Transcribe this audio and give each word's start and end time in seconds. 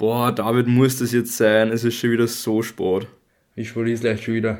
Boah, 0.00 0.32
David, 0.32 0.66
muss 0.66 0.98
das 0.98 1.12
jetzt 1.12 1.36
sein? 1.36 1.68
Es 1.68 1.84
ist 1.84 1.96
schon 1.96 2.12
wieder 2.12 2.26
so 2.26 2.62
spät. 2.62 3.06
Wie 3.54 3.66
spät 3.66 3.86
ist 3.86 4.00
gleich 4.00 4.24
schon 4.24 4.32
wieder? 4.32 4.58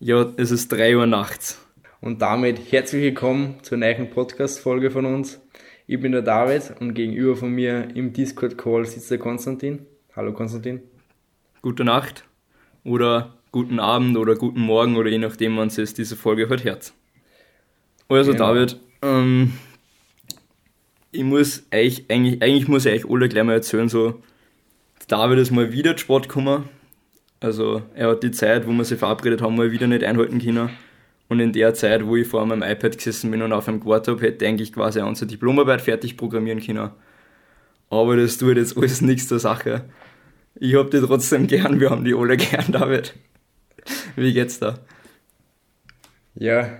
Ja, 0.00 0.32
es 0.36 0.50
ist 0.50 0.72
3 0.72 0.96
Uhr 0.96 1.06
nachts. 1.06 1.64
Und 2.00 2.20
damit 2.20 2.58
herzlich 2.72 3.00
willkommen 3.00 3.58
zur 3.62 3.78
neuen 3.78 4.10
Podcast-Folge 4.10 4.90
von 4.90 5.06
uns. 5.06 5.40
Ich 5.86 6.00
bin 6.00 6.10
der 6.10 6.22
David 6.22 6.74
und 6.80 6.94
gegenüber 6.94 7.36
von 7.36 7.52
mir 7.52 7.94
im 7.94 8.12
Discord-Call 8.12 8.84
sitzt 8.84 9.08
der 9.12 9.18
Konstantin. 9.18 9.86
Hallo 10.16 10.32
Konstantin. 10.32 10.80
Gute 11.60 11.84
Nacht 11.84 12.24
oder 12.82 13.34
guten 13.52 13.78
Abend 13.78 14.16
oder 14.16 14.34
guten 14.34 14.62
Morgen 14.62 14.96
oder 14.96 15.10
je 15.10 15.18
nachdem, 15.18 15.56
wann 15.58 15.68
es 15.68 15.94
diese 15.94 16.16
Folge 16.16 16.48
hört, 16.48 16.64
Herz. 16.64 16.92
Also 18.08 18.32
genau. 18.32 18.52
David, 18.52 18.80
ähm, 19.00 19.52
ich 21.12 21.22
muss 21.22 21.62
euch, 21.72 22.06
eigentlich, 22.08 22.42
eigentlich 22.42 22.66
muss 22.66 22.84
ich 22.84 23.04
euch 23.04 23.08
alle 23.08 23.28
gleich 23.28 23.44
mal 23.44 23.52
erzählen, 23.52 23.88
so, 23.88 24.20
David 25.12 25.40
ist 25.40 25.50
mal 25.50 25.70
wieder 25.70 25.98
Sport 25.98 26.26
gekommen. 26.26 26.70
Also 27.38 27.82
er 27.94 28.08
hat 28.08 28.22
die 28.22 28.30
Zeit, 28.30 28.66
wo 28.66 28.72
wir 28.72 28.82
sich 28.86 28.98
verabredet 28.98 29.42
haben, 29.42 29.56
mal 29.56 29.70
wieder 29.70 29.86
nicht 29.86 30.02
einhalten 30.02 30.38
können. 30.38 30.70
Und 31.28 31.38
in 31.38 31.52
der 31.52 31.74
Zeit, 31.74 32.06
wo 32.06 32.16
ich 32.16 32.26
vor 32.26 32.46
meinem 32.46 32.62
iPad 32.62 32.96
gesessen 32.96 33.30
bin 33.30 33.42
und 33.42 33.52
auf 33.52 33.68
einem 33.68 33.80
gewartet 33.80 34.14
habe, 34.14 34.26
hätte 34.26 34.42
ich 34.42 34.48
eigentlich 34.48 34.72
quasi 34.72 35.02
unsere 35.02 35.26
Diplomarbeit 35.26 35.82
fertig 35.82 36.16
programmieren 36.16 36.62
können. 36.62 36.92
Aber 37.90 38.16
das 38.16 38.38
tut 38.38 38.56
jetzt 38.56 38.74
alles 38.74 39.00
nichts 39.02 39.28
zur 39.28 39.38
Sache. 39.38 39.84
Ich 40.54 40.74
hab 40.76 40.90
die 40.90 41.00
trotzdem 41.00 41.46
gern, 41.46 41.78
wir 41.78 41.90
haben 41.90 42.04
die 42.06 42.14
alle 42.14 42.36
gern, 42.38 42.72
David. 42.72 43.12
Wie 44.16 44.32
geht's 44.32 44.60
da? 44.60 44.78
Ja. 46.36 46.78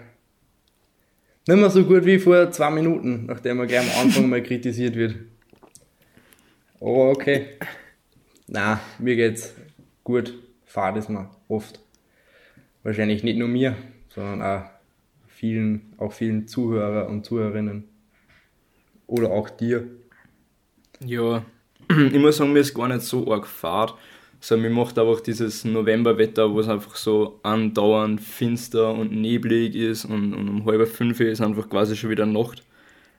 Nicht 1.46 1.58
mehr 1.58 1.68
so 1.68 1.84
gut 1.84 2.06
wie 2.06 2.18
vor 2.18 2.50
zwei 2.50 2.70
Minuten, 2.70 3.26
nachdem 3.26 3.60
er 3.60 3.66
gleich 3.66 3.94
am 3.94 4.06
Anfang 4.06 4.30
mal 4.30 4.42
kritisiert 4.42 4.96
wird. 4.96 5.16
Aber 6.80 7.10
okay. 7.10 7.58
Na, 8.54 8.80
mir 8.98 9.16
geht's 9.16 9.54
gut. 10.04 10.34
Fahrt 10.66 10.98
ist 10.98 11.08
mir 11.08 11.30
oft. 11.48 11.80
Wahrscheinlich 12.82 13.24
nicht 13.24 13.38
nur 13.38 13.48
mir, 13.48 13.74
sondern 14.10 14.42
auch 14.42 14.64
vielen, 15.26 15.94
auch 15.96 16.12
vielen 16.12 16.46
Zuhörer 16.46 17.08
und 17.08 17.24
Zuhörerinnen. 17.24 17.84
Oder 19.06 19.30
auch 19.30 19.48
dir. 19.48 19.86
Ja, 21.00 21.46
ich 21.88 22.18
muss 22.18 22.36
sagen, 22.36 22.52
mir 22.52 22.58
ist 22.58 22.74
gar 22.74 22.88
nicht 22.88 23.00
so 23.00 23.32
arg 23.32 23.46
Fahrt. 23.46 23.94
Also 24.38 24.58
mir 24.58 24.68
macht 24.68 24.98
einfach 24.98 25.20
dieses 25.20 25.64
Novemberwetter, 25.64 26.52
wo 26.52 26.60
es 26.60 26.68
einfach 26.68 26.96
so 26.96 27.40
andauernd 27.42 28.20
finster 28.20 28.92
und 28.92 29.12
neblig 29.12 29.74
ist 29.74 30.04
und, 30.04 30.34
und 30.34 30.50
um 30.50 30.66
halb 30.66 30.86
fünf 30.88 31.20
ist 31.20 31.40
einfach 31.40 31.70
quasi 31.70 31.96
schon 31.96 32.10
wieder 32.10 32.26
Nacht. 32.26 32.62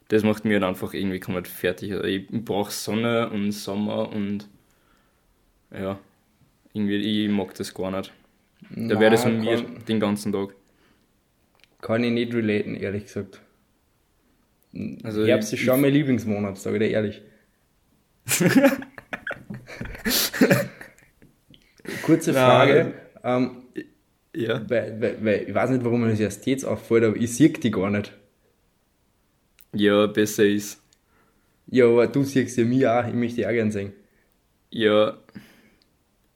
Das 0.09 0.21
macht 0.21 0.45
mir 0.45 0.59
dann 0.59 0.69
einfach 0.69 0.93
irgendwie 0.93 1.19
komplett 1.19 1.47
fertig. 1.47 1.91
Also 1.93 2.03
ich 2.03 2.27
brauche 2.30 2.71
Sonne 2.71 3.31
und 3.31 3.52
Sommer 3.52 4.11
und 4.11 4.47
ja, 5.73 5.99
irgendwie, 6.73 7.25
ich 7.25 7.31
mag 7.31 7.53
das 7.55 7.73
gar 7.73 7.91
nicht. 7.91 8.13
Da 8.69 8.99
wäre 8.99 9.11
das 9.11 9.25
an 9.25 9.39
mir 9.41 9.61
den 9.88 9.99
ganzen 9.99 10.31
Tag. 10.31 10.55
Kann 11.81 12.03
ich 12.03 12.11
nicht 12.11 12.33
relaten, 12.33 12.75
ehrlich 12.75 13.05
gesagt. 13.05 13.41
Also 15.03 15.25
Herbst 15.25 15.53
ist 15.53 15.59
schon 15.59 15.81
mein 15.81 15.93
Lieblingsmonat, 15.93 16.57
sage 16.57 16.77
ich 16.77 16.83
dir 16.83 16.89
ehrlich. 16.89 17.21
Kurze 22.03 22.33
Frage. 22.33 22.93
ähm, 23.23 23.63
ja. 24.35 24.67
Weil, 24.69 24.99
weil, 24.99 25.17
weil, 25.23 25.45
ich 25.47 25.53
weiß 25.53 25.69
nicht, 25.71 25.83
warum 25.83 26.02
mir 26.02 26.09
das 26.09 26.19
erst 26.19 26.47
jetzt 26.47 26.65
auffällt, 26.65 27.03
aber 27.03 27.15
ich 27.17 27.35
sehe 27.35 27.49
die 27.49 27.69
gar 27.69 27.89
nicht. 27.91 28.11
Ja, 29.73 30.08
besser 30.08 30.45
ist. 30.45 30.81
Ja, 31.67 31.85
aber 31.85 32.08
du 32.08 32.23
siehst 32.23 32.58
ja 32.58 32.65
mich 32.65 32.87
auch, 32.87 33.08
ich 33.08 33.13
möchte 33.13 33.37
dich 33.37 33.47
auch 33.47 33.52
gerne 33.52 33.71
sehen. 33.71 33.93
Ja, 34.71 35.17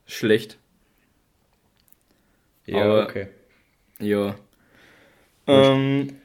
schlecht. 0.07 0.57
Ja, 2.65 2.83
aber, 2.83 3.03
okay. 3.03 3.27
Ja. 3.99 4.35
Ähm, 5.45 6.17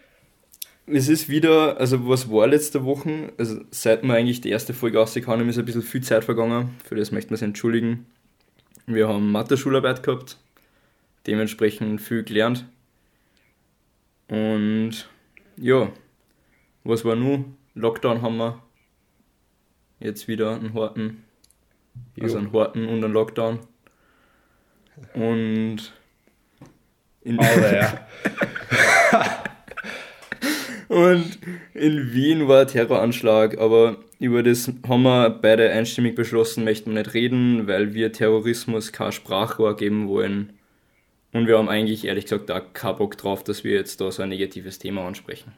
es 0.86 1.08
ist 1.08 1.28
wieder, 1.28 1.78
also 1.78 2.08
was 2.08 2.30
war 2.30 2.46
letzte 2.46 2.84
Woche, 2.84 3.32
also 3.38 3.60
seit 3.70 4.02
wir 4.02 4.14
eigentlich 4.14 4.40
die 4.40 4.50
erste 4.50 4.74
Folge 4.74 4.98
rausgekommen 4.98 5.48
ist 5.48 5.58
ein 5.58 5.64
bisschen 5.64 5.82
viel 5.82 6.02
Zeit 6.02 6.24
vergangen, 6.24 6.76
für 6.84 6.96
das 6.96 7.12
möchten 7.12 7.30
wir 7.30 7.34
uns 7.34 7.42
entschuldigen. 7.42 8.06
Wir 8.86 9.08
haben 9.08 9.30
Mathe-Schularbeit 9.30 10.02
gehabt, 10.02 10.38
dementsprechend 11.26 12.00
viel 12.00 12.24
gelernt. 12.24 12.64
Und 14.28 15.08
ja, 15.56 15.92
was 16.84 17.04
war 17.04 17.14
nun? 17.14 17.56
Lockdown 17.74 18.22
haben 18.22 18.36
wir 18.38 18.62
jetzt 20.00 20.26
wieder 20.26 20.56
einen 20.56 20.74
harten, 20.74 21.24
also 22.20 22.38
einen 22.38 22.52
harten 22.52 22.88
und 22.88 23.04
einen 23.04 23.12
Lockdown. 23.12 23.60
Und 25.14 25.92
in 27.22 27.38
Aber 27.38 27.72
ja. 27.74 28.06
Und 30.88 31.38
in 31.72 32.12
Wien 32.12 32.48
war 32.48 32.60
ein 32.62 32.66
Terroranschlag, 32.66 33.56
aber 33.58 33.96
über 34.18 34.42
das 34.42 34.70
haben 34.86 35.02
wir 35.04 35.30
beide 35.30 35.70
einstimmig 35.70 36.14
beschlossen, 36.14 36.64
möchten 36.64 36.92
wir 36.92 37.02
nicht 37.02 37.14
reden, 37.14 37.66
weil 37.66 37.94
wir 37.94 38.12
Terrorismus 38.12 38.92
kein 38.92 39.10
Sprachrohr 39.10 39.74
geben 39.74 40.08
wollen. 40.08 40.52
Und 41.32 41.46
wir 41.46 41.56
haben 41.56 41.70
eigentlich 41.70 42.04
ehrlich 42.04 42.26
gesagt 42.26 42.50
da 42.50 42.60
keinen 42.60 42.98
Bock 42.98 43.16
drauf, 43.16 43.42
dass 43.42 43.64
wir 43.64 43.72
jetzt 43.72 44.02
da 44.02 44.12
so 44.12 44.22
ein 44.22 44.28
negatives 44.28 44.78
Thema 44.78 45.06
ansprechen. 45.06 45.52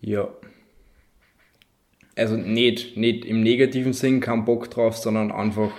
Ja. 0.00 0.28
Also 2.16 2.36
nicht, 2.36 2.96
nicht 2.96 3.24
im 3.24 3.42
negativen 3.42 3.92
Sinn 3.92 4.20
keinen 4.20 4.44
Bock 4.44 4.70
drauf, 4.70 4.96
sondern 4.96 5.32
einfach, 5.32 5.72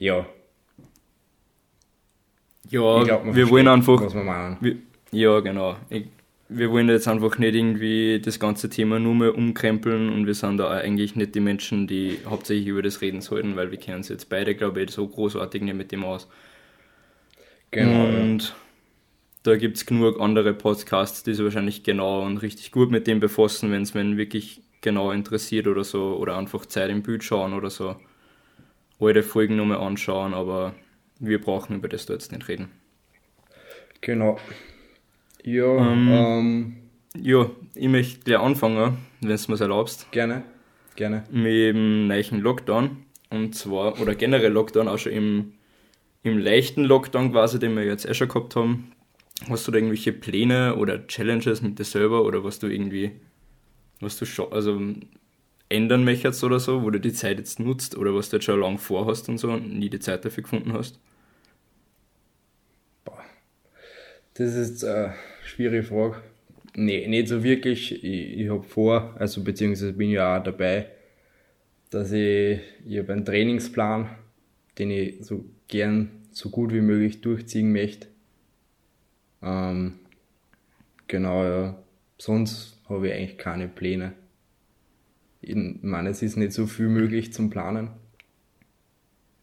ja. 0.00 0.26
Ja, 2.70 3.02
glaub, 3.02 3.34
wir 3.34 3.50
wollen 3.50 3.68
einfach. 3.68 4.00
Was 4.00 4.14
wir 4.14 4.24
meinen. 4.24 4.58
Wir, 4.60 4.76
ja, 5.10 5.40
genau. 5.40 5.76
Ich, 5.88 6.04
wir 6.50 6.70
wollen 6.70 6.88
jetzt 6.88 7.08
einfach 7.08 7.38
nicht 7.38 7.54
irgendwie 7.54 8.20
das 8.20 8.40
ganze 8.40 8.70
Thema 8.70 8.98
nur 8.98 9.14
mehr 9.14 9.34
umkrempeln 9.34 10.10
und 10.10 10.26
wir 10.26 10.34
sind 10.34 10.58
da 10.58 10.70
eigentlich 10.70 11.14
nicht 11.14 11.34
die 11.34 11.40
Menschen, 11.40 11.86
die 11.86 12.18
hauptsächlich 12.24 12.66
über 12.66 12.82
das 12.82 13.00
reden 13.00 13.20
sollten, 13.20 13.56
weil 13.56 13.70
wir 13.70 13.78
kennen 13.78 13.98
uns 13.98 14.08
jetzt 14.08 14.28
beide, 14.28 14.54
glaube 14.54 14.82
ich, 14.82 14.90
so 14.90 15.06
großartig 15.06 15.62
nicht 15.62 15.76
mit 15.76 15.92
dem 15.92 16.04
aus. 16.04 16.28
Genau. 17.70 18.06
Und 18.06 18.48
ja. 18.48 18.54
da 19.42 19.56
gibt 19.56 19.76
es 19.76 19.84
genug 19.84 20.20
andere 20.20 20.54
Podcasts, 20.54 21.22
die 21.22 21.34
sich 21.34 21.44
wahrscheinlich 21.44 21.82
genau 21.82 22.22
und 22.24 22.38
richtig 22.38 22.72
gut 22.72 22.90
mit 22.90 23.06
dem 23.06 23.20
befassen, 23.20 23.70
wenn 23.70 23.82
es 23.82 23.94
wenn 23.94 24.16
wirklich 24.16 24.62
genau 24.80 25.10
interessiert 25.10 25.66
oder 25.66 25.84
so, 25.84 26.16
oder 26.16 26.36
einfach 26.36 26.64
Zeit 26.64 26.90
im 26.90 27.02
Bild 27.02 27.24
schauen 27.24 27.52
oder 27.52 27.68
so. 27.68 27.96
Alte 29.00 29.22
Folgen 29.22 29.56
nochmal 29.56 29.78
anschauen, 29.78 30.34
aber 30.34 30.74
wir 31.20 31.40
brauchen 31.40 31.76
über 31.76 31.88
das 31.88 32.06
da 32.06 32.14
jetzt 32.14 32.32
nicht 32.32 32.48
reden. 32.48 32.70
Genau. 34.00 34.38
Ja, 35.42 35.92
ähm, 35.92 36.08
ähm, 36.10 36.76
ja, 37.16 37.50
ich 37.74 37.88
möchte 37.88 38.20
gleich 38.24 38.38
anfangen, 38.38 38.98
wenn 39.20 39.36
du 39.36 39.52
mir 39.52 39.60
erlaubst. 39.60 40.10
Gerne, 40.12 40.42
gerne. 40.96 41.24
Mit 41.30 41.74
dem 41.74 42.06
neuen 42.06 42.40
Lockdown. 42.40 43.04
Und 43.30 43.54
zwar, 43.54 44.00
oder 44.00 44.14
generell 44.14 44.52
Lockdown, 44.52 44.88
auch 44.88 44.98
schon 44.98 45.12
im, 45.12 45.52
im 46.22 46.38
leichten 46.38 46.84
Lockdown 46.84 47.32
quasi, 47.32 47.58
den 47.58 47.76
wir 47.76 47.84
jetzt 47.84 48.06
eh 48.06 48.14
schon 48.14 48.28
gehabt 48.28 48.56
haben. 48.56 48.92
Hast 49.48 49.66
du 49.66 49.70
da 49.70 49.78
irgendwelche 49.78 50.12
Pläne 50.12 50.76
oder 50.76 51.06
Challenges 51.06 51.62
mit 51.62 51.78
dir 51.78 51.84
selber 51.84 52.24
oder 52.24 52.42
was 52.42 52.58
du 52.58 52.66
irgendwie, 52.66 53.12
was 54.00 54.18
du 54.18 54.24
schon, 54.24 54.52
also 54.52 54.80
ändern 55.68 56.04
möchtest 56.04 56.42
oder 56.44 56.60
so, 56.60 56.82
wo 56.82 56.90
du 56.90 57.00
die 57.00 57.12
Zeit 57.12 57.38
jetzt 57.38 57.60
nutzt 57.60 57.96
oder 57.96 58.14
was 58.14 58.30
du 58.30 58.36
jetzt 58.36 58.44
schon 58.44 58.60
lange 58.60 58.78
vorhast 58.78 59.28
und 59.28 59.38
so 59.38 59.50
und 59.50 59.78
nie 59.78 59.90
die 59.90 60.00
Zeit 60.00 60.24
dafür 60.24 60.42
gefunden 60.42 60.72
hast? 60.72 60.98
Das 64.38 64.54
ist 64.54 64.84
eine 64.84 65.14
schwierige 65.44 65.82
Frage. 65.82 66.22
Nee, 66.76 67.08
nicht 67.08 67.26
so 67.26 67.42
wirklich. 67.42 68.04
Ich, 68.04 68.38
ich 68.38 68.48
habe 68.48 68.62
vor, 68.62 69.16
also 69.18 69.42
beziehungsweise 69.42 69.92
bin 69.92 70.10
ja 70.10 70.38
auch 70.38 70.42
dabei, 70.44 70.86
dass 71.90 72.12
ich, 72.12 72.60
ich 72.86 72.98
habe 72.98 73.14
einen 73.14 73.24
Trainingsplan, 73.24 74.08
den 74.78 74.92
ich 74.92 75.24
so 75.24 75.44
gern 75.66 76.10
so 76.30 76.50
gut 76.50 76.72
wie 76.72 76.80
möglich 76.80 77.20
durchziehen 77.20 77.72
möchte. 77.72 78.06
Ähm, 79.42 79.94
genau, 81.08 81.44
ja. 81.44 81.82
Sonst 82.16 82.80
habe 82.88 83.08
ich 83.08 83.14
eigentlich 83.14 83.38
keine 83.38 83.66
Pläne. 83.66 84.12
Ich 85.40 85.54
meine, 85.54 86.10
es 86.10 86.22
ist 86.22 86.36
nicht 86.36 86.52
so 86.52 86.66
viel 86.66 86.88
möglich 86.88 87.32
zum 87.32 87.50
Planen. 87.50 87.90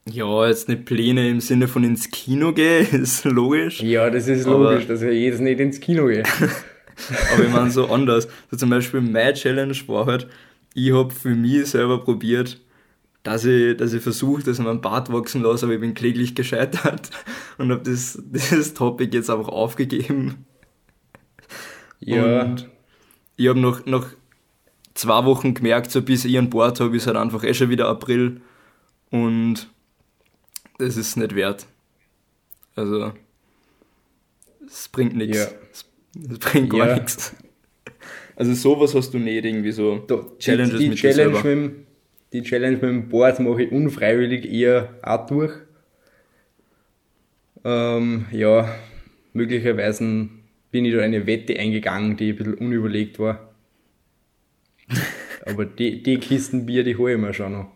Ja, 0.08 0.48
jetzt 0.48 0.70
nicht 0.70 0.86
Pläne 0.86 1.30
im 1.30 1.40
Sinne 1.40 1.68
von 1.68 1.84
ins 1.84 2.12
Kino 2.12 2.54
gehen, 2.54 2.88
ist 3.02 3.26
logisch. 3.26 3.82
Ja, 3.82 4.10
das 4.10 4.28
ist 4.28 4.46
logisch, 4.46 4.88
dass 4.88 5.02
ich 5.02 5.24
jetzt 5.24 5.42
nicht 5.42 5.60
ins 5.60 5.80
Kino 5.80 6.08
gehe. 6.08 6.24
aber 7.34 7.44
ich 7.44 7.52
meine 7.52 7.72
so 7.72 7.88
anders. 7.88 8.28
So 8.52 8.58
zum 8.58 8.70
Beispiel 8.70 9.02
meine 9.02 9.34
Challenge 9.34 9.76
war 9.88 10.06
halt, 10.06 10.28
ich 10.74 10.94
habe 10.94 11.12
für 11.12 11.34
mich 11.34 11.68
selber 11.68 12.04
probiert, 12.04 12.62
dass 13.24 13.46
ich, 13.46 13.76
dass 13.78 13.94
ich 13.94 14.04
versuche, 14.04 14.44
dass 14.44 14.60
ich 14.60 14.64
meinen 14.66 14.82
Bart 14.82 15.12
wachsen 15.12 15.42
lasse, 15.42 15.66
aber 15.66 15.74
ich 15.74 15.82
bin 15.82 15.96
kläglich 15.96 16.36
gescheitert 16.36 17.10
und 17.58 17.72
habe 17.72 17.82
das, 17.82 18.22
dieses 18.24 18.76
Topic 18.76 19.16
jetzt 19.16 19.32
einfach 19.32 19.48
aufgegeben. 19.48 20.46
Ja. 22.00 22.44
Und 22.44 22.70
ich 23.38 23.48
habe 23.48 23.60
noch, 23.60 23.86
noch 23.88 24.08
zwei 24.96 25.24
Wochen 25.26 25.54
gemerkt, 25.54 25.92
so 25.92 26.02
bis 26.02 26.26
ich 26.26 26.38
an 26.38 26.50
Bord 26.50 26.80
habe, 26.80 26.96
ist 26.98 27.06
halt 27.08 27.18
einfach 27.18 27.44
eh 27.44 27.54
schon 27.54 27.70
wieder 27.70 27.88
April 27.88 28.42
und 29.12 29.70
das 30.80 30.98
ist 30.98 31.16
nicht 31.16 31.36
wert. 31.36 31.68
Also, 32.76 33.14
es 34.66 34.90
bringt 34.90 35.16
nichts. 35.16 35.38
Ja. 35.38 35.48
Es 36.32 36.40
bringt 36.40 36.70
gar 36.72 36.88
Ja. 36.88 36.96
nichts. 36.96 37.36
Also 38.36 38.54
sowas 38.54 38.94
hast 38.96 39.14
du 39.14 39.20
nicht 39.20 39.46
irgendwie 39.46 39.72
so 39.72 40.00
Da- 40.08 40.26
Challenges 40.40 40.72
die, 40.78 40.84
die 40.86 40.90
mit 40.90 40.98
dir 40.98 41.02
Challenge 41.12 41.34
selber. 41.36 41.38
mit 41.38 41.46
dem, 41.74 41.86
Die 42.34 42.42
Challenge 42.42 42.74
mit 42.74 42.84
dem 42.84 43.08
Board 43.08 43.40
mache 43.40 43.64
ich 43.64 43.72
unfreiwillig 43.72 44.46
eher 44.52 44.90
auch 45.04 45.26
durch. 45.28 45.54
Ähm, 47.64 48.26
ja, 48.32 48.76
möglicherweise 49.34 50.28
bin 50.72 50.86
ich 50.86 50.94
da 50.94 51.02
eine 51.02 51.26
Wette 51.28 51.58
eingegangen, 51.58 52.18
die 52.18 52.32
ein 52.32 52.36
bisschen 52.36 52.54
unüberlegt 52.56 53.20
war. 53.20 53.55
Aber 55.46 55.66
die, 55.66 56.02
die 56.02 56.18
Kisten 56.18 56.66
Bier, 56.66 56.84
die 56.84 56.96
hole 56.96 57.14
ich 57.14 57.20
mir 57.20 57.34
schon 57.34 57.54
noch. 57.54 57.72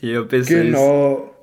Ja, 0.00 0.22
besser 0.22 0.62
Genau. 0.62 1.34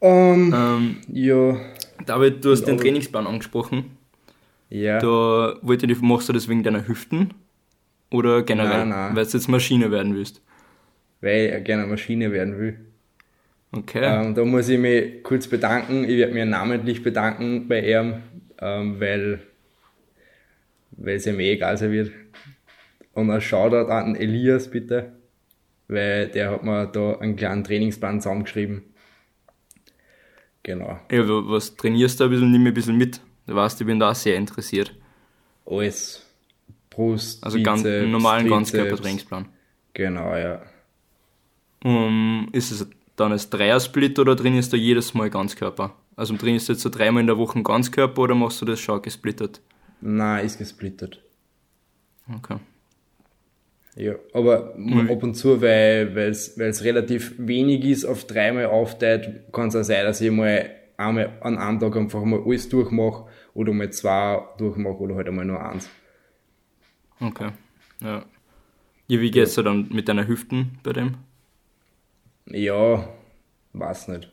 Ähm. 0.00 0.54
Ähm, 0.54 0.96
ja. 1.12 1.56
David, 2.04 2.44
du 2.44 2.50
hast 2.50 2.64
den 2.64 2.78
Trainingsplan 2.78 3.26
angesprochen. 3.26 3.96
Ja. 4.68 4.98
Da 4.98 5.56
wollte 5.62 5.86
ich, 5.86 6.00
machst 6.00 6.28
du 6.28 6.32
das 6.32 6.48
wegen 6.48 6.62
deiner 6.62 6.86
Hüften? 6.86 7.32
Oder 8.10 8.42
generell? 8.42 8.80
Nein, 8.80 8.88
nein. 8.88 9.16
Weil 9.16 9.24
du 9.24 9.30
jetzt 9.32 9.48
Maschine 9.48 9.90
werden 9.90 10.14
willst. 10.14 10.42
Weil 11.20 11.56
ich 11.58 11.64
gerne 11.64 11.86
Maschine 11.86 12.32
werden 12.32 12.58
will. 12.58 12.78
Okay. 13.72 14.02
Ähm, 14.04 14.34
da 14.34 14.44
muss 14.44 14.68
ich 14.68 14.78
mich 14.78 15.22
kurz 15.22 15.48
bedanken. 15.48 16.04
Ich 16.04 16.16
werde 16.18 16.34
mich 16.34 16.44
namentlich 16.44 17.02
bedanken 17.02 17.66
bei 17.66 17.80
ihm, 17.80 18.14
ähm, 18.60 19.00
weil 19.00 19.40
weil 20.96 21.16
es 21.16 21.26
ihm 21.26 21.40
eh 21.40 21.52
egal 21.52 21.76
sein 21.76 21.90
wird. 21.90 22.12
Und 23.14 23.30
ein 23.30 23.40
Shoutout 23.40 23.90
an 23.90 24.16
Elias 24.16 24.70
bitte, 24.70 25.12
weil 25.88 26.28
der 26.28 26.50
hat 26.50 26.64
mir 26.64 26.86
da 26.86 27.18
einen 27.18 27.36
kleinen 27.36 27.64
Trainingsplan 27.64 28.20
zusammengeschrieben. 28.20 28.82
Genau. 30.62 30.98
Ja, 31.10 31.28
wa- 31.28 31.42
was 31.46 31.76
trainierst 31.76 32.20
du 32.20 32.24
ein 32.24 32.30
bisschen? 32.30 32.50
Nimm 32.50 32.62
mir 32.62 32.70
ein 32.70 32.74
bisschen 32.74 32.96
mit. 32.96 33.20
Du 33.46 33.54
weißt, 33.54 33.80
ich 33.80 33.86
bin 33.86 33.98
da 34.00 34.14
sehr 34.14 34.36
interessiert. 34.36 34.94
Alles. 35.66 36.22
Brust, 36.90 37.42
Also 37.44 37.60
ganz, 37.62 37.82
Bizeps, 37.82 38.08
normalen 38.08 38.42
Trizeps. 38.46 38.72
Ganzkörpertrainingsplan. 38.72 39.48
Genau, 39.94 40.36
ja. 40.36 40.62
Um, 41.82 42.48
ist 42.52 42.70
es 42.70 42.86
dann 43.16 43.32
ein 43.32 43.40
Dreier-Split 43.50 44.18
oder 44.18 44.36
trainierst 44.36 44.72
du 44.72 44.76
jedes 44.76 45.12
Mal 45.12 45.28
Ganzkörper? 45.28 45.94
Also 46.16 46.36
trainierst 46.36 46.68
du 46.68 46.72
jetzt 46.72 46.82
so 46.82 46.88
dreimal 46.90 47.20
in 47.20 47.26
der 47.26 47.36
Woche 47.36 47.60
Ganzkörper 47.62 48.22
oder 48.22 48.34
machst 48.36 48.60
du 48.62 48.64
das 48.64 48.78
schon 48.80 49.02
gesplittet? 49.02 49.60
Nein, 50.00 50.46
ist 50.46 50.58
gesplittet. 50.58 51.20
Okay. 52.32 52.56
Ja, 53.96 54.14
aber 54.32 54.74
Mhm. 54.76 55.08
ab 55.10 55.22
und 55.22 55.34
zu, 55.34 55.60
weil 55.62 56.16
es 56.18 56.84
relativ 56.84 57.34
wenig 57.38 57.84
ist, 57.84 58.04
auf 58.04 58.26
dreimal 58.26 58.66
aufteilt, 58.66 59.52
kann 59.52 59.68
es 59.68 59.76
auch 59.76 59.84
sein, 59.84 60.04
dass 60.04 60.20
ich 60.20 60.30
mal 60.32 60.68
einmal 60.96 61.38
an 61.40 61.58
einem 61.58 61.78
Tag 61.78 61.96
einfach 61.96 62.24
mal 62.24 62.42
alles 62.44 62.68
durchmache 62.68 63.26
oder 63.54 63.72
mal 63.72 63.90
zwei 63.90 64.42
durchmache 64.58 64.96
oder 64.98 65.14
halt 65.16 65.28
einmal 65.28 65.44
nur 65.44 65.64
eins. 65.64 65.88
Okay. 67.20 67.50
Ja. 68.00 68.24
Ja, 69.08 69.20
wie 69.20 69.30
geht's 69.30 69.54
dir 69.54 69.62
dann 69.62 69.88
mit 69.90 70.08
deiner 70.08 70.26
Hüften 70.26 70.78
bei 70.82 70.92
dem? 70.92 71.16
Ja, 72.46 73.08
weiß 73.72 74.08
nicht. 74.08 74.30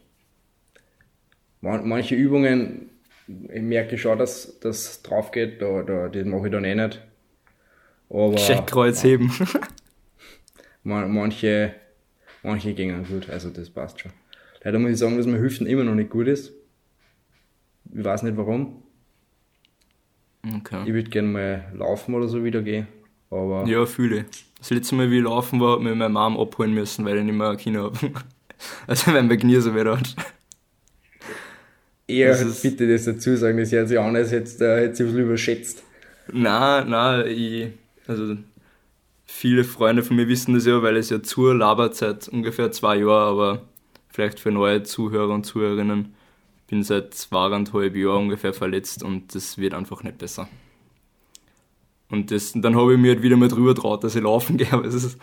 Man, 1.61 1.87
manche 1.87 2.15
Übungen, 2.15 2.89
ich 3.27 3.61
merke 3.61 3.97
schon, 3.97 4.17
dass 4.17 4.59
das 4.59 5.01
drauf 5.03 5.31
geht, 5.31 5.61
da, 5.61 5.83
da, 5.83 6.07
das 6.09 6.25
mache 6.25 6.47
ich 6.47 6.51
dann 6.51 6.65
eh 6.65 6.75
nicht. 6.75 7.01
Aber 8.13 8.35
Checkkreuz 8.35 9.03
heben. 9.03 9.31
man, 10.83 11.11
manche, 11.13 11.73
manche 12.43 12.73
gingen 12.73 13.05
gut, 13.05 13.29
also 13.29 13.49
das 13.49 13.69
passt 13.69 14.01
schon. 14.01 14.11
Leider 14.63 14.79
muss 14.79 14.91
ich 14.91 14.97
sagen, 14.97 15.17
dass 15.17 15.25
meine 15.25 15.39
Hüften 15.39 15.65
immer 15.65 15.83
noch 15.83 15.95
nicht 15.95 16.09
gut 16.09 16.27
ist. 16.27 16.51
Ich 17.93 18.03
weiß 18.03 18.23
nicht 18.23 18.37
warum. 18.37 18.83
Okay. 20.45 20.83
Ich 20.85 20.93
würde 20.93 21.09
gerne 21.09 21.27
mal 21.27 21.71
laufen 21.75 22.13
oder 22.13 22.27
so 22.27 22.43
wieder 22.43 22.61
gehen. 22.61 22.87
Aber 23.29 23.65
Ja, 23.65 23.85
fühle. 23.85 24.25
Das 24.57 24.69
letzte 24.69 24.95
Mal, 24.95 25.09
wie 25.09 25.19
ich 25.19 25.23
laufen 25.23 25.59
war, 25.59 25.73
hat 25.73 25.81
mir 25.81 25.95
meine 25.95 26.09
Mom 26.09 26.37
abholen 26.37 26.73
müssen, 26.73 27.05
weil 27.05 27.17
ich 27.17 27.23
nicht 27.23 27.35
mehr 27.35 27.55
Kino 27.55 27.83
habe. 27.83 27.97
Also, 28.85 29.11
wenn 29.11 29.27
mein 29.27 29.39
Knie 29.39 29.59
so 29.59 29.73
wieder 29.73 29.97
hat. 29.97 30.15
eher 32.07 32.29
das 32.29 32.61
bitte 32.61 32.87
das 32.87 33.05
dazu 33.05 33.35
sagen, 33.35 33.57
das 33.57 33.71
hört 33.71 33.87
sich 33.87 33.97
an, 33.97 34.15
als 34.15 34.31
hätte 34.31 34.63
äh, 34.63 34.85
ein 34.85 34.91
bisschen 34.91 35.17
überschätzt. 35.17 35.81
Na, 36.31 36.85
na, 36.85 37.25
ich, 37.25 37.69
also, 38.19 38.37
viele 39.25 39.63
Freunde 39.63 40.03
von 40.03 40.15
mir 40.15 40.27
wissen 40.27 40.53
das 40.53 40.65
ja, 40.65 40.81
weil 40.83 40.97
es 40.97 41.09
ja 41.09 41.23
zur 41.23 41.55
labert 41.55 41.95
seit 41.95 42.27
ungefähr 42.29 42.71
zwei 42.71 42.97
Jahren, 42.97 43.29
aber 43.29 43.61
vielleicht 44.09 44.39
für 44.39 44.51
neue 44.51 44.83
Zuhörer 44.83 45.33
und 45.33 45.45
Zuhörerinnen, 45.45 46.15
bin 46.67 46.83
seit 46.83 47.13
zweieinhalb 47.15 47.95
Jahren 47.95 48.23
ungefähr 48.25 48.53
verletzt 48.53 49.03
und 49.03 49.35
das 49.35 49.57
wird 49.59 49.73
einfach 49.75 50.03
nicht 50.03 50.17
besser. 50.19 50.49
Und 52.09 52.31
das, 52.31 52.51
dann 52.55 52.75
habe 52.75 52.93
ich 52.93 52.99
mir 52.99 53.13
halt 53.13 53.23
wieder 53.23 53.37
mal 53.37 53.47
drüber 53.47 53.73
traut, 53.73 54.03
dass 54.03 54.15
ich 54.15 54.21
laufen 54.23 54.57
gehe, 54.57 54.71
aber 54.71 54.85
es 54.85 54.93
ist, 54.93 55.17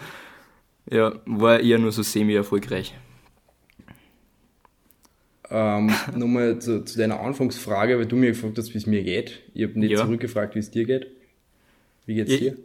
ja, 0.90 1.14
war 1.26 1.61
eher 1.61 1.79
nur 1.79 1.93
so 1.93 2.02
semi-erfolgreich. 2.02 2.94
Ähm, 5.50 5.90
Nochmal 6.14 6.58
zu, 6.61 6.85
zu 6.85 6.99
deiner 6.99 7.20
Anfangsfrage, 7.20 7.99
weil 7.99 8.06
du 8.06 8.17
mir 8.17 8.29
gefragt 8.29 8.58
hast, 8.58 8.75
wie 8.75 8.79
es 8.79 8.87
mir 8.87 9.02
geht. 9.02 9.43
Ich 9.55 9.62
habe 9.64 9.79
nicht 9.79 9.96
Ja. 9.96 9.99
zurückgefragt, 9.99 10.55
wie 10.55 10.58
es 10.61 10.70
dir 10.70 10.85
geht. 10.85 11.06
Wie 12.06 12.14
geht's 12.17 12.35
Ja, 12.35 12.38
dir? 12.38 12.58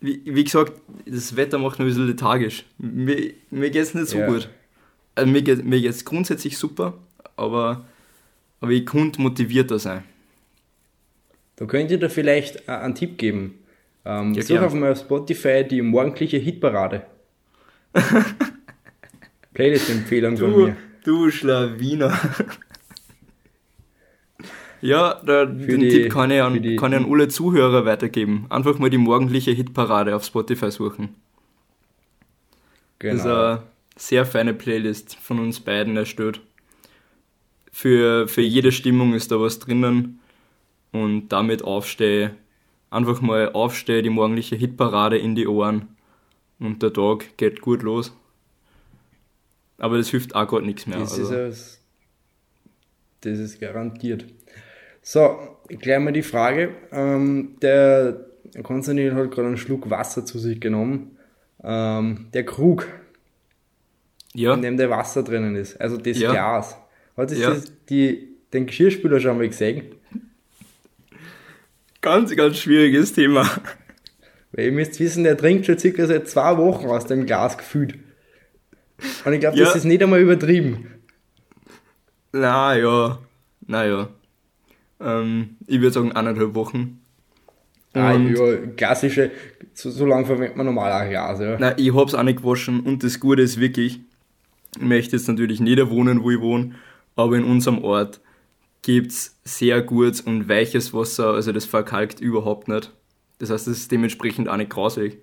Wie, 0.00 0.20
wie 0.24 0.44
gesagt, 0.44 0.72
das 1.06 1.36
Wetter 1.36 1.58
macht 1.58 1.78
mich 1.78 1.86
ein 1.86 1.88
bisschen 1.88 2.06
lethargisch. 2.08 2.64
Mir, 2.78 3.32
mir 3.50 3.70
geht 3.70 3.82
es 3.82 3.94
nicht 3.94 4.08
so 4.08 4.18
Ja. 4.18 4.26
gut. 4.26 4.48
Also 5.14 5.30
mir 5.30 5.42
geht 5.42 5.64
mir 5.64 5.80
geht's 5.80 6.04
grundsätzlich 6.04 6.58
super, 6.58 6.94
aber, 7.36 7.86
aber 8.60 8.70
ich 8.72 8.84
könnte 8.84 9.20
motivierter 9.22 9.78
sein. 9.78 10.04
Da 11.56 11.64
könnt 11.64 11.90
ihr 11.90 11.98
da 11.98 12.10
vielleicht 12.10 12.68
einen 12.68 12.94
Tipp 12.94 13.16
geben. 13.16 13.54
Ähm, 14.04 14.34
Ja, 14.34 14.42
such 14.42 14.58
auf 14.60 14.74
mal 14.74 14.92
auf 14.92 14.98
Spotify 15.00 15.64
die 15.66 15.80
morgendliche 15.80 16.36
Hitparade. 16.36 17.06
Playlist-Empfehlung 19.54 20.36
von 20.36 20.54
mir. 20.56 20.76
du 21.04 21.30
Schlawiner. 21.30 22.18
ja, 24.86 25.20
da, 25.24 25.44
den 25.46 25.80
die- 25.80 25.88
Tipp 25.88 26.12
kann 26.12 26.30
ich, 26.30 26.40
an, 26.42 26.62
die- 26.62 26.76
kann 26.76 26.92
ich 26.92 26.98
an 26.98 27.10
alle 27.12 27.28
Zuhörer 27.28 27.84
weitergeben. 27.84 28.46
Einfach 28.48 28.78
mal 28.78 28.90
die 28.90 28.98
morgendliche 28.98 29.50
Hitparade 29.52 30.14
auf 30.16 30.24
Spotify 30.24 30.70
suchen. 30.70 31.14
Das 32.98 33.16
ist 33.16 33.22
Genau. 33.24 33.34
eine 33.34 33.62
sehr 33.96 34.24
feine 34.24 34.54
Playlist 34.54 35.16
von 35.16 35.38
uns 35.38 35.60
beiden 35.60 35.96
erstellt. 35.96 36.40
Für, 37.70 38.26
für 38.28 38.40
jede 38.42 38.72
Stimmung 38.72 39.12
ist 39.14 39.30
da 39.30 39.40
was 39.40 39.58
drinnen. 39.58 40.20
Und 40.92 41.28
damit 41.28 41.62
aufstehe, 41.62 42.34
einfach 42.90 43.20
mal 43.20 43.52
aufstehe, 43.52 44.02
die 44.02 44.08
morgendliche 44.08 44.56
Hitparade 44.56 45.18
in 45.18 45.34
die 45.34 45.46
Ohren. 45.46 45.88
Und 46.58 46.82
der 46.82 46.92
Tag 46.92 47.36
geht 47.36 47.60
gut 47.60 47.82
los. 47.82 48.14
Aber 49.76 49.98
das 49.98 50.08
hilft 50.08 50.34
auch 50.34 50.48
gerade 50.48 50.64
nichts 50.64 50.86
mehr. 50.86 50.98
Das, 50.98 51.12
ist 51.12 51.18
Also, 51.30 51.34
es, 51.34 51.80
das 53.20 53.38
ist 53.38 53.60
garantiert. 53.60 54.24
So, 55.08 55.38
gleich 55.68 56.00
mal 56.00 56.12
die 56.12 56.24
Frage. 56.24 56.70
Ähm, 56.90 57.58
der 57.62 58.26
Konstantin 58.64 59.14
hat 59.14 59.30
gerade 59.30 59.46
einen 59.46 59.56
Schluck 59.56 59.88
Wasser 59.88 60.24
zu 60.24 60.40
sich 60.40 60.60
genommen. 60.60 61.16
Ähm, 61.62 62.26
der 62.34 62.44
Krug, 62.44 62.88
ja, 64.34 64.54
in 64.54 64.62
dem 64.62 64.76
der 64.76 64.90
Wasser 64.90 65.22
drinnen 65.22 65.54
ist, 65.54 65.80
also 65.80 65.96
das 65.96 66.18
Ja. 66.18 66.32
Glas. 66.32 66.76
Hat 67.16 67.30
sich 67.30 67.38
Ja. 67.38 67.50
das, 67.50 67.70
die, 67.88 68.30
den 68.52 68.66
Geschirrspüler 68.66 69.20
schon 69.20 69.38
mal 69.38 69.46
gesehen? 69.46 69.94
ganz, 72.00 72.34
ganz 72.34 72.58
schwieriges 72.58 73.12
Thema. 73.12 73.48
Weil 74.50 74.64
ihr 74.66 74.72
müsst 74.72 74.98
wissen, 74.98 75.22
der 75.22 75.36
trinkt 75.36 75.66
schon 75.66 75.78
circa 75.78 76.04
seit 76.06 76.28
zwei 76.28 76.56
Wochen 76.56 76.86
aus 76.88 77.06
dem 77.06 77.26
Glas 77.26 77.56
gefühlt. 77.56 77.94
Und 79.24 79.32
ich 79.32 79.38
glaube, 79.38 79.56
das 79.56 79.76
ist 79.76 79.84
nicht 79.84 80.02
einmal 80.02 80.20
übertrieben. 80.20 80.88
Naja, 82.32 83.20
naja. 83.68 84.08
Ähm, 85.00 85.56
ich 85.66 85.80
würde 85.80 85.92
sagen 85.92 86.12
eineinhalb 86.12 86.54
Wochen. 86.54 87.00
Ah, 87.92 88.14
Und- 88.14 88.34
ja, 88.36 88.56
klassische, 88.76 89.30
so, 89.72 89.90
so 89.90 90.04
lange 90.06 90.26
verwendet 90.26 90.56
man 90.56 90.66
normal 90.66 90.92
auch 90.92 91.08
Glas, 91.08 91.40
ja. 91.40 91.58
Nein, 91.58 91.74
ich 91.78 91.94
hab's 91.94 92.14
auch 92.14 92.22
nicht 92.22 92.42
gewaschen 92.42 92.80
und 92.80 93.02
das 93.02 93.20
Gute 93.20 93.42
ist 93.42 93.58
wirklich, 93.58 94.00
ich 94.76 94.82
möchte 94.82 95.16
jetzt 95.16 95.28
natürlich 95.28 95.60
nicht 95.60 95.78
wohnen, 95.90 96.22
wo 96.22 96.30
ich 96.30 96.40
wohne, 96.40 96.74
aber 97.14 97.36
in 97.36 97.44
unserem 97.44 97.82
Ort 97.82 98.20
gibt's 98.82 99.38
sehr 99.44 99.80
gutes 99.82 100.20
und 100.20 100.48
weiches 100.48 100.92
Wasser, 100.92 101.32
also 101.32 101.52
das 101.52 101.64
verkalkt 101.64 102.20
überhaupt 102.20 102.68
nicht. 102.68 102.92
Das 103.38 103.50
heißt, 103.50 103.66
das 103.66 103.76
ist 103.78 103.92
dementsprechend 103.92 104.48
auch 104.48 104.56
nicht 104.56 104.70
grausig. 104.70 105.18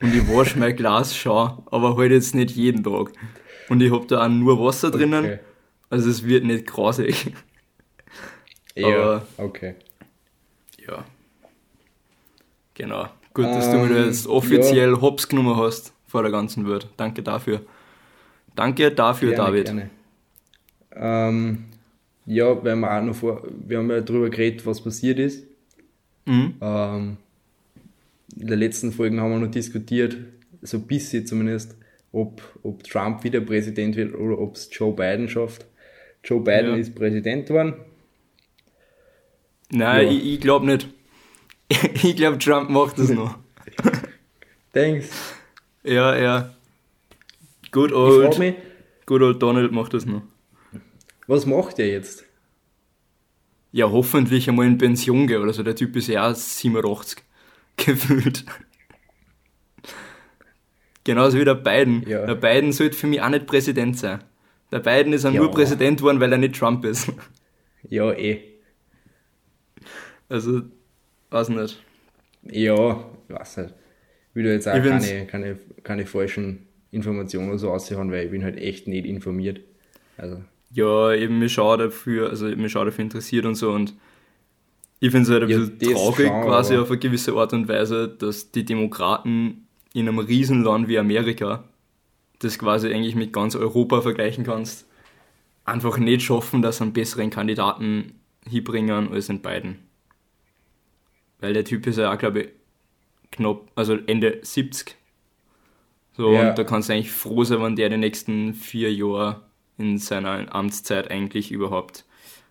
Und 0.00 0.14
ich 0.14 0.28
wasche 0.28 0.58
mein 0.58 0.76
Glas 0.76 1.16
schon, 1.16 1.50
aber 1.70 1.96
halt 1.96 2.12
jetzt 2.12 2.34
nicht 2.34 2.52
jeden 2.52 2.84
Tag. 2.84 3.10
Und 3.68 3.82
ich 3.82 3.90
hab 3.90 4.06
da 4.08 4.24
auch 4.24 4.28
nur 4.28 4.58
Wasser 4.62 4.90
drinnen, 4.90 5.24
Okay. 5.24 5.38
also 5.90 6.08
es 6.10 6.24
wird 6.24 6.44
nicht 6.44 6.66
grausig. 6.66 7.32
Ja, 8.80 8.88
Aber- 8.88 9.26
okay. 9.38 9.74
Ja. 10.86 11.04
Genau. 12.74 13.06
Gut, 13.34 13.46
dass 13.46 13.70
du 13.70 13.76
mir 13.78 13.96
Ähm, 13.96 14.06
jetzt 14.06 14.26
offiziell 14.26 14.94
Hops 15.00 15.28
genommen 15.28 15.56
hast 15.56 15.92
vor 16.06 16.22
der 16.22 16.30
ganzen 16.32 16.68
Welt. 16.68 16.88
Danke 16.96 17.22
dafür. 17.22 17.60
Danke 18.54 18.90
dafür, 18.90 19.30
Gerne, 19.32 19.44
David. 19.46 19.64
Gerne. 19.66 19.90
Ähm, 20.94 21.64
ja, 22.26 22.62
weil 22.64 22.76
wir 22.76 22.98
auch 22.98 23.02
noch 23.02 23.14
vor, 23.14 23.42
wir 23.66 23.78
haben 23.78 23.90
ja 23.90 24.00
darüber 24.00 24.30
geredet, 24.30 24.66
was 24.66 24.80
passiert 24.82 25.18
ist. 25.18 25.44
Mhm. 26.26 26.54
Ähm, 26.60 27.16
in 28.36 28.46
der 28.46 28.56
letzten 28.56 28.92
Folge 28.92 29.20
haben 29.20 29.30
wir 29.32 29.38
noch 29.38 29.50
diskutiert, 29.50 30.16
so 30.62 30.76
ein 30.78 30.86
bisschen 30.86 31.26
zumindest, 31.26 31.76
ob, 32.12 32.42
ob 32.62 32.82
Trump 32.84 33.22
wieder 33.24 33.40
Präsident 33.40 33.96
wird 33.96 34.14
oder 34.14 34.38
ob 34.38 34.56
es 34.56 34.68
Joe 34.72 34.92
Biden 34.92 35.28
schafft. 35.28 35.66
Joe 36.24 36.40
Biden 36.40 36.70
Ja. 36.72 36.76
ist 36.76 36.94
Präsident 36.94 37.46
geworden. 37.46 37.74
Nein, 39.70 40.06
Ja. 40.06 40.12
ich, 40.12 40.24
ich 40.34 40.40
glaube 40.40 40.66
nicht. 40.66 40.88
ich 41.70 42.16
glaube, 42.16 42.38
Trump 42.38 42.70
macht 42.70 42.98
das 42.98 43.10
noch. 43.10 43.38
Denkst 44.74 45.08
ja, 45.84 46.16
ja. 46.16 46.54
Good 47.70 47.92
old, 47.92 48.38
mich, 48.38 48.54
good 49.06 49.22
old 49.22 49.40
Donald 49.42 49.72
macht 49.72 49.94
das 49.94 50.04
noch. 50.06 50.22
was 51.26 51.46
macht 51.46 51.78
er 51.78 51.88
jetzt? 51.88 52.24
Ja, 53.72 53.90
hoffentlich 53.90 54.48
einmal 54.48 54.66
in 54.66 54.76
Pension 54.78 55.26
gehen 55.26 55.42
oder 55.42 55.52
so. 55.52 55.62
Der 55.62 55.76
Typ 55.76 55.94
ist 55.96 56.08
ja 56.08 56.30
auch 56.30 56.34
87 56.34 57.22
gefühlt. 57.76 58.44
Genauso 61.04 61.38
wie 61.38 61.44
der 61.44 61.54
Biden. 61.54 62.04
Ja. 62.06 62.26
Der 62.26 62.34
Biden 62.34 62.72
sollte 62.72 62.96
für 62.96 63.06
mich 63.06 63.20
auch 63.22 63.28
nicht 63.30 63.46
Präsident 63.46 63.98
sein. 63.98 64.22
Der 64.72 64.80
Biden 64.80 65.12
ist 65.12 65.24
ja 65.24 65.30
Ja. 65.30 65.40
nur 65.40 65.50
Präsident 65.50 65.98
geworden, 65.98 66.20
weil 66.20 66.32
er 66.32 66.38
nicht 66.38 66.56
Trump 66.58 66.84
ist. 66.84 67.10
Ja, 67.88 68.12
eh. 68.12 68.42
Also, 70.30 70.62
weiß 71.30 71.50
nicht. 71.50 71.84
Ja, 72.42 73.04
weiß 73.28 73.58
nicht. 73.58 73.74
Ich 74.30 74.34
will 74.36 74.44
da 74.44 74.50
jetzt 74.50 74.68
auch 74.68 74.82
keine, 74.84 75.26
keine, 75.26 75.58
keine 75.82 76.06
falschen 76.06 76.66
Informationen 76.90 77.48
oder 77.50 77.58
so 77.58 77.70
raushauen, 77.70 78.10
weil 78.12 78.26
ich 78.26 78.30
bin 78.30 78.44
halt 78.44 78.56
echt 78.58 78.88
nicht 78.88 79.06
informiert. 79.06 79.60
Also, 80.16 80.42
Ja, 80.70 81.12
eben 81.14 81.38
mich 81.38 81.52
schaue 81.54 81.78
dafür, 81.78 82.30
also 82.30 82.46
mich 82.46 82.72
schaue 82.72 82.86
dafür 82.86 83.02
interessiert 83.04 83.46
und 83.46 83.54
so 83.54 83.70
und 83.72 83.94
ich 85.00 85.10
finde 85.10 85.24
es 85.24 85.30
halt 85.30 85.42
ein 85.44 85.46
Ja, 85.46 85.54
bisschen 85.54 85.82
traurig 85.82 86.40
schon, 86.40 86.40
quasi 86.40 86.76
auf 86.76 86.90
eine 86.90 86.98
gewisse 86.98 87.32
Art 87.34 87.52
und 87.52 87.68
Weise, 87.68 88.08
dass 88.08 88.50
die 88.50 88.64
Demokraten 88.64 89.68
in 89.94 90.08
einem 90.08 90.18
Riesenland 90.18 90.88
wie 90.88 90.98
Amerika, 90.98 91.64
das 92.40 92.58
quasi 92.58 92.88
eigentlich 92.92 93.16
mit 93.16 93.32
ganz 93.32 93.56
Europa 93.56 94.02
vergleichen 94.02 94.44
kannst, 94.44 94.86
einfach 95.66 95.98
nicht 95.98 96.22
schaffen, 96.24 96.62
dass 96.62 96.78
sie 96.78 96.84
einen 96.84 96.94
besseren 96.94 97.30
Kandidaten 97.30 98.14
hinbringen 98.48 99.12
als 99.12 99.30
in 99.30 99.42
beiden. 99.42 99.78
Weil 101.40 101.52
der 101.54 101.64
Typ 101.64 101.86
ist 101.86 101.98
ja 101.98 102.12
auch, 102.12 102.18
glaube 102.18 102.40
ich, 102.42 102.48
knapp, 103.32 103.70
also 103.74 103.96
Ende 104.06 104.38
70. 104.42 104.96
So, 106.16 106.32
Ja. 106.32 106.50
und 106.50 106.58
da 106.58 106.64
kannst 106.64 106.88
du 106.88 106.92
eigentlich 106.94 107.12
froh 107.12 107.44
sein, 107.44 107.62
wenn 107.62 107.76
der 107.76 107.88
die 107.90 107.96
nächsten 107.96 108.54
vier 108.54 108.92
Jahre 108.92 109.42
in 109.76 109.98
seiner 109.98 110.52
Amtszeit 110.54 111.10
eigentlich 111.10 111.52
überhaupt 111.52 112.04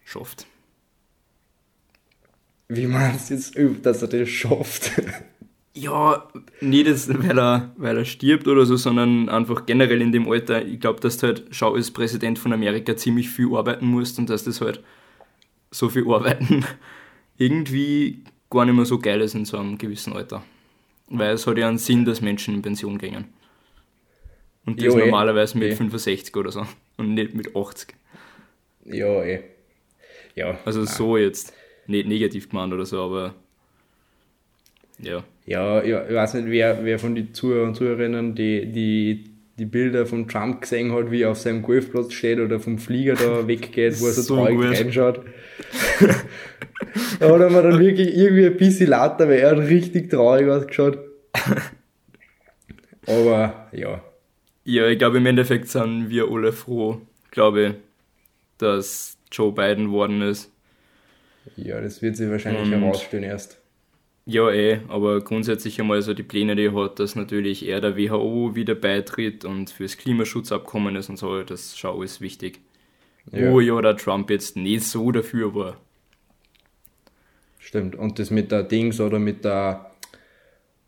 schafft. 0.06 0.46
wie 2.70 2.88
meinst 2.88 3.30
du 3.30 3.34
jetzt, 3.36 3.86
dass 3.86 4.02
er 4.02 4.08
das 4.08 4.30
schafft? 4.30 4.92
Ja, 5.74 6.28
nicht 6.60 6.88
jetzt, 6.88 7.08
weil 7.24 7.38
er, 7.38 7.72
weil 7.78 7.96
er 7.98 8.06
stirbt 8.06 8.48
oder 8.48 8.66
so, 8.66 8.78
sondern 8.78 9.30
einfach 9.30 9.68
generell 9.68 10.02
in 10.02 10.12
dem 10.12 10.28
Alter. 10.28 10.66
Ich 10.66 10.80
glaube, 10.80 11.00
dass 11.02 11.18
du 11.20 11.28
halt, 11.28 11.44
schau, 11.52 11.76
als 11.76 11.92
Präsident 11.92 12.40
von 12.40 12.52
Amerika 12.52 12.98
ziemlich 12.98 13.30
viel 13.30 13.56
arbeiten 13.56 13.86
musst 13.86 14.18
und 14.18 14.28
dass 14.32 14.44
das 14.44 14.60
halt 14.60 14.84
so 15.70 15.88
viel 15.90 16.12
Arbeiten 16.12 16.66
irgendwie 17.38 18.24
gar 18.50 18.66
nicht 18.66 18.76
mehr 18.76 18.86
so 18.86 19.00
geil 19.00 19.22
ist 19.22 19.36
in 19.36 19.46
so 19.46 19.58
einem 19.58 19.78
gewissen 19.78 20.14
Alter. 20.14 20.44
Weil 21.10 21.34
es 21.34 21.48
hat 21.48 21.58
ja 21.58 21.68
einen 21.68 21.78
Sinn, 21.78 22.06
dass 22.06 22.22
Menschen 22.22 22.54
in 22.54 22.62
Pension 22.62 22.98
gehen. 22.98 23.26
Und 24.66 24.80
das 24.80 24.86
Jo, 24.94 24.98
eh. 25.00 25.06
normalerweise 25.06 25.58
mit 25.58 25.72
Eh. 25.72 25.76
65 25.76 26.36
oder 26.36 26.52
so 26.52 26.66
und 26.98 27.14
nicht 27.14 27.34
mit 27.34 27.56
80. 27.56 27.96
ja, 28.86 29.24
eh. 29.24 29.44
Ja. 30.36 30.60
Also 30.66 30.82
nein. 30.82 30.88
so 30.88 31.18
jetzt. 31.18 31.54
Nicht 31.88 32.08
negativ 32.08 32.50
gemeint 32.50 32.74
oder 32.74 32.86
so, 32.86 33.02
aber 33.02 33.34
ja. 35.00 35.24
Ja, 35.46 35.82
ja, 35.84 36.06
ich 36.06 36.14
weiß 36.14 36.34
nicht, 36.34 36.48
wer, 36.50 36.84
wer 36.84 37.00
von 37.00 37.16
den 37.16 37.34
Zuhörern 37.34 37.70
und 37.70 37.76
Zuhörerinnen 37.76 38.36
die, 38.36 38.66
die, 38.66 39.24
die 39.60 39.66
Bilder 39.66 40.06
von 40.06 40.28
Trump 40.28 40.62
gesehen 40.62 40.92
hat, 40.94 41.10
wie 41.12 41.22
er 41.24 41.32
auf 41.32 41.40
seinem 41.40 41.62
Golfplatz 41.64 42.14
steht 42.14 42.40
oder 42.40 42.60
vom 42.60 42.78
Flieger 42.78 43.16
da 43.16 43.48
weggeht, 43.48 44.00
wo 44.00 44.06
er 44.08 44.12
so, 44.14 44.22
So 44.22 44.36
traurig 44.36 44.56
gut. 44.58 44.66
reinschaut. 44.80 45.22
da 47.20 47.30
hat 47.32 47.42
er 47.42 47.50
mir 47.50 47.64
dann 47.64 47.80
wirklich 47.80 48.16
irgendwie 48.16 48.46
ein 48.46 48.58
bisschen 48.58 48.90
lauter, 48.90 49.28
weil 49.28 49.40
er 49.40 49.52
hat 49.52 49.58
richtig 49.68 50.10
traurig 50.12 50.48
ausgeschaut. 50.48 51.00
Aber 53.08 53.68
ja, 53.72 54.02
Ja, 54.66 54.88
ich 54.88 54.98
glaube, 55.00 55.18
im 55.18 55.26
Endeffekt 55.26 55.68
sind 55.70 56.10
wir 56.10 56.28
alle 56.30 56.52
froh, 56.52 57.02
glaube 57.32 57.66
ich, 57.68 57.74
dass 58.58 59.18
Joe 59.32 59.52
Biden 59.54 59.92
worden 59.92 60.22
ist. 60.22 60.52
ja, 61.56 61.80
das 61.82 62.02
wird 62.02 62.16
sich 62.18 62.30
wahrscheinlich 62.30 62.64
Und- 62.64 62.72
herausstellen 62.74 63.24
erst. 63.24 63.60
Ja, 64.30 64.52
eh, 64.52 64.82
aber 64.90 65.22
grundsätzlich 65.22 65.80
einmal 65.80 66.02
so 66.02 66.14
die 66.14 66.22
Pläne, 66.22 66.58
die 66.58 66.66
er 66.66 66.74
hat, 66.74 67.00
dass 67.00 67.16
natürlich 67.16 67.66
er 67.66 67.80
der 67.80 67.96
WHO 67.96 68.56
wieder 68.56 68.76
beitritt 68.76 69.46
und 69.46 69.70
fürs 69.70 69.96
Klimaschutzabkommen 69.96 70.98
ist 70.98 71.10
und 71.10 71.16
so, 71.16 71.44
das 71.44 71.62
ist 71.62 71.80
schon 71.80 71.96
alles 71.96 72.20
wichtig. 72.20 72.60
Ja. 73.32 73.50
Wo 73.50 73.62
ja 73.62 73.82
der 73.82 73.96
Trump 73.96 74.30
jetzt 74.30 74.58
nicht 74.58 74.84
so 74.84 75.14
dafür 75.14 75.56
war. 75.56 75.78
Stimmt. 77.58 77.96
Und 77.96 78.20
das 78.20 78.30
mit 78.30 78.52
der 78.52 78.64
Dings 78.64 79.00
oder 79.00 79.18
mit 79.18 79.46
der, 79.46 79.92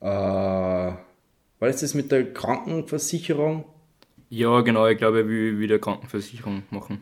äh, 0.02 0.92
was 1.60 1.76
ist 1.76 1.84
das 1.84 1.94
mit 1.94 2.12
der 2.12 2.34
Krankenversicherung? 2.34 3.64
Ja, 4.30 4.60
genau, 4.62 4.86
ich 4.88 4.98
glaube, 4.98 5.20
er 5.20 5.28
will 5.30 5.60
wieder 5.60 5.80
Krankenversicherung 5.80 6.64
machen. 6.72 7.00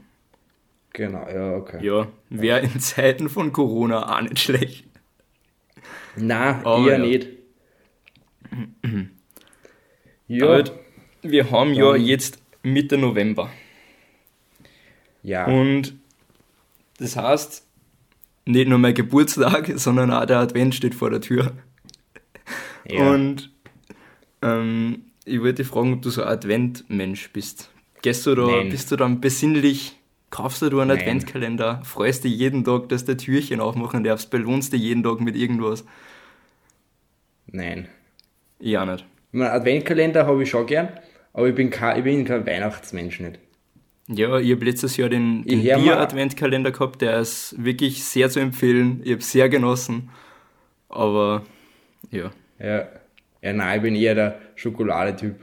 Genau, 0.94 1.28
ja, 1.28 1.56
okay. 1.56 1.84
Ja, 1.84 2.08
wäre 2.30 2.60
in 2.60 2.80
Zeiten 2.80 3.28
von 3.28 3.52
Corona 3.52 4.16
auch 4.16 4.22
nicht 4.22 4.38
schlecht. 4.38 4.86
Nein, 6.16 6.66
Aber 6.66 6.86
eher 6.88 6.98
ja. 6.98 7.06
nicht. 7.06 7.28
ja, 10.28 10.48
David, 10.48 10.72
wir 11.22 11.52
haben 11.52 11.74
ja 11.74 11.96
jetzt 11.96 12.42
Mitte 12.64 12.98
November. 12.98 13.50
ja, 15.24 15.46
Und 15.46 15.96
das 16.98 17.16
heißt, 17.16 17.66
nicht 18.46 18.68
nur 18.68 18.80
mein 18.80 18.94
Geburtstag, 18.94 19.72
sondern 19.76 20.12
auch 20.12 20.26
der 20.26 20.40
Advent 20.40 20.76
steht 20.76 20.96
vor 20.96 21.10
der 21.10 21.22
Tür. 21.22 21.54
ja. 22.90 23.12
Und 23.12 23.52
ähm, 24.42 25.04
ich 25.26 25.40
wollte 25.42 25.56
dich 25.64 25.68
fragen, 25.68 25.94
ob 25.94 26.02
du 26.02 26.10
so 26.10 26.24
ein 26.24 26.30
Adventmensch 26.30 27.30
bist. 27.32 27.70
Gehst 28.02 28.26
du 28.26 28.36
da, 28.36 28.46
Nein. 28.48 28.70
bist 28.70 28.92
du 28.92 28.96
dann 28.96 29.20
besinnlich, 29.20 29.98
kaufst 30.30 30.62
du 30.62 30.68
einen 30.68 30.90
Nein. 30.90 31.00
Adventkalender, 31.00 31.82
freust 31.84 32.24
dich 32.24 32.38
jeden 32.38 32.64
Tag, 32.64 32.90
dass 32.90 33.06
du 33.06 33.16
Türchen 33.16 33.60
aufmachen 33.60 34.04
darfst, 34.04 34.30
belohnst 34.30 34.74
dich 34.74 34.82
jeden 34.82 35.04
Tag 35.04 35.22
mit 35.22 35.36
irgendwas? 35.36 35.86
Nein. 37.48 37.88
Ich 38.60 38.78
auch 38.78 38.86
nicht. 38.86 39.06
Ich 39.32 39.40
meine, 39.40 39.52
Adventkalender 39.52 40.26
habe 40.26 40.44
ich 40.44 40.50
schon 40.50 40.66
gern, 40.66 40.90
aber 41.34 41.48
ich 41.48 41.56
bin 41.56 41.70
kein, 41.70 41.98
ich 41.98 42.04
bin 42.04 42.26
kein 42.26 42.46
Weihnachtsmensch 42.46 43.20
nicht. 43.20 43.40
Ja, 44.10 44.40
ich 44.40 44.52
habe 44.54 44.64
letztes 44.64 44.96
Jahr 44.96 45.10
den, 45.10 45.44
den 45.44 45.62
Bier-Adventkalender 45.62 46.72
gehabt, 46.72 47.02
der 47.02 47.20
ist 47.20 47.56
wirklich 47.58 48.06
sehr 48.06 48.30
zu 48.30 48.40
empfehlen. 48.40 49.02
Ich 49.04 49.12
habe 49.12 49.22
sehr 49.22 49.50
genossen. 49.50 50.10
Aber 50.88 51.44
ja. 52.10 52.32
Ja, 52.58 52.88
ja 53.42 53.54
nein, 53.54 53.78
ich 53.78 53.82
bin 53.82 53.96
eher 53.96 54.16
der 54.16 54.40
Schokoladetyp. 54.56 55.36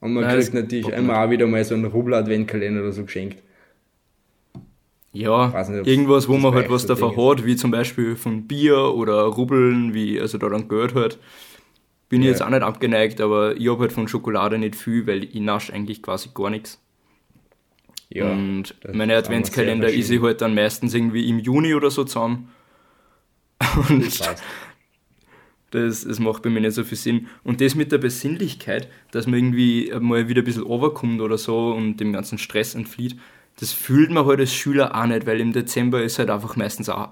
Und 0.00 0.12
man 0.12 0.24
Nein, 0.24 0.38
kriegt 0.38 0.52
natürlich 0.52 0.88
immer 0.88 1.18
auch 1.18 1.30
wieder 1.30 1.46
mal 1.46 1.64
so 1.64 1.74
einen 1.74 1.86
Rubel-Adventkalender 1.86 2.82
oder 2.82 2.92
so 2.92 3.04
geschenkt. 3.04 3.42
Ja, 5.14 5.46
nicht, 5.70 5.86
irgendwas, 5.86 6.28
wo 6.28 6.36
man 6.36 6.52
halt 6.54 6.70
was 6.70 6.86
davon 6.86 7.14
Ding 7.14 7.26
hat, 7.30 7.44
wie 7.46 7.56
zum 7.56 7.70
Beispiel 7.70 8.16
von 8.16 8.46
Bier 8.46 8.94
oder 8.94 9.22
Rubbeln, 9.22 9.94
wie 9.94 10.20
also 10.20 10.38
da 10.38 10.48
dann 10.48 10.68
gehört 10.68 10.94
hat. 10.94 11.18
Bin 12.08 12.20
ich 12.20 12.26
Ja. 12.26 12.32
jetzt 12.32 12.42
auch 12.42 12.50
nicht 12.50 12.62
abgeneigt, 12.62 13.20
aber 13.20 13.56
ich 13.56 13.68
habe 13.68 13.80
halt 13.80 13.92
von 13.92 14.08
Schokolade 14.08 14.58
nicht 14.58 14.76
viel, 14.76 15.06
weil 15.06 15.24
ich 15.24 15.36
nasche 15.40 15.72
eigentlich 15.72 16.02
quasi 16.02 16.28
gar 16.34 16.50
nichts. 16.50 16.80
Ja, 18.10 18.30
und 18.30 18.74
meine 18.92 19.16
Adventskalender 19.16 19.88
ist 19.88 20.10
ich 20.10 20.20
halt 20.20 20.40
dann 20.40 20.54
meistens 20.54 20.94
irgendwie 20.94 21.28
im 21.28 21.38
Juni 21.38 21.74
oder 21.74 21.90
so 21.90 22.04
zusammen. 22.04 22.50
Und 23.88 24.04
Das 24.06 24.18
passt. 24.18 24.42
das, 25.70 26.04
das 26.04 26.18
macht 26.20 26.42
bei 26.42 26.50
mir 26.50 26.60
nicht 26.60 26.74
so 26.74 26.84
viel 26.84 26.98
Sinn. 26.98 27.26
Und 27.42 27.60
das 27.60 27.74
mit 27.74 27.90
der 27.92 27.98
Besinnlichkeit, 27.98 28.88
dass 29.10 29.26
man 29.26 29.38
irgendwie 29.38 29.92
mal 30.00 30.28
wieder 30.28 30.42
ein 30.42 30.44
bisschen 30.44 30.62
overkommt 30.64 31.20
oder 31.20 31.38
so 31.38 31.72
und 31.72 31.96
dem 31.96 32.12
ganzen 32.12 32.38
Stress 32.38 32.74
entflieht, 32.74 33.16
das 33.60 33.72
fühlt 33.72 34.10
man 34.10 34.26
halt 34.26 34.40
als 34.40 34.52
Schüler 34.54 34.94
auch 34.94 35.06
nicht, 35.06 35.26
weil 35.26 35.40
im 35.40 35.52
Dezember 35.52 36.02
ist 36.02 36.18
halt 36.18 36.30
einfach 36.30 36.56
meistens 36.56 36.88
auch 36.88 37.10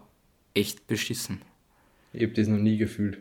echt 0.55 0.87
beschissen. 0.87 1.41
Ich 2.13 2.23
habe 2.23 2.33
das 2.33 2.49
noch 2.49 2.59
nie 2.59 2.77
gefühlt. 2.77 3.19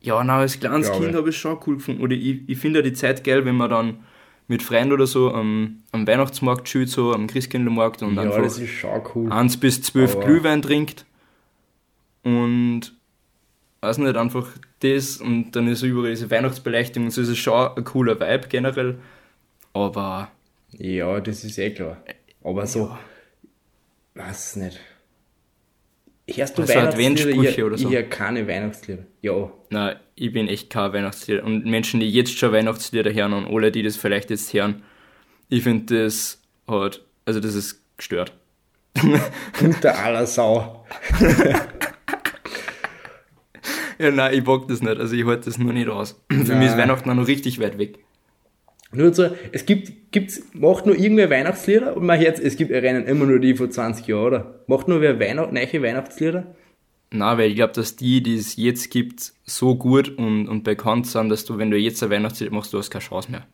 Ja, 0.00 0.22
na, 0.22 0.38
als 0.38 0.60
kleines 0.60 0.86
Glaube. 0.88 1.04
Kind 1.04 1.16
habe 1.16 1.30
ich 1.30 1.36
schon 1.36 1.58
cool 1.66 1.76
gefunden. 1.76 2.02
Oder 2.02 2.14
ich, 2.14 2.40
ich 2.48 2.58
finde 2.58 2.78
ja 2.78 2.82
die 2.82 2.92
Zeit 2.92 3.24
geil, 3.24 3.44
wenn 3.44 3.56
man 3.56 3.70
dann 3.70 3.98
mit 4.46 4.62
Freunden 4.62 4.92
oder 4.92 5.06
so 5.06 5.32
am, 5.32 5.82
am 5.90 6.06
Weihnachtsmarkt 6.06 6.66
chillt, 6.68 6.88
so 6.90 7.12
am 7.12 7.26
Christkindlmarkt 7.26 8.02
und 8.02 8.14
ja, 8.14 8.22
einfach 8.22 8.42
das 8.42 8.58
ist 8.58 8.70
schon 8.70 9.02
cool. 9.14 9.32
1 9.32 9.56
bis 9.56 9.82
12 9.82 10.14
Aber- 10.16 10.24
Glühwein 10.24 10.62
trinkt 10.62 11.04
und 12.22 12.92
weiß 13.80 13.98
nicht, 13.98 14.16
einfach 14.16 14.48
das 14.80 15.16
und 15.16 15.52
dann 15.52 15.66
ist 15.66 15.82
überall 15.82 16.10
diese 16.10 16.30
Weihnachtsbeleuchtung 16.30 17.04
und 17.04 17.10
so 17.10 17.22
ist 17.22 17.28
es 17.28 17.38
schon 17.38 17.70
ein 17.76 17.84
cooler 17.84 18.20
Vibe 18.20 18.48
generell. 18.48 18.98
Aber. 19.72 20.30
Ja, 20.72 21.20
das 21.20 21.44
ist 21.44 21.58
eh 21.58 21.70
klar. 21.70 22.02
Aber 22.42 22.66
so, 22.66 22.86
ja. 22.86 22.98
weiß 24.14 24.56
nicht. 24.56 24.80
Hörst 26.28 26.58
du 26.58 26.62
also 26.62 26.74
Weihnachtslieder? 26.74 27.50
Ich, 27.50 27.62
oder 27.62 27.78
so? 27.78 27.88
ich 27.88 27.94
höre 27.94 28.02
keine 28.02 28.48
Weihnachtslieder. 28.48 29.04
Ja. 29.22 29.52
Nein, 29.70 29.96
ich 30.16 30.32
bin 30.32 30.48
echt 30.48 30.70
kein 30.70 30.92
Weihnachtslieder. 30.92 31.44
Und 31.44 31.66
Menschen, 31.66 32.00
die 32.00 32.10
jetzt 32.10 32.36
schon 32.36 32.52
Weihnachtslieder 32.52 33.12
hören 33.12 33.32
und 33.32 33.46
alle, 33.46 33.70
die 33.70 33.82
das 33.82 33.96
vielleicht 33.96 34.30
jetzt 34.30 34.52
hören, 34.52 34.82
ich 35.48 35.62
finde 35.62 36.04
das 36.04 36.42
halt, 36.66 37.04
also 37.24 37.38
das 37.38 37.54
ist 37.54 37.80
gestört. 37.96 38.32
Unter 39.62 39.98
aller 39.98 40.26
Sau. 40.26 40.84
ja, 43.98 44.10
nein, 44.10 44.34
ich 44.34 44.42
bock 44.42 44.66
das 44.66 44.82
nicht. 44.82 44.98
Also 44.98 45.14
ich 45.14 45.24
halte 45.24 45.44
das 45.44 45.58
nur 45.58 45.72
nicht 45.72 45.88
aus. 45.88 46.20
Für 46.28 46.36
nein. 46.36 46.58
mich 46.58 46.68
ist 46.68 46.76
Weihnachten 46.76 47.14
noch 47.14 47.26
richtig 47.26 47.60
weit 47.60 47.78
weg. 47.78 48.00
Nur 48.92 49.12
so, 49.12 49.28
es 49.52 49.66
gibt, 49.66 50.12
gibt's, 50.12 50.42
macht 50.52 50.86
nur 50.86 50.96
irgendwer 50.96 51.28
Weihnachtslieder 51.28 51.96
und 51.96 52.06
man 52.06 52.20
hört, 52.20 52.38
es 52.38 52.56
gibt, 52.56 52.70
rennen 52.70 53.04
immer 53.06 53.26
nur 53.26 53.40
die 53.40 53.54
vor 53.54 53.68
20 53.68 54.06
Jahren, 54.06 54.24
oder? 54.24 54.60
Macht 54.66 54.88
nur 54.88 55.00
wer 55.00 55.18
Weihnacht, 55.18 55.52
neue 55.52 55.82
Weihnachtslieder? 55.82 56.54
Na, 57.10 57.38
weil 57.38 57.50
ich 57.50 57.56
glaube, 57.56 57.72
dass 57.72 57.96
die, 57.96 58.22
die 58.22 58.36
es 58.36 58.56
jetzt 58.56 58.90
gibt, 58.90 59.32
so 59.44 59.76
gut 59.76 60.08
und, 60.18 60.48
und 60.48 60.64
bekannt 60.64 61.06
sind, 61.06 61.28
dass 61.28 61.44
du, 61.44 61.58
wenn 61.58 61.70
du 61.70 61.76
jetzt 61.76 62.02
ein 62.02 62.10
Weihnachtslied 62.10 62.50
machst, 62.50 62.72
du 62.72 62.78
hast 62.78 62.90
keine 62.90 63.04
Chance 63.04 63.30
mehr. 63.30 63.46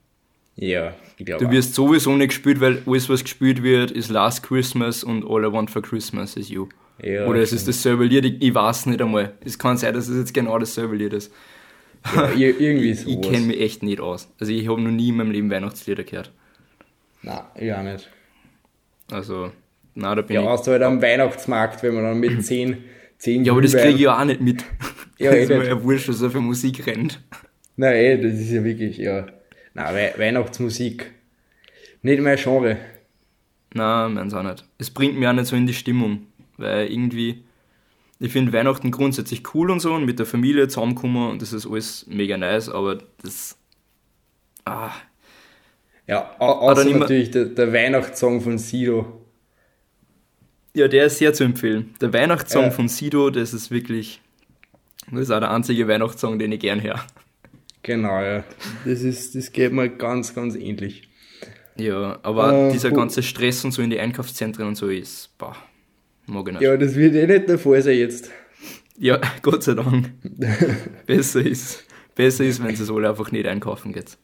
Ja, 0.56 0.94
ich 1.16 1.24
glaube. 1.24 1.44
Du 1.44 1.50
wirst 1.50 1.72
auch. 1.72 1.86
sowieso 1.86 2.14
nicht 2.16 2.28
gespielt, 2.28 2.60
weil 2.60 2.82
alles, 2.86 3.08
was 3.08 3.22
gespielt 3.22 3.62
wird, 3.62 3.90
ist 3.90 4.10
Last 4.10 4.42
Christmas 4.42 5.02
und 5.02 5.24
All 5.24 5.44
I 5.44 5.52
Want 5.52 5.70
for 5.70 5.82
Christmas 5.82 6.36
is 6.36 6.50
You. 6.50 6.68
Ja, 7.02 7.26
Oder 7.26 7.40
es 7.40 7.52
ist 7.52 7.66
dasselbe 7.66 8.04
Lied, 8.04 8.24
ich, 8.24 8.42
ich 8.42 8.54
weiß 8.54 8.86
nicht 8.86 9.00
einmal. 9.00 9.32
Es 9.44 9.58
kann 9.58 9.76
sein, 9.76 9.94
dass 9.94 10.08
es 10.08 10.18
jetzt 10.18 10.34
genau 10.34 10.58
dasselbe 10.58 10.94
Lied 10.94 11.14
ist. 11.14 11.32
Ja, 12.14 12.28
irgendwie 12.36 12.94
so. 12.94 13.08
ich 13.08 13.20
kenne 13.20 13.46
mich 13.46 13.60
echt 13.60 13.82
nicht 13.82 14.00
aus. 14.00 14.32
Also 14.40 14.52
ich 14.52 14.68
habe 14.68 14.80
noch 14.80 14.90
nie 14.90 15.10
in 15.10 15.16
meinem 15.16 15.30
Leben 15.30 15.50
Weihnachtslieder 15.50 16.04
gehört. 16.04 16.32
Nein, 17.22 17.40
ich 17.54 17.72
auch 17.72 17.82
nicht. 17.82 18.10
Also, 19.10 19.52
na 19.94 20.14
da 20.14 20.22
bin 20.22 20.34
ja, 20.34 20.40
ich. 20.40 20.46
Ja, 20.46 20.52
außer 20.52 20.72
halt 20.72 20.82
am 20.82 21.00
Weihnachtsmarkt, 21.00 21.82
wenn 21.82 21.94
man 21.94 22.04
dann 22.04 22.20
mit 22.20 22.44
10, 22.44 22.78
10 23.18 23.44
Ja, 23.44 23.52
aber 23.52 23.62
das 23.62 23.72
kriege 23.72 23.90
ich 23.90 24.00
ja 24.00 24.18
auch 24.18 24.24
nicht 24.24 24.40
mit. 24.40 24.64
Ja, 25.18 25.32
eh 25.32 25.34
das 25.46 25.50
ist 25.50 25.56
mir 25.56 25.66
ja 25.66 25.82
wurscht, 25.82 26.08
was 26.08 26.22
er 26.22 26.30
für 26.30 26.40
Musik 26.40 26.86
rennt. 26.86 27.22
Nein, 27.76 27.94
ey, 27.94 28.20
das 28.20 28.38
ist 28.38 28.50
ja 28.50 28.64
wirklich, 28.64 28.98
ja. 28.98 29.26
Nein, 29.74 29.94
We 29.94 30.12
Weihnachtsmusik. 30.18 31.12
Nicht 32.02 32.20
mein 32.20 32.36
Genre. 32.36 32.78
Nein, 33.74 34.14
meins 34.14 34.34
auch 34.34 34.42
nicht. 34.42 34.64
Es 34.78 34.90
bringt 34.90 35.18
mich 35.18 35.26
auch 35.26 35.32
nicht 35.32 35.46
so 35.46 35.56
in 35.56 35.66
die 35.66 35.72
Stimmung, 35.72 36.26
weil 36.58 36.88
irgendwie 36.88 37.44
ich 38.22 38.30
finde 38.30 38.52
Weihnachten 38.52 38.92
grundsätzlich 38.92 39.42
cool 39.52 39.68
und 39.72 39.80
so 39.80 39.92
und 39.92 40.04
mit 40.04 40.20
der 40.20 40.26
Familie 40.26 40.68
zusammenkommen 40.68 41.30
und 41.30 41.42
das 41.42 41.52
ist 41.52 41.66
alles 41.66 42.06
mega 42.08 42.36
nice, 42.36 42.68
aber 42.68 42.98
das. 43.20 43.58
Ah. 44.64 44.92
Ja, 46.06 46.36
außer 46.38 46.84
natürlich 46.84 47.32
der, 47.32 47.46
der 47.46 47.72
Weihnachtssong 47.72 48.40
von 48.40 48.58
Sido. 48.58 49.26
Ja, 50.72 50.86
der 50.86 51.06
ist 51.06 51.18
sehr 51.18 51.32
zu 51.32 51.42
empfehlen. 51.42 51.94
Der 52.00 52.12
Weihnachtssong 52.12 52.66
ja. 52.66 52.70
von 52.70 52.88
Sido, 52.88 53.30
das 53.30 53.52
ist 53.52 53.72
wirklich. 53.72 54.20
Das 55.10 55.22
ist 55.22 55.30
auch 55.32 55.40
der 55.40 55.50
einzige 55.50 55.88
Weihnachtssong, 55.88 56.38
den 56.38 56.52
ich 56.52 56.60
gern 56.60 56.80
höre. 56.80 57.04
Genau, 57.82 58.22
ja. 58.22 58.44
Das, 58.84 59.02
ist, 59.02 59.34
das 59.34 59.50
geht 59.50 59.72
mir 59.72 59.88
ganz, 59.88 60.32
ganz 60.32 60.54
ähnlich. 60.54 61.08
Ja, 61.76 62.20
aber 62.22 62.68
äh, 62.68 62.72
dieser 62.72 62.92
ganze 62.92 63.24
Stress 63.24 63.64
und 63.64 63.72
so 63.72 63.82
in 63.82 63.90
die 63.90 63.98
Einkaufszentren 63.98 64.68
und 64.68 64.76
so 64.76 64.88
ist. 64.88 65.36
Boah. 65.38 65.56
Mag 66.26 66.46
ich 66.46 66.52
nicht. 66.52 66.62
Ja, 66.62 66.76
das 66.76 66.94
wird 66.94 67.14
eh 67.14 67.26
nicht 67.26 67.48
der 67.48 67.58
Fall 67.58 67.82
sein 67.82 67.98
jetzt. 67.98 68.30
Ja, 68.98 69.20
Gott 69.42 69.62
sei 69.62 69.74
Dank. 69.74 70.10
besser 71.06 71.44
ist, 71.44 71.84
besser 72.14 72.44
ist, 72.44 72.62
wenn 72.62 72.74
es 72.74 72.90
alle 72.90 73.08
einfach 73.08 73.32
nicht 73.32 73.46
einkaufen 73.46 73.92
geht. 73.92 74.16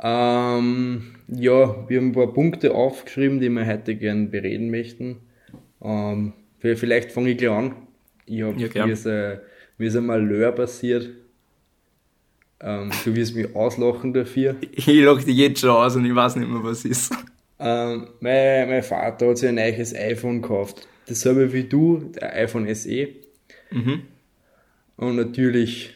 Ähm, 0.00 1.14
ja, 1.26 1.88
wir 1.88 1.98
haben 1.98 2.08
ein 2.08 2.12
paar 2.12 2.32
Punkte 2.32 2.72
aufgeschrieben, 2.72 3.40
die 3.40 3.48
wir 3.48 3.66
heute 3.66 3.96
gerne 3.96 4.26
bereden 4.26 4.70
möchten. 4.70 5.16
Ähm, 5.82 6.34
vielleicht 6.60 7.10
fange 7.10 7.30
ich 7.30 7.38
gleich 7.38 7.50
an. 7.50 7.74
Ich 8.26 8.42
habe 8.42 8.60
ja, 8.60 8.86
mir, 8.86 8.92
ist, 8.92 9.06
äh, 9.06 9.38
mir 9.78 9.88
ist 9.88 9.96
ein 9.96 10.06
Malheur 10.06 10.52
passiert. 10.52 11.10
Ähm, 12.60 12.90
du 13.04 13.14
wirst 13.14 13.34
mich 13.34 13.54
auslachen 13.54 14.12
dafür. 14.12 14.56
Ich 14.60 14.86
lache 14.86 15.24
dich 15.24 15.36
jetzt 15.36 15.60
schon 15.60 15.70
aus 15.70 15.96
und 15.96 16.04
ich 16.04 16.14
weiß 16.14 16.36
nicht 16.36 16.48
mehr, 16.48 16.62
was 16.62 16.84
ist. 16.84 17.12
Ähm, 17.60 18.08
mein, 18.20 18.68
mein 18.68 18.82
Vater 18.82 19.28
hat 19.28 19.38
sich 19.38 19.48
ein 19.48 19.56
neues 19.56 19.94
iPhone 19.94 20.42
gekauft. 20.42 20.86
Dasselbe 21.06 21.52
wie 21.52 21.64
du, 21.64 21.98
der 22.14 22.34
iPhone 22.36 22.72
SE. 22.74 23.08
Mhm. 23.70 24.02
Und 24.96 25.16
natürlich, 25.16 25.94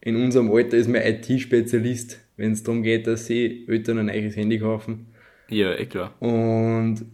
in 0.00 0.16
unserem 0.16 0.50
Alter 0.50 0.76
ist 0.76 0.88
man 0.88 1.02
IT-Spezialist, 1.02 2.20
wenn 2.36 2.52
es 2.52 2.62
darum 2.62 2.82
geht, 2.82 3.06
dass 3.06 3.26
sie 3.26 3.64
Eltern 3.68 3.98
ein 3.98 4.06
neues 4.06 4.36
Handy 4.36 4.58
kaufen. 4.58 5.06
Ja, 5.48 5.74
eh 5.74 5.86
klar. 5.86 6.14
Und 6.20 7.04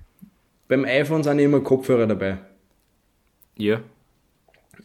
beim 0.68 0.84
iPhone 0.84 1.22
sind 1.22 1.38
immer 1.38 1.60
Kopfhörer 1.60 2.06
dabei. 2.06 2.38
Ja. 3.56 3.80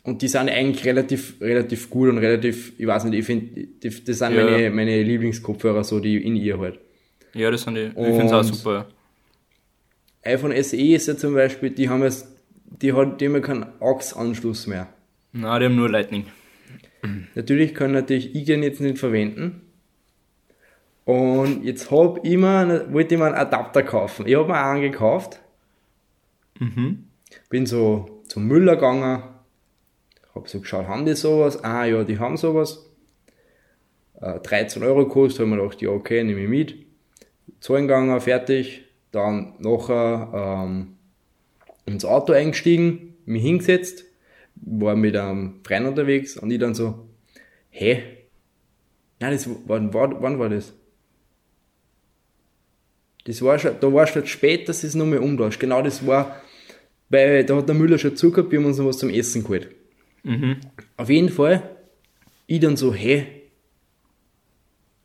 Und 0.04 0.22
die 0.22 0.28
sind 0.28 0.50
eigentlich 0.50 0.86
relativ, 0.86 1.36
relativ 1.42 1.90
gut 1.90 2.10
und 2.10 2.18
relativ, 2.18 2.74
ich 2.78 2.88
weiß 2.88 3.04
nicht, 3.06 3.20
ich 3.20 3.26
finde, 3.26 3.68
das 3.82 4.18
sind 4.18 4.36
ja. 4.36 4.44
meine, 4.44 4.70
meine 4.70 5.04
Lieblingskopfhörer, 5.04 5.84
so 5.84 6.00
die 6.00 6.18
in 6.18 6.36
ihr 6.36 6.58
halt. 6.58 6.80
Ja, 7.34 7.50
das 7.52 7.62
sind 7.62 7.76
die. 7.76 7.88
Ich 7.88 7.94
finde 7.94 8.26
es 8.26 8.34
auch 8.34 8.44
super. 8.44 8.88
iPhone 10.24 10.64
SE 10.64 10.78
ist 10.78 11.08
ja 11.08 11.18
zum 11.18 11.34
Beispiel, 11.34 11.70
die 11.72 11.90
haben 11.90 12.04
jetzt, 12.04 12.28
die, 12.66 12.94
hat, 12.94 13.22
die 13.22 13.28
haben 13.28 13.36
ja 13.36 13.40
keinen 13.40 13.66
AUX-Anschluss 13.80 14.68
mehr. 14.68 14.88
Na, 15.32 15.58
die 15.60 15.66
haben 15.66 15.76
nur 15.76 15.90
Lightning. 15.90 16.26
Natürlich 17.36 17.74
können 17.74 17.94
natürlich 17.94 18.36
ich 18.36 18.46
den 18.46 18.64
jetzt 18.64 18.82
nicht 18.82 19.00
verwenden. 19.00 19.62
Und 21.06 21.64
jetzt 21.64 21.90
hab 21.90 22.24
ich 22.24 22.38
mir, 22.38 22.88
wollte 22.92 23.16
ich 23.16 23.20
mir 23.20 23.26
einen 23.26 23.36
Adapter 23.36 23.84
kaufen. 23.84 24.28
Ich 24.28 24.36
habe 24.36 24.48
mir 24.48 24.64
einen 24.64 24.82
gekauft. 24.82 25.40
Mhm. 26.60 27.06
Bin 27.50 27.66
so 27.66 28.22
zum 28.28 28.48
Müller 28.48 28.76
gegangen. 28.76 29.24
Hab 30.36 30.48
so 30.48 30.62
geschaut, 30.62 30.88
haben 30.88 31.06
die 31.06 31.16
sowas? 31.16 31.64
Ah 31.64 31.86
ja, 31.86 32.04
die 32.04 32.20
haben 32.20 32.38
sowas. 32.38 32.86
Äh, 34.22 34.40
13 34.40 34.84
Euro 34.84 35.08
kostet, 35.08 35.42
habe 35.42 35.50
mir 35.50 35.62
gedacht, 35.62 35.82
ja 35.82 35.90
okay, 35.90 36.24
nehme 36.24 36.42
ich 36.42 36.50
mit. 36.50 36.91
Zahlen 37.60 37.88
gegangen, 37.88 38.20
fertig. 38.22 38.84
Dann 39.12 39.56
nachher 39.60 40.66
ähm, 40.66 40.96
ins 41.86 42.06
Auto 42.06 42.34
eingestiegen, 42.34 43.16
mich 43.26 43.44
hingesetzt, 43.44 44.06
war 44.56 44.96
mit 44.96 45.16
einem 45.16 45.60
Freund 45.66 45.88
unterwegs 45.88 46.38
und 46.38 46.52
ich 46.52 46.60
dann 46.60 46.74
so, 46.74 47.08
hä? 47.70 48.04
Nein, 49.20 49.34
das, 49.34 49.50
wann, 49.66 49.94
war, 49.94 50.22
wann 50.22 50.40
war 50.40 50.50
das? 50.50 50.74
Das 53.26 53.42
war 53.42 53.60
schon, 53.60 53.76
da 53.80 53.94
war 53.94 54.08
schon 54.08 54.26
spät, 54.26 54.68
dass 54.68 54.84
es 54.84 54.96
nochmal 54.96 55.20
umtauscht. 55.20 55.60
Genau 55.60 55.82
das 55.82 56.06
war, 56.08 56.42
weil 57.10 57.44
da 57.46 57.58
hat 57.58 57.68
der 57.68 57.76
Müller 57.76 57.98
schon 57.98 58.16
zugehört, 58.16 58.52
wir 58.52 58.60
haben 58.60 58.66
uns 58.66 58.78
noch 58.78 58.88
was 58.88 58.98
zum 58.98 59.10
Essen 59.10 59.44
geholt. 59.44 59.70
Mhm. 60.24 60.58
Auf 60.98 61.10
jeden 61.10 61.30
Fall, 61.30 61.78
ich 62.48 62.60
dann 62.60 62.78
so, 62.78 62.94
hä, 62.94 63.41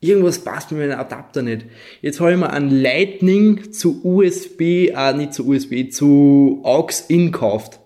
Irgendwas 0.01 0.41
passt 0.41 0.73
mit 0.73 0.81
meinem 0.81 1.01
Adapter 1.01 1.41
nicht. 1.43 1.67
Jetzt 2.03 2.21
habe 2.21 2.33
ich 2.33 2.37
mir 2.37 2.51
ein 2.51 2.69
Lightning 2.71 3.73
zu 3.73 4.05
USB, 4.05 4.91
ah, 4.95 5.13
nicht 5.13 5.33
zu 5.33 5.49
USB, 5.49 5.91
zu 5.91 6.61
AUX-In 6.65 7.33
gekauft. 7.33 7.81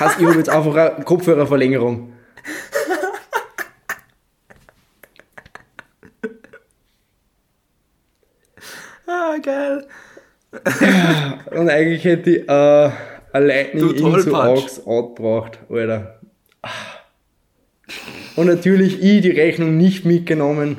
heißt, 0.00 0.20
ich 0.20 0.26
habe 0.26 0.38
jetzt 0.38 0.48
einfach 0.48 0.74
eine 0.74 1.04
Kopfhörerverlängerung. 1.04 2.14
ah, 9.06 9.36
geil. 9.42 9.86
Und 11.50 11.68
eigentlich 11.68 12.04
hätte 12.04 12.30
ich 12.30 12.48
äh, 12.48 12.90
ein 13.32 13.46
Lightning 13.46 13.90
In 13.90 14.20
zu 14.20 14.34
AUX-Out 14.34 15.14
braucht, 15.14 15.58
Alter. 15.68 16.18
Und 18.36 18.46
natürlich 18.46 19.02
ich 19.02 19.22
die 19.22 19.30
Rechnung 19.30 19.76
nicht 19.76 20.04
mitgenommen. 20.04 20.78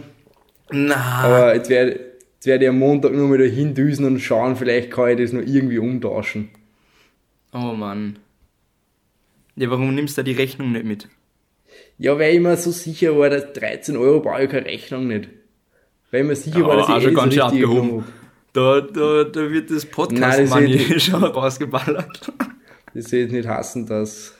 Na. 0.71 0.95
Aber 1.23 1.55
jetzt 1.55 1.69
werde 1.69 1.99
jetzt 2.41 2.47
werd 2.47 2.63
ich 2.63 2.69
am 2.69 2.79
Montag 2.79 3.13
nur 3.13 3.31
wieder 3.33 3.45
hindüsen 3.45 4.05
und 4.05 4.19
schauen, 4.19 4.55
vielleicht 4.55 4.89
kann 4.89 5.09
ich 5.09 5.17
das 5.17 5.33
noch 5.33 5.41
irgendwie 5.41 5.77
umtauschen. 5.77 6.49
Oh 7.53 7.73
Mann. 7.73 8.17
Ja, 9.55 9.69
warum 9.69 9.93
nimmst 9.93 10.17
du 10.17 10.21
da 10.21 10.25
die 10.25 10.31
Rechnung 10.31 10.71
nicht 10.71 10.85
mit? 10.85 11.07
Ja, 11.97 12.17
weil 12.17 12.33
ich 12.33 12.39
mir 12.39 12.57
so 12.57 12.71
sicher 12.71 13.17
war, 13.17 13.29
dass 13.29 13.53
13 13.53 13.95
Euro 13.95 14.21
brauche 14.21 14.43
ich 14.43 14.49
keine 14.49 14.65
Rechnung 14.65 15.07
nicht. 15.07 15.29
Weil 16.09 16.21
ich 16.21 16.27
mir 16.27 16.35
sicher 16.35 16.59
ja, 16.59 16.67
war, 16.67 16.77
dass 16.77 16.87
ich 16.87 16.93
also 16.95 17.09
eh 17.09 17.13
ganz 17.13 17.33
schön 17.33 17.43
abgehoben. 17.43 18.03
Da, 18.53 18.81
da, 18.81 19.23
da 19.23 19.51
wird 19.51 19.69
das 19.69 19.85
Podcast-Money 19.85 20.99
schon 20.99 21.23
rausgeballert. 21.23 22.33
Das 22.93 23.05
soll 23.05 23.19
jetzt 23.19 23.31
nicht 23.31 23.47
hassen, 23.47 23.85
dass 23.85 24.35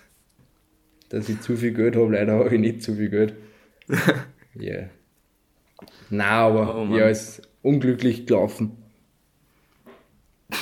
dass 1.11 1.29
ich 1.29 1.41
zu 1.41 1.57
viel 1.57 1.73
Geld 1.73 1.95
habe. 1.95 2.13
Leider 2.13 2.33
habe 2.33 2.53
ich 2.53 2.59
nicht 2.59 2.81
zu 2.83 2.95
viel 2.95 3.09
Geld. 3.09 3.33
Ja. 4.53 4.73
yeah. 4.73 4.89
Nein, 6.09 6.27
aber 6.27 6.75
oh, 6.75 6.93
ja, 6.93 7.07
ist 7.07 7.41
unglücklich 7.61 8.25
gelaufen. 8.25 8.75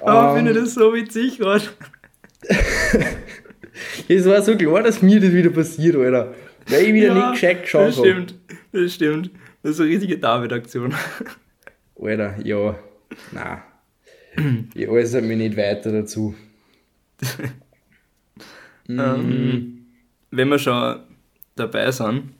Aber 0.00 0.32
um, 0.32 0.36
ich 0.36 0.42
finde 0.42 0.60
das 0.60 0.74
so 0.74 0.92
witzig 0.92 1.38
gerade. 1.38 1.62
Es 4.08 4.26
war 4.26 4.42
so 4.42 4.56
klar, 4.56 4.82
dass 4.82 5.02
mir 5.02 5.20
das 5.20 5.32
wieder 5.32 5.50
passiert, 5.50 5.94
Alter. 5.94 6.34
Weil 6.66 6.82
ich 6.82 6.94
wieder 6.94 7.14
nicht 7.14 7.32
gescheit 7.32 7.62
geschaut 7.62 7.88
Das 7.88 7.98
stimmt, 7.98 8.34
das 8.72 8.94
stimmt. 8.94 9.30
Das 9.62 9.72
ist 9.72 9.80
eine 9.80 9.90
riesige 9.90 10.18
David-Aktion. 10.18 10.94
Alter, 12.00 12.34
ja. 12.42 12.76
Nein. 13.30 14.68
Ich 14.74 14.88
äußere 14.88 15.22
mich 15.22 15.38
nicht 15.38 15.56
weiter 15.56 15.92
dazu. 15.92 16.34
Ähm, 18.88 19.86
wenn 20.30 20.48
wir 20.48 20.58
schon 20.58 21.00
dabei 21.56 21.90
sind, 21.90 22.34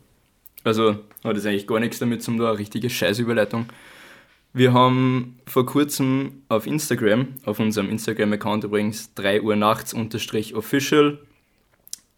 also 0.64 0.96
hat 1.24 1.36
das 1.36 1.46
eigentlich 1.46 1.66
gar 1.66 1.80
nichts 1.80 1.98
damit 1.98 2.22
zu 2.22 2.30
tun, 2.32 2.40
eine 2.40 2.58
richtige 2.58 2.88
Scheißüberleitung. 2.90 3.66
Wir 4.54 4.72
haben 4.72 5.38
vor 5.46 5.66
kurzem 5.66 6.42
auf 6.48 6.66
Instagram, 6.66 7.28
auf 7.44 7.60
unserem 7.60 7.90
Instagram-Account 7.90 8.64
übrigens 8.64 9.12
3 9.14 9.42
Uhr 9.42 9.56
nachts 9.56 9.92
unterstrich 9.92 10.54
official, 10.54 11.18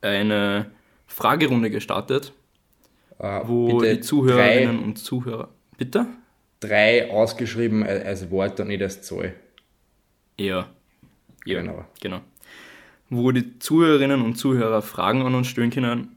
eine 0.00 0.70
Fragerunde 1.06 1.70
gestartet, 1.70 2.32
Ah, 3.18 3.42
wo 3.46 3.78
bitte 3.78 3.96
die 3.96 4.00
Zuhörerinnen 4.00 4.78
Drei, 4.78 4.84
und 4.84 4.96
Zuhörer. 4.98 5.48
Bitte? 5.76 6.06
drei 6.60 7.10
ausgeschrieben 7.10 7.82
als 7.82 8.04
als 8.04 8.30
Wort 8.30 8.60
und 8.60 8.68
nicht 8.68 8.82
als 8.82 9.02
Zahl. 9.02 9.34
Ja. 10.38 10.68
Ja, 11.44 11.60
Genau. 11.60 11.84
genau. 12.00 12.20
Wo 13.10 13.32
die 13.32 13.58
Zuhörerinnen 13.58 14.22
und 14.22 14.36
Zuhörer 14.36 14.82
Fragen 14.82 15.22
an 15.22 15.34
uns 15.34 15.48
stellen 15.48 15.70
können, 15.70 16.16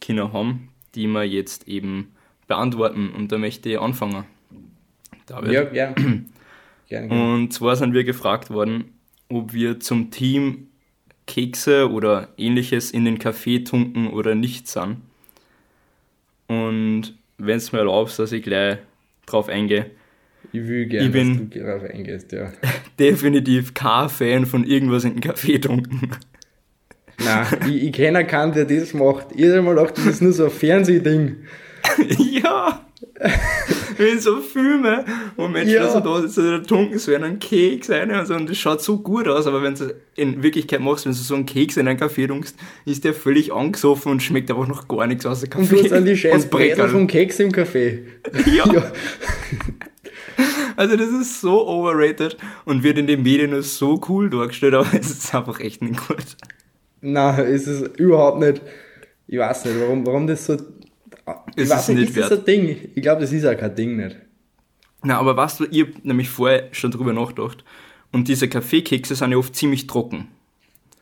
können 0.00 0.32
haben, 0.32 0.68
die 0.94 1.06
wir 1.06 1.24
jetzt 1.24 1.66
eben 1.66 2.12
beantworten. 2.46 3.10
Und 3.10 3.32
da 3.32 3.38
möchte 3.38 3.70
ich 3.70 3.80
anfangen. 3.80 4.24
David. 5.26 5.52
Ja, 5.52 5.72
ja. 5.72 5.92
Gerne. 5.94 6.24
gerne. 7.08 7.34
Und 7.34 7.52
zwar 7.54 7.76
sind 7.76 7.94
wir 7.94 8.04
gefragt 8.04 8.50
worden, 8.50 8.92
ob 9.30 9.54
wir 9.54 9.80
zum 9.80 10.10
Team 10.10 10.68
Kekse 11.26 11.90
oder 11.90 12.28
ähnliches 12.36 12.90
in 12.90 13.06
den 13.06 13.18
Kaffee 13.18 13.60
tunken 13.64 14.08
oder 14.08 14.34
nicht 14.34 14.68
sind. 14.68 14.98
Und 16.46 17.14
wenn 17.38 17.56
es 17.56 17.72
mir 17.72 17.78
erlaubst, 17.78 18.18
dass 18.18 18.32
ich 18.32 18.42
gleich 18.42 18.78
drauf 19.26 19.48
eingehe, 19.48 19.90
Ich 20.52 20.60
will 20.66 20.84
gerne, 20.86 21.06
ich 21.06 21.12
bin- 21.12 21.38
dass 21.38 21.48
du 21.58 21.64
darauf 21.64 21.82
eingehst, 21.84 22.32
ja. 22.32 22.52
definitiv 22.98 23.72
kein 23.72 24.10
Fan 24.10 24.44
von 24.46 24.64
irgendwas 24.64 25.04
in 25.04 25.14
den 25.14 25.20
Kaffee 25.22 25.58
tunken. 25.58 26.10
Nein, 27.24 27.46
ich, 27.68 27.82
ich 27.84 27.92
kenne 27.92 28.26
keinen, 28.26 28.52
der 28.52 28.64
das 28.64 28.94
macht. 28.94 29.26
Ich 29.34 29.46
hab 29.48 29.64
mal 29.64 29.74
gedacht, 29.74 29.96
das 29.98 30.06
ist 30.06 30.22
nur 30.22 30.32
so 30.32 30.44
ein 30.44 30.50
Fernsehding. 30.50 31.36
ja! 32.18 32.80
Wie 33.96 34.18
so 34.18 34.40
Filme, 34.40 35.04
wo 35.36 35.46
Menschen 35.46 35.74
Ja. 35.74 35.88
so 35.88 36.00
da 36.00 36.20
sitzen, 36.22 36.44
da 36.50 36.58
tunken 36.58 36.98
so 36.98 37.14
einen 37.14 37.38
Keks 37.38 37.90
rein 37.90 38.10
und 38.10 38.26
so, 38.26 38.34
und 38.34 38.50
das 38.50 38.58
schaut 38.58 38.82
so 38.82 38.98
gut 38.98 39.28
aus, 39.28 39.46
aber 39.46 39.62
wenn 39.62 39.74
du 39.76 39.94
in 40.16 40.42
Wirklichkeit 40.42 40.80
machst, 40.80 41.04
wenn 41.04 41.12
du 41.12 41.18
so 41.18 41.34
einen 41.34 41.46
Keks 41.46 41.76
in 41.76 41.86
einen 41.86 41.98
Kaffee 41.98 42.26
tunkst, 42.26 42.56
ist 42.86 43.04
der 43.04 43.14
völlig 43.14 43.52
angesoffen 43.52 44.10
und 44.10 44.22
schmeckt 44.22 44.50
einfach 44.50 44.66
noch 44.66 44.88
gar 44.88 45.06
nichts 45.06 45.26
außer 45.26 45.44
Und 45.44 45.50
Kaffee. 45.50 45.76
du 45.76 45.82
hast 45.84 45.90
dann 45.92 46.04
die 46.06 46.16
scheiß 46.16 46.44
und 46.44 46.50
Bretter 46.50 46.88
vom 46.88 47.06
Keks 47.06 47.38
im 47.40 47.50
Café. 47.52 48.00
Ja. 48.52 48.64
Ja. 48.74 48.92
Also 50.76 50.96
das 50.96 51.08
ist 51.10 51.40
so 51.40 51.68
overrated 51.68 52.36
und 52.64 52.82
wird 52.82 52.98
in 52.98 53.06
den 53.06 53.22
Medien 53.22 53.54
als 53.54 53.78
so 53.78 54.00
cool 54.08 54.28
dargestellt, 54.30 54.74
aber 54.74 54.88
es 54.98 55.08
ist 55.10 55.32
einfach 55.34 55.60
echt 55.60 55.82
nicht 55.82 56.08
gut. 56.08 56.36
Nein, 57.06 57.46
ist 57.46 57.66
es 57.66 57.82
überhaupt 57.98 58.40
nicht. 58.40 58.62
Ich 59.26 59.38
weiß 59.38 59.66
nicht, 59.66 59.80
warum, 59.80 60.06
warum 60.06 60.26
das 60.26 60.46
so. 60.46 60.54
Ich 60.54 60.60
Es 61.56 61.70
weiß 61.70 61.88
ist 61.90 61.94
nicht, 61.94 62.08
ist 62.10 62.16
das 62.18 62.30
wert. 62.30 62.40
ein 62.40 62.44
Ding? 62.46 62.76
Ich 62.94 63.02
glaube, 63.02 63.20
das 63.20 63.32
ist 63.32 63.44
auch 63.46 63.56
kein 63.56 63.74
Ding 63.74 63.96
nicht. 63.96 64.16
Na, 65.02 65.18
aber 65.18 65.36
weißt 65.36 65.60
du, 65.60 65.66
ich 65.70 65.82
hab 65.82 66.04
nämlich 66.04 66.30
vorher 66.30 66.68
schon 66.72 66.90
drüber 66.90 67.12
nachgedacht 67.12 67.62
und 68.12 68.28
diese 68.28 68.48
Kaffeekekse 68.48 69.14
sind 69.14 69.32
ja 69.32 69.36
oft 69.36 69.54
ziemlich 69.54 69.86
trocken. 69.86 70.28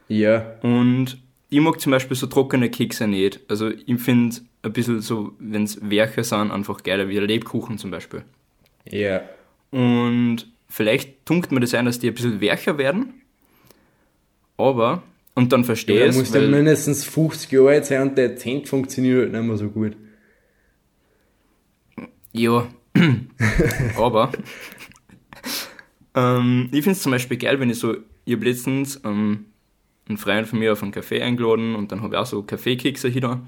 Ja. 0.09 0.57
Und 0.63 1.19
ich 1.51 1.61
mag 1.61 1.81
zum 1.81 1.93
Beispiel 1.93 2.17
so 2.17 2.27
trockene 2.27 2.69
Kekse 2.69 3.07
nicht. 3.07 3.41
Also 3.49 3.71
ich 3.71 4.01
finde 4.01 4.37
ein 4.63 4.73
bisschen 4.73 5.01
so, 5.01 5.33
wenn 5.39 5.65
es 5.65 5.79
Werche 5.89 6.25
sind, 6.25 6.51
einfach 6.51 6.83
geiler, 6.83 7.09
wie 7.09 7.19
Lebkuchen 7.19 7.79
zum 7.79 7.91
Beispiel. 7.93 8.25
Ja. 8.91 9.23
Und 9.71 10.49
vielleicht 10.69 11.25
tunkt 11.27 11.53
man 11.53 11.61
das 11.61 11.75
ein, 11.75 11.85
dass 11.85 11.99
die 12.01 12.09
ein 12.09 12.15
bisschen 12.15 12.41
wercher 12.41 12.79
werden. 12.79 13.15
Aber, 14.57 15.03
und 15.35 15.53
dann 15.53 15.65
verstehe 15.65 15.99
Der 15.99 16.09
ich 16.09 16.17
muss 16.17 16.29
es, 16.29 16.35
ja 16.35 16.41
weil, 16.41 16.49
mindestens 16.49 17.05
50 17.05 17.51
Jahre 17.53 17.71
alt 17.71 17.87
sein 17.87 18.03
und 18.03 18.19
der 18.19 18.37
Zent 18.37 18.69
funktioniert 18.69 19.23
halt 19.23 19.33
nicht 19.33 19.45
mehr 19.45 19.57
so 19.57 19.69
gut. 19.69 19.97
ja, 22.33 22.69
aber 23.97 24.33
ähm, 26.15 26.69
ich 26.73 26.83
finde 26.83 26.93
es 26.93 27.03
zum 27.03 27.13
Beispiel 27.13 27.37
geil, 27.39 27.59
wenn 27.61 27.71
ich 27.71 27.79
so, 27.79 27.97
ich 28.25 28.35
habe 28.35 28.45
letztens 28.45 29.01
ähm, 29.05 29.47
einen 30.09 30.19
Freund 30.19 30.47
von 30.47 30.59
mir 30.59 30.73
auf 30.73 30.83
einen 30.83 30.93
Kaffee 30.93 31.23
eingeladen 31.23 31.75
und 31.75 31.93
dann 31.93 32.03
habe 32.03 32.15
ich 32.15 32.21
auch 32.21 32.27
so 32.27 32.43
Kaffeekekse 32.43 33.09
hier. 33.09 33.41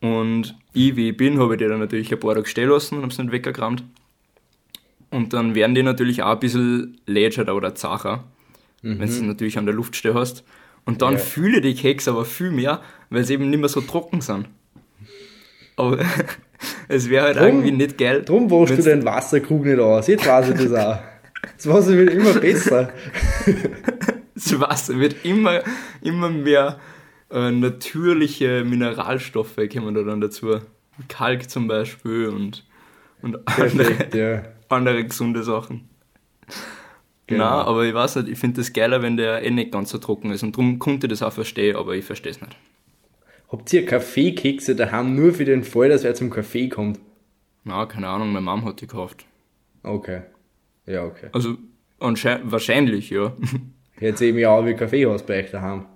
Und 0.00 0.56
ich, 0.72 0.94
wie 0.96 1.10
ich 1.10 1.16
bin, 1.16 1.38
habe 1.38 1.54
ich 1.54 1.58
die 1.58 1.66
dann 1.66 1.80
natürlich 1.80 2.12
ein 2.12 2.20
paar 2.20 2.34
Tage 2.34 2.46
stehen 2.46 2.68
lassen 2.68 2.96
und 2.96 3.02
habe 3.02 3.14
sie 3.14 3.22
nicht 3.22 3.32
weggekramt. 3.32 3.82
Und 5.10 5.32
dann 5.32 5.54
werden 5.54 5.74
die 5.74 5.82
natürlich 5.82 6.22
auch 6.22 6.32
ein 6.32 6.40
bisschen 6.40 6.98
lätscher 7.06 7.52
oder 7.54 7.74
zacher, 7.74 8.24
wenn 8.82 8.98
du 8.98 9.08
sie 9.08 9.24
natürlich 9.24 9.56
an 9.58 9.66
der 9.66 9.74
Luft 9.74 9.96
stehen 9.96 10.14
hast. 10.14 10.44
Und 10.86 11.02
dann 11.02 11.14
Ja. 11.14 11.18
fühle 11.18 11.60
die 11.60 11.74
Kekse 11.74 12.10
aber 12.12 12.24
viel 12.24 12.50
mehr, 12.50 12.80
weil 13.10 13.24
sie 13.24 13.34
eben 13.34 13.50
nicht 13.50 13.58
mehr 13.60 13.68
so 13.68 13.80
trocken 13.82 14.20
sind. 14.22 14.46
Aber 15.76 15.98
es 16.88 17.10
wäre 17.10 17.26
halt 17.26 17.36
Drum- 17.36 17.44
irgendwie 17.46 17.72
nicht 17.72 17.98
geil. 17.98 18.22
Drum 18.24 18.50
waschst 18.50 18.78
du 18.78 18.82
den 18.82 19.04
Wasserkrug 19.04 19.64
nicht 19.66 19.78
aus. 19.78 20.06
Jetzt 20.06 20.26
weiß 20.26 20.48
ich 20.50 20.56
das 20.56 20.72
auch. 20.72 20.98
Das 21.56 21.66
Wasser 21.68 21.92
wird 21.92 22.10
immer 22.14 22.32
besser. 22.34 22.90
Das 24.38 24.60
Wasser 24.60 24.98
wird 25.00 25.24
immer, 25.24 25.62
immer 26.02 26.28
mehr 26.28 26.78
äh, 27.30 27.50
natürliche 27.50 28.64
Mineralstoffe 28.64 29.56
kommen 29.72 29.94
da 29.94 30.02
dann 30.02 30.20
dazu. 30.20 30.60
Kalk 31.08 31.48
zum 31.48 31.68
Beispiel 31.68 32.28
und, 32.28 32.62
und 33.22 33.36
andere, 33.48 33.84
Perfekt, 33.84 34.14
ja. 34.14 34.42
andere 34.68 35.04
gesunde 35.04 35.42
Sachen. 35.42 35.88
Genau. 37.26 37.44
Na, 37.44 37.64
aber 37.64 37.84
ich 37.84 37.94
weiß 37.94 38.16
nicht, 38.16 38.28
ich 38.28 38.38
finde 38.38 38.60
das 38.60 38.72
geiler, 38.72 39.02
wenn 39.02 39.16
der 39.16 39.42
eh 39.42 39.50
nicht 39.50 39.72
ganz 39.72 39.90
so 39.90 39.98
trocken 39.98 40.30
ist. 40.30 40.42
Und 40.42 40.56
darum 40.56 40.78
konnte 40.78 41.06
ich 41.06 41.10
das 41.10 41.22
auch 41.22 41.32
verstehen, 41.32 41.76
aber 41.76 41.94
ich 41.94 42.04
verstehe 42.04 42.30
es 42.30 42.40
nicht. 42.40 42.56
Habt 43.48 43.72
ihr 43.72 43.84
Kaffeekekse 43.84 44.76
daheim 44.76 45.14
nur 45.14 45.32
für 45.32 45.44
den 45.44 45.64
Fall, 45.64 45.88
dass 45.88 46.04
wer 46.04 46.14
zum 46.14 46.30
Kaffee 46.30 46.68
kommt? 46.68 47.00
Na, 47.64 47.86
keine 47.86 48.08
Ahnung, 48.08 48.32
meine 48.32 48.44
Mom 48.44 48.64
hat 48.64 48.80
die 48.80 48.86
gekauft. 48.86 49.26
Okay. 49.82 50.22
Ja, 50.86 51.04
okay. 51.04 51.28
Also 51.32 51.56
wahrscheinlich, 51.98 53.10
ja. 53.10 53.36
Jetzt 54.00 54.20
eben 54.20 54.38
ja 54.38 54.50
auch 54.50 54.64
wie 54.64 54.74
Kaffeehaus 54.74 55.24
bei 55.24 55.42
euch 55.42 55.50
daheim. 55.50 55.86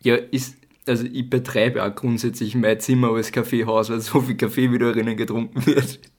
Ja, 0.00 0.16
ist, 0.16 0.58
also 0.86 1.06
ich 1.06 1.28
betreibe 1.28 1.82
auch 1.82 1.94
grundsätzlich 1.94 2.54
mein 2.54 2.78
Zimmer 2.78 3.12
als 3.12 3.32
Kaffeehaus, 3.32 3.90
weil 3.90 4.00
so 4.00 4.20
viel 4.20 4.36
Kaffee 4.36 4.70
wieder 4.70 4.92
drinnen 4.92 5.16
getrunken 5.16 5.66
wird. 5.66 6.00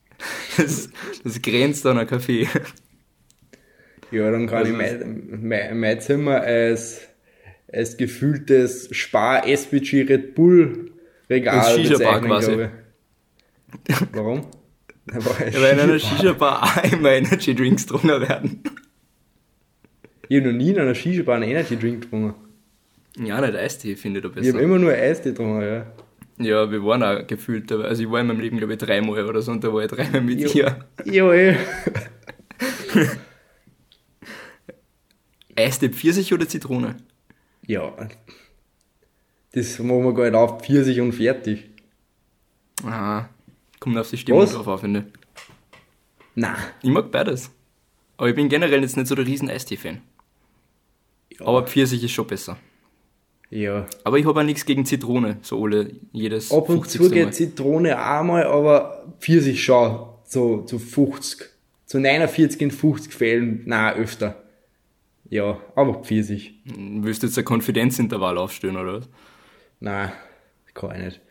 Das, 0.55 0.89
das 1.21 1.41
grenzt 1.41 1.85
an 1.85 1.97
ein 1.97 2.07
Kaffee. 2.07 2.47
Ja, 4.13 4.31
dann 4.31 4.47
kann 4.47 4.59
Also 4.59 4.71
ich 4.71 4.77
mein, 4.77 5.39
mein, 5.41 5.79
mein 5.79 5.99
Zimmer 5.99 6.41
als, 6.41 7.01
als 7.71 7.97
gefühltes 7.97 8.89
Spar 8.95 9.47
SPG 9.47 10.03
Red 10.03 10.35
Bull 10.35 10.91
Regal 11.29 11.59
Als 11.59 11.75
Shisha-Bar 11.75 12.21
bezeichnen, 12.21 12.27
quasi. 12.29 12.51
glaube 12.53 12.71
ich. 13.89 13.95
Warum? 14.13 14.41
Da 15.07 15.15
war 15.25 15.47
Ja, 15.47 15.61
weil 15.61 15.73
in 15.73 15.79
einer 15.79 15.99
Shisha-Bar 15.99 16.63
auch 16.63 16.83
immer 16.93 17.11
Energy 17.11 17.55
Drinks 17.55 17.85
drunter 17.85 18.21
werden. 18.21 18.61
Ich 20.29 20.37
habe 20.39 20.51
noch 20.51 20.57
nie 20.57 20.69
in 20.71 20.79
einer 20.79 20.93
Shisha-Bar 20.95 21.35
einen 21.35 21.49
Energy 21.49 21.75
Drink 21.77 22.03
getrunken. 22.03 22.35
Ja, 23.23 23.39
nicht 23.41 23.55
Eistee, 23.55 23.95
finde 23.95 24.19
ich 24.19 24.23
da 24.23 24.29
Ich 24.29 24.35
besser. 24.35 24.53
habe 24.53 24.63
immer 24.63 24.79
nur 24.79 24.91
Eistee 24.91 25.29
getrunken, 25.29 25.61
ja. 25.61 25.85
Ja, 26.39 26.71
wir 26.71 26.83
waren 26.83 27.03
auch 27.03 27.27
gefühlt. 27.27 27.71
Also 27.71 28.01
ich 28.03 28.09
war 28.09 28.19
in 28.21 28.27
meinem 28.27 28.39
Leben, 28.39 28.57
glaube 28.57 28.73
ich, 28.73 28.79
dreimal 28.79 29.23
oder 29.25 29.41
so 29.41 29.51
und 29.51 29.63
da 29.63 29.71
war 29.73 29.83
ich 29.83 29.91
dreimal 29.91 30.21
mit 30.21 30.39
Jo. 30.39 30.49
dir. 30.49 30.85
Ja, 31.05 31.31
eh. 31.33 31.55
Eistee 35.55 35.89
Pfirsich 35.89 36.33
oder 36.33 36.47
Zitrone? 36.47 36.97
Ja. 37.65 37.93
Das 39.53 39.79
machen 39.79 40.03
wir 40.03 40.13
gar 40.13 40.23
nicht 40.25 40.35
auf, 40.35 40.61
Pfirsich 40.61 40.99
und 40.99 41.13
fertig. 41.13 41.69
Ah, 42.83 43.25
kommt 43.79 43.97
auf 43.97 44.09
die 44.09 44.17
Stimmung 44.17 44.41
Was? 44.41 44.53
drauf 44.53 44.67
auf, 44.67 44.81
finde 44.81 45.05
ich. 45.07 45.19
Nein. 46.35 46.55
Ich 46.81 46.89
mag 46.89 47.11
beides. 47.11 47.51
Aber 48.17 48.29
ich 48.29 48.35
bin 48.35 48.49
generell 48.49 48.81
jetzt 48.81 48.97
nicht 48.97 49.07
so 49.07 49.15
der 49.15 49.25
riesen 49.25 49.49
Eistee-Fan. 49.49 50.01
Ja. 51.29 51.45
Aber 51.45 51.65
Pfirsich 51.65 52.03
ist 52.03 52.11
schon 52.11 52.27
besser. 52.27 52.57
Ja. 53.49 53.85
Aber 54.03 54.17
ich 54.17 54.25
habe 54.25 54.39
auch 54.39 54.43
nichts 54.43 54.65
gegen 54.65 54.85
Zitrone, 54.85 55.37
so 55.41 55.63
alle, 55.63 55.91
jedes 56.11 56.51
Ab 56.51 56.69
und 56.69 56.81
50. 56.81 57.01
zu 57.01 57.09
geht 57.11 57.35
Zitrone 57.35 57.99
auch 57.99 58.23
mal, 58.23 58.45
aber 58.45 59.13
Pfirsich 59.19 59.63
schon 59.63 60.07
so 60.25 60.63
zu 60.63 60.79
50. 60.79 61.49
Zu 61.85 61.99
49 61.99 62.61
in 62.61 62.71
50 62.71 63.13
Fällen, 63.13 63.61
nein, 63.65 63.95
öfter. 63.95 64.42
Ja, 65.33 65.59
aber 65.75 65.95
Pfirsich. 66.03 66.61
Willst 66.65 67.23
du 67.23 67.27
jetzt 67.27 67.39
ein 67.39 67.43
Konfidenzintervall 67.45 68.37
aufstellen, 68.37 68.77
oder 68.77 68.99
was? 68.99 69.09
Nein, 69.79 70.11
kann 70.75 70.91
ich 70.95 71.01
nicht. 71.05 71.21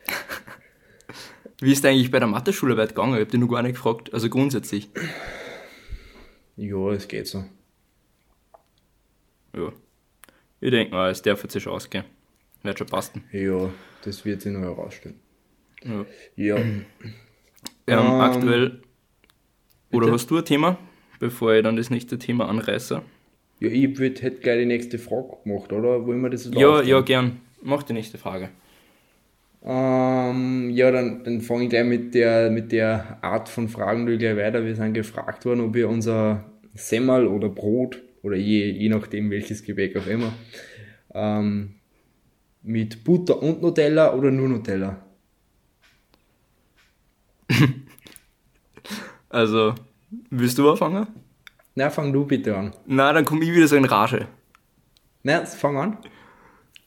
Wie 1.60 1.70
ist 1.70 1.86
eigentlich 1.86 2.10
bei 2.10 2.18
der 2.18 2.26
Mathe-Schularbeit 2.26 2.88
gegangen? 2.88 3.14
Ich 3.14 3.20
habe 3.20 3.30
dich 3.30 3.38
noch 3.40 3.46
gar 3.46 3.62
nicht 3.62 3.74
gefragt. 3.76 4.12
Also 4.12 4.28
grundsätzlich. 4.28 4.90
Ja, 6.56 6.90
es 6.90 7.06
geht 7.06 7.28
so. 7.28 7.44
Ja. 9.54 9.72
Ich 10.60 10.70
denke 10.72 10.92
mal, 10.92 11.12
es 11.12 11.22
darf 11.22 11.40
jetzt 11.44 11.60
schon 11.62 11.72
ausgehen. 11.72 12.04
wird 12.64 12.78
schon 12.78 12.88
passen. 12.88 13.22
Ja, 13.30 13.70
das 14.04 14.24
wird 14.24 14.42
sich 14.42 14.52
noch 14.52 14.62
herausstellen. 14.62 15.20
Ja. 15.84 16.04
Ja. 16.34 16.56
Ähm, 16.56 16.86
Ähm, 17.86 17.98
aktuell. 18.20 18.82
Oder 19.92 20.06
bitte? 20.06 20.12
hast 20.12 20.28
du 20.28 20.38
ein 20.38 20.44
Thema, 20.44 20.76
bevor 21.20 21.52
ich 21.54 21.62
dann 21.62 21.76
das 21.76 21.88
nächste 21.90 22.18
Thema 22.18 22.48
anreiße? 22.48 23.02
Ja, 23.62 23.68
ich 23.68 23.96
würd, 23.96 24.22
hätte 24.22 24.40
gleich 24.40 24.58
die 24.58 24.66
nächste 24.66 24.98
Frage 24.98 25.36
gemacht, 25.44 25.72
oder? 25.72 26.04
Wollen 26.04 26.20
wir 26.20 26.30
das 26.30 26.46
jetzt 26.46 26.56
Ja, 26.56 26.82
ja, 26.82 27.00
gern. 27.00 27.40
Mach 27.62 27.84
die 27.84 27.92
nächste 27.92 28.18
Frage. 28.18 28.48
Ähm, 29.64 30.70
ja, 30.70 30.90
dann, 30.90 31.22
dann 31.22 31.40
fange 31.40 31.64
ich 31.64 31.70
gleich 31.70 31.84
mit 31.84 32.12
der, 32.14 32.50
mit 32.50 32.72
der 32.72 33.18
Art 33.22 33.48
von 33.48 33.68
Fragen 33.68 34.06
durch 34.06 34.18
gleich 34.18 34.36
weiter. 34.36 34.64
Wir 34.64 34.74
sind 34.74 34.94
gefragt 34.94 35.44
worden, 35.44 35.60
ob 35.60 35.74
wir 35.74 35.88
unser 35.88 36.44
Semmel 36.74 37.28
oder 37.28 37.48
Brot 37.48 38.02
oder 38.22 38.36
je, 38.36 38.68
je 38.68 38.88
nachdem 38.88 39.30
welches 39.30 39.62
Gebäck 39.62 39.96
auch 39.96 40.08
immer 40.08 40.32
ähm, 41.14 41.76
mit 42.62 43.04
Butter 43.04 43.40
und 43.40 43.62
Nutella 43.62 44.12
oder 44.14 44.30
nur 44.30 44.48
Nutella. 44.48 45.02
Also, 49.28 49.74
willst 50.28 50.58
du 50.58 50.68
anfangen? 50.68 51.06
Na, 51.74 51.90
fang 51.90 52.12
du 52.12 52.24
bitte 52.26 52.56
an. 52.56 52.72
Na, 52.86 53.12
dann 53.12 53.24
komme 53.24 53.44
ich 53.44 53.52
wieder 53.52 53.66
so 53.66 53.76
in 53.76 53.84
Rage. 53.84 54.28
Na, 55.22 55.44
fang 55.46 55.76
an. 55.76 55.98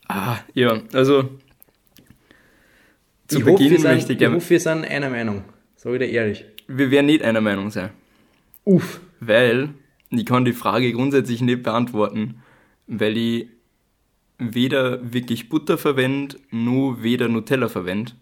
Ah, 0.08 0.38
ja, 0.54 0.80
also. 0.92 1.28
Zu 3.26 3.38
ich 3.38 3.44
hoffe, 3.44 3.52
Beginn 3.52 3.80
sind, 3.80 3.82
möchte 3.82 4.04
ich 4.04 4.10
ich 4.12 4.18
gerne. 4.18 4.36
hoffe, 4.36 4.50
wir 4.50 4.60
sind 4.60 4.84
einer 4.84 5.10
Meinung. 5.10 5.44
Ich 5.76 5.82
dir 5.82 6.08
ehrlich. 6.08 6.44
Wir 6.68 6.90
werden 6.90 7.06
nicht 7.06 7.22
einer 7.22 7.40
Meinung 7.40 7.70
sein. 7.70 7.90
Uff. 8.64 9.00
Weil 9.20 9.70
ich 10.10 10.26
kann 10.26 10.44
die 10.44 10.52
Frage 10.52 10.92
grundsätzlich 10.92 11.40
nicht 11.40 11.62
beantworten, 11.62 12.42
weil 12.86 13.16
ich 13.16 13.48
weder 14.38 15.12
wirklich 15.12 15.48
Butter 15.48 15.78
verwende, 15.78 16.36
noch 16.50 16.98
weder 17.00 17.28
Nutella 17.28 17.68
verwende. 17.68 18.12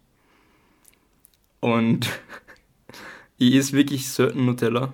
Und 1.60 2.08
ich 3.38 3.54
esse 3.54 3.72
wirklich 3.74 4.08
selten 4.08 4.46
Nutella. 4.46 4.92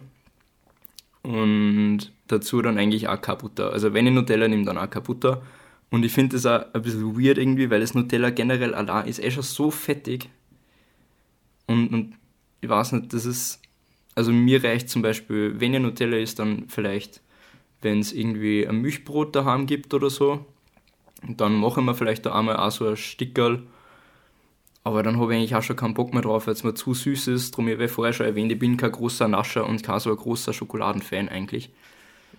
Und 1.22 2.12
dazu 2.28 2.62
dann 2.62 2.78
eigentlich 2.78 3.04
keine 3.04 3.38
Butter. 3.38 3.72
Also 3.72 3.92
wenn 3.92 4.06
ich 4.06 4.12
Nutella 4.12 4.48
nehme, 4.48 4.64
dann 4.64 4.76
keine 4.90 5.04
Butter. 5.04 5.42
Und 5.90 6.04
ich 6.04 6.12
finde 6.12 6.36
das 6.36 6.46
auch 6.46 6.72
ein 6.72 6.82
bisschen 6.82 7.16
weird 7.18 7.38
irgendwie, 7.38 7.70
weil 7.70 7.80
das 7.80 7.94
Nutella 7.94 8.30
generell 8.30 8.74
allein 8.74 9.06
ist 9.06 9.22
eh 9.22 9.30
schon 9.30 9.42
so 9.42 9.70
fettig. 9.70 10.30
Und, 11.66 11.88
und 11.88 12.14
ich 12.60 12.68
weiß 12.68 12.92
nicht, 12.92 13.12
das 13.12 13.26
ist 13.26 13.60
also 14.14 14.32
mir 14.32 14.62
reicht 14.62 14.90
zum 14.90 15.02
Beispiel, 15.02 15.60
wenn 15.60 15.72
ihr 15.72 15.80
Nutella 15.80 16.16
isst, 16.16 16.38
dann 16.38 16.64
vielleicht, 16.68 17.20
wenn 17.80 18.00
es 18.00 18.12
irgendwie 18.12 18.66
ein 18.66 18.76
Milchbrot 18.76 19.34
daheim 19.34 19.66
gibt 19.66 19.94
oder 19.94 20.10
so, 20.10 20.44
dann 21.26 21.54
machen 21.54 21.84
wir 21.84 21.94
vielleicht 21.94 22.26
da 22.26 22.34
einmal 22.34 22.56
auch 22.56 22.70
so 22.70 22.88
ein 22.88 22.96
Stickerl. 22.96 23.62
Aber 24.82 25.02
dann 25.02 25.20
habe 25.20 25.32
ich 25.32 25.38
eigentlich 25.38 25.54
auch 25.54 25.62
schon 25.62 25.76
keinen 25.76 25.94
Bock 25.94 26.14
mehr 26.14 26.22
drauf, 26.22 26.46
weil 26.46 26.54
es 26.54 26.64
mir 26.64 26.74
zu 26.74 26.94
süß 26.94 27.28
ist. 27.28 27.56
Drum, 27.56 27.68
ich 27.68 27.74
habe 27.74 27.88
vorher 27.88 28.12
schon 28.12 28.26
erwähnt, 28.26 28.50
ich 28.50 28.58
bin 28.58 28.76
kein 28.76 28.92
großer 28.92 29.28
Nascher 29.28 29.66
und 29.66 29.82
kein 29.82 30.00
so 30.00 30.10
ein 30.10 30.16
großer 30.16 30.52
Schokoladenfan 30.52 31.28
eigentlich. 31.28 31.70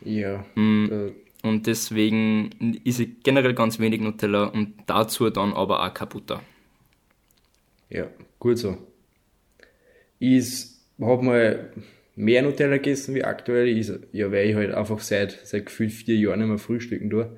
Ja. 0.04 0.44
Mm. 0.56 1.12
Und 1.44 1.68
deswegen 1.68 2.80
ist 2.84 3.00
ich 3.00 3.24
generell 3.24 3.54
ganz 3.54 3.80
wenig 3.80 4.02
Nutella 4.02 4.46
und 4.46 4.74
dazu 4.88 5.30
dann 5.30 5.54
aber 5.54 5.84
auch 5.84 5.94
keine 5.94 6.10
Butter. 6.10 6.42
ja, 7.90 8.08
gut 8.40 8.58
so. 8.58 8.78
Ich 10.20 10.68
habe 11.00 11.24
mal 11.24 11.74
mehr 12.16 12.44
Nutella 12.44 12.78
gegessen 12.78 13.16
wie 13.16 13.24
aktuell. 13.24 13.68
Ich, 13.68 13.92
ja, 14.12 14.32
weil 14.32 14.50
ich 14.50 14.56
halt 14.56 14.72
einfach 14.72 15.00
seit, 15.00 15.40
seit 15.44 15.66
gefühlt 15.66 15.92
vier 15.92 16.16
Jahren 16.16 16.40
nicht 16.40 16.48
mehr 16.48 16.58
frühstücken 16.58 17.10
tue. 17.10 17.38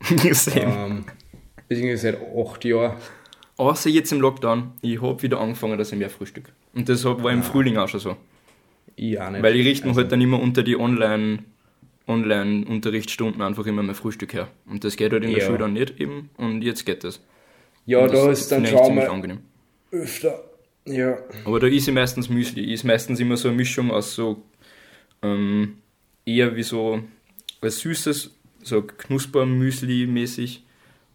Ähm, 0.56 1.04
beziehungsweise 1.68 2.12
seit 2.12 2.36
acht 2.36 2.64
Jahren. 2.64 2.96
Außer 3.62 3.90
jetzt 3.90 4.10
im 4.10 4.20
Lockdown, 4.20 4.72
ich 4.82 5.00
habe 5.00 5.22
wieder 5.22 5.40
angefangen, 5.40 5.78
dass 5.78 5.92
ich 5.92 5.98
mehr 5.98 6.10
Frühstück. 6.10 6.52
Und 6.74 6.88
das 6.88 7.04
war 7.04 7.30
im 7.30 7.44
Frühling 7.44 7.76
auch 7.76 7.88
schon 7.88 8.00
so. 8.00 8.10
Auch 8.10 8.16
nicht. 8.96 9.20
Weil 9.20 9.54
ich 9.54 9.64
richte 9.66 9.84
mir 9.84 9.90
Also, 9.90 10.00
halt 10.00 10.10
dann 10.10 10.20
immer 10.20 10.40
unter 10.40 10.64
die 10.64 10.76
Online, 10.76 11.44
Online-Unterrichtsstunden 12.08 13.40
einfach 13.40 13.66
immer 13.66 13.82
mein 13.84 13.94
Frühstück 13.94 14.32
her. 14.34 14.48
Und 14.66 14.82
das 14.84 14.96
geht 14.96 15.12
halt 15.12 15.22
in 15.24 15.30
der 15.30 15.40
Ja. 15.40 15.46
Schule 15.46 15.58
dann 15.58 15.74
nicht 15.74 16.00
eben. 16.00 16.30
Und 16.36 16.62
jetzt 16.62 16.84
geht 16.84 17.04
das. 17.04 17.20
Ja, 17.86 17.98
Und 18.00 18.12
da 18.12 18.26
das 18.26 18.40
ist 18.40 18.52
dann 18.52 18.66
schon 18.66 18.94
mal 18.96 19.06
angenehm. 19.08 19.38
öfter. 19.92 20.42
Ja. 20.84 21.18
Aber 21.44 21.60
da 21.60 21.68
ist 21.68 21.86
ich 21.86 21.94
meistens 21.94 22.28
Müsli. 22.28 22.72
Ist 22.72 22.82
meistens 22.84 23.20
immer 23.20 23.36
so 23.36 23.46
eine 23.48 23.56
Mischung 23.56 23.92
aus 23.92 24.14
so 24.16 24.42
ähm, 25.22 25.78
eher 26.26 26.56
wie 26.56 26.64
so 26.64 27.00
was 27.60 27.78
Süßes, 27.78 28.30
so 28.64 28.82
Knuspermüsli 28.82 30.06
mäßig. 30.08 30.64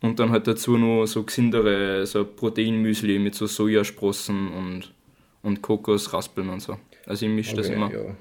Und 0.01 0.19
dann 0.19 0.29
halt 0.29 0.47
dazu 0.47 0.77
noch 0.77 1.05
so 1.05 1.23
gesindere, 1.23 2.05
so 2.05 2.23
Proteinmüsli 2.25 3.17
mit 3.19 3.36
so 3.36 3.47
Sojasprossen 3.47 4.49
und, 4.49 4.93
und 5.41 5.62
Kokosraspeln 5.62 6.49
und 6.49 6.62
so. 6.62 6.77
Also 7.05 7.25
ich 7.25 7.31
mische 7.31 7.55
das 7.55 7.67
Okay, 7.67 7.75
immer. 7.75 7.91
Ja. 7.91 8.15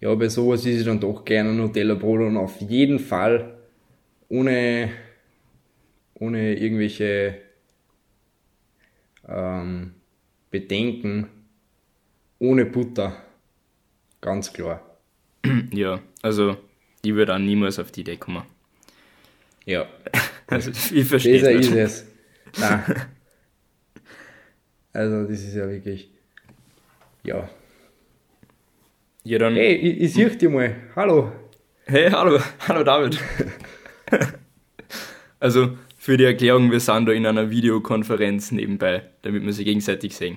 ja, 0.00 0.14
bei 0.14 0.28
sowas 0.28 0.64
ist 0.64 0.80
ich 0.80 0.84
dann 0.84 1.00
doch 1.00 1.24
gerne 1.24 1.52
Nutella-Brot 1.52 2.20
und 2.20 2.36
auf 2.36 2.60
jeden 2.60 3.00
Fall 3.00 3.58
ohne, 4.28 4.90
ohne 6.14 6.54
irgendwelche 6.54 7.38
ähm, 9.28 9.94
Bedenken, 10.50 11.28
ohne 12.38 12.64
Butter. 12.66 13.16
Ganz 14.20 14.52
klar. 14.52 14.82
Ja, 15.72 16.00
also 16.20 16.56
ich 17.02 17.14
würde 17.14 17.34
auch 17.34 17.38
niemals 17.38 17.78
auf 17.78 17.90
die 17.90 18.02
Idee 18.02 18.16
kommen. 18.16 18.42
Ja, 19.64 19.86
Also 20.46 20.70
ich 20.70 21.04
verstehe 21.06 21.40
besser 21.40 21.54
es 21.54 21.66
ist 21.68 21.74
es. 22.54 22.60
Nein. 22.60 22.82
Also, 24.94 25.24
das 25.24 25.40
ist 25.40 25.54
ja 25.54 25.66
wirklich. 25.70 26.10
Ja. 27.22 27.48
Ja, 29.24 29.38
dann, 29.38 29.54
Hey, 29.54 29.74
ich, 29.74 30.00
ich 30.02 30.12
sehe 30.12 30.28
dich 30.28 30.50
mal. 30.50 30.76
Hallo. 30.94 31.32
Hey, 31.86 32.10
hallo, 32.10 32.38
hallo 32.68 32.84
David. 32.84 33.18
also 35.40 35.78
für 35.96 36.18
die 36.18 36.24
Erklärung, 36.24 36.70
wir 36.70 36.80
sind 36.80 37.06
da 37.06 37.12
in 37.12 37.24
einer 37.24 37.48
Videokonferenz 37.50 38.52
nebenbei, 38.52 39.08
damit 39.22 39.42
wir 39.44 39.52
sie 39.54 39.64
gegenseitig 39.64 40.14
sehen. 40.14 40.36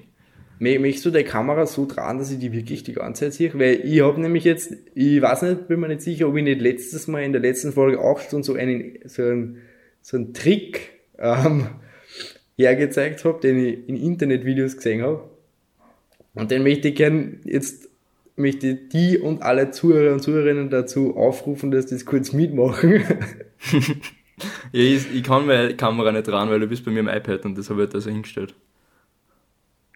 Mö- 0.60 0.80
Möchtest 0.80 1.06
du 1.06 1.12
die 1.12 1.24
Kamera 1.24 1.66
so 1.66 1.86
dran, 1.86 2.18
dass 2.18 2.32
ich 2.32 2.40
die 2.40 2.52
wirklich 2.54 2.84
die 2.84 2.94
ganze 2.94 3.26
Zeit 3.26 3.34
sehe? 3.34 3.54
Weil 3.54 3.82
ich 3.84 4.02
habe 4.02 4.20
nämlich 4.22 4.44
jetzt, 4.44 4.74
ich 4.94 5.22
weiß 5.22 5.42
nicht, 5.44 5.68
bin 5.68 5.80
mir 5.80 5.88
nicht 5.90 6.02
sicher, 6.02 6.28
ob 6.28 6.38
ich 6.38 6.44
nicht 6.44 6.62
letztes 6.62 7.08
Mal 7.08 7.24
in 7.24 7.32
der 7.34 7.42
letzten 7.42 7.72
Folge 7.74 8.00
auch 8.00 8.20
schon 8.20 8.44
so 8.44 8.54
einen, 8.54 9.00
so 9.06 9.24
einen, 9.24 9.62
so 10.02 10.18
einen 10.18 10.34
Trick 10.34 10.92
ähm, 11.18 11.68
hergezeigt 12.58 13.26
habe, 13.26 13.40
den 13.42 13.58
ich 13.66 13.90
in 13.90 13.98
Internetvideos 13.98 14.78
gesehen 14.78 15.02
habe. 15.02 15.24
Und 16.34 16.52
den 16.52 16.64
möchte 16.64 16.90
ich 16.90 16.96
gern 16.96 17.40
jetzt, 17.46 17.90
möchte 18.36 18.76
die 18.76 19.18
und 19.18 19.42
alle 19.42 19.72
Zuhörer 19.72 20.14
und 20.14 20.22
Zuhörerinnen 20.22 20.70
dazu 20.70 21.16
aufrufen, 21.16 21.72
dass 21.72 21.86
die 21.86 21.96
das 21.96 22.06
kurz 22.06 22.34
mitmachen. 22.34 23.04
Ja, 24.74 24.82
ich, 24.82 25.16
ich 25.16 25.24
kann 25.24 25.46
meine 25.46 25.76
Kamera 25.78 26.12
nicht 26.12 26.28
dran, 26.28 26.50
weil 26.50 26.60
du 26.60 26.68
bist 26.68 26.84
bei 26.84 26.92
mir 26.92 27.00
im 27.00 27.08
iPad 27.08 27.46
und 27.46 27.58
das 27.58 27.70
habe 27.70 27.86
ich 27.86 27.90
da 27.90 28.02
so 28.02 28.10
hingestellt. 28.10 28.54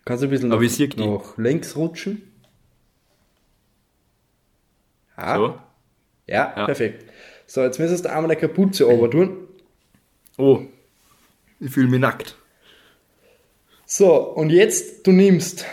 Kannst 0.10 0.24
du 0.24 0.28
ein 0.28 0.32
bisschen 0.32 0.52
Aber 0.52 0.64
nach, 0.64 0.72
ich 0.80 0.96
nach 0.98 1.38
links 1.38 1.76
rutschen? 1.76 2.24
Ah, 5.16 5.36
So. 5.38 5.60
Ja, 6.26 6.52
Ja. 6.58 6.66
perfekt. 6.66 7.06
So, 7.46 7.62
jetzt 7.62 7.78
müsstest 7.78 8.06
du 8.06 8.10
einmal 8.10 8.26
eine 8.32 8.36
Kapuze 8.36 8.86
tun. 9.12 9.48
Oh, 10.40 10.62
ich 11.60 11.70
fühle 11.70 11.90
mich 11.90 12.00
nackt. 12.00 12.36
So, 13.86 14.16
und 14.16 14.50
jetzt, 14.50 15.06
du 15.06 15.12
nimmst 15.12 15.66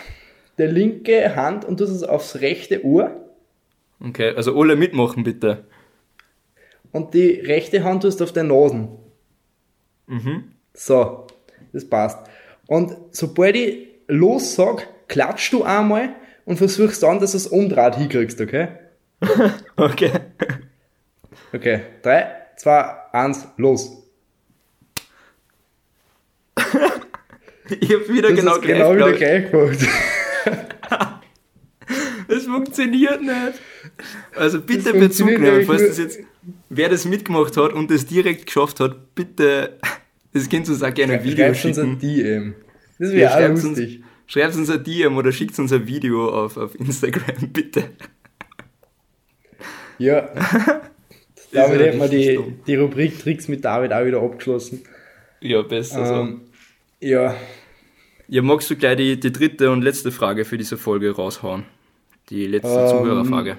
die 0.59 0.63
linke 0.65 1.35
Hand 1.35 1.65
und 1.65 1.77
tust 1.77 1.93
es 1.95 2.03
aufs 2.03 2.35
rechte 2.35 2.85
Ohr 2.85 3.19
Okay, 3.99 4.35
also 4.35 4.55
alle 4.59 4.75
mitmachen 4.75 5.23
bitte. 5.23 5.65
und 6.91 7.15
die 7.15 7.31
rechte 7.39 7.83
Hand 7.83 8.03
tust 8.03 8.19
du 8.19 8.23
auf 8.25 8.33
deine 8.33 8.49
Nasen. 8.49 8.89
Mhm. 10.05 10.51
So, 10.75 11.25
das 11.73 11.89
passt. 11.89 12.19
Und 12.67 12.95
sobald 13.09 13.55
ich 13.55 13.86
los 14.07 14.55
sag, 14.55 14.87
klatschst 15.07 15.53
du 15.53 15.63
einmal 15.63 16.09
und 16.45 16.57
versuchst 16.57 17.03
dann, 17.03 17.19
dass 17.19 17.31
du 17.31 17.37
es 17.37 17.47
umdreht 17.47 17.95
hinkriegst, 17.95 18.39
okay? 18.41 18.69
Okay. 19.75 20.11
Okay, 21.53 21.81
3, 22.03 22.27
2, 22.57 22.95
1, 23.13 23.47
los. 23.57 23.91
Ich 27.79 27.93
habe 27.93 28.07
wieder 28.09 28.29
Das 28.29 28.39
genau 28.39 28.59
gleich. 28.59 28.77
genau 28.77 28.95
wieder 28.95 29.13
gleich 29.13 29.51
gemacht. 29.51 29.77
Das 32.29 32.43
funktioniert 32.43 33.21
nicht. 33.21 33.53
Also 34.35 34.59
bitte 34.61 34.91
Das 34.91 34.99
Bezug 34.99 35.39
nehmen, 35.39 35.63
falls 35.65 35.87
das 35.87 35.97
jetzt, 35.97 36.19
wer 36.69 36.89
das 36.89 37.05
mitgemacht 37.05 37.55
hat 37.55 37.71
und 37.71 37.89
das 37.89 38.05
direkt 38.05 38.45
geschafft 38.47 38.81
hat, 38.81 39.15
bitte, 39.15 39.77
das 40.33 40.49
könnt 40.49 40.67
ihr 40.67 40.73
uns 40.73 40.83
auch 40.83 40.93
gerne 40.93 41.13
ein 41.13 41.23
Video 41.23 41.53
schicken. 41.53 41.97
DM. 41.97 42.53
Das 42.99 43.11
Ja, 43.13 43.37
wäre 43.39 43.51
uns, 43.51 43.63
lustig. 43.63 44.03
schreibt 44.25 44.55
uns 44.55 44.69
ein 44.69 44.83
DM 44.83 45.17
oder 45.17 45.31
schickt 45.31 45.57
uns 45.59 45.71
ein 45.71 45.85
Video 45.87 46.29
auf, 46.29 46.57
auf 46.57 46.75
Instagram, 46.79 47.49
bitte. 47.53 47.89
Ja. 49.99 50.29
ja 50.35 50.81
Damit 51.51 51.79
hätten 51.79 51.99
wir 51.99 52.07
die, 52.09 52.35
dumm. 52.35 52.59
die 52.67 52.75
Rubrik 52.75 53.19
Tricks 53.19 53.47
mit 53.47 53.63
David 53.65 53.93
auch 53.93 54.05
wieder 54.05 54.21
abgeschlossen. 54.21 54.81
Ja, 55.41 55.61
besser 55.61 56.05
so. 56.05 56.13
Ähm, 56.15 56.41
ja, 56.99 57.35
Ja, 58.27 58.41
magst 58.41 58.69
du 58.69 58.75
gleich 58.75 58.97
die, 58.97 59.19
die 59.19 59.31
dritte 59.31 59.71
und 59.71 59.81
letzte 59.83 60.11
Frage 60.11 60.45
für 60.45 60.57
diese 60.57 60.77
Folge 60.77 61.11
raushauen? 61.11 61.63
Die 62.29 62.45
letzte 62.47 62.69
Ähm, 62.69 62.87
Zuhörerfrage. 62.89 63.57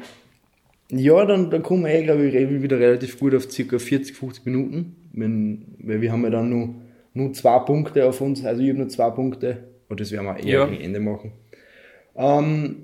Ja, 0.91 1.25
dann, 1.25 1.51
dann 1.51 1.63
kommen 1.63 1.85
wir 1.85 1.91
eh, 1.95 2.03
glaube 2.05 2.27
ich, 2.27 2.35
re- 2.35 2.63
wieder 2.63 2.79
relativ 2.79 3.19
gut 3.19 3.35
auf 3.35 3.51
circa 3.51 3.79
40, 3.79 4.17
50 4.17 4.45
Minuten. 4.47 4.97
Wenn, 5.13 5.75
weil 5.83 6.01
wir 6.01 6.13
haben 6.13 6.23
ja 6.25 6.31
dann 6.31 6.51
nur, 6.51 6.75
nur 7.19 7.33
zwei 7.35 7.59
Punkte 7.61 8.05
auf 8.07 8.21
uns, 8.21 8.45
also 8.45 8.63
ich 8.63 8.69
habe 8.71 8.79
nur 8.79 8.89
zwei 8.89 9.11
Punkte. 9.11 9.65
Und 9.89 10.01
das 10.01 10.11
werden 10.13 10.27
wir 10.27 10.37
eher 10.39 10.61
Ja. 10.61 10.67
gegen 10.67 10.83
Ende 10.83 11.01
machen. 11.01 11.33
Ähm, 12.17 12.77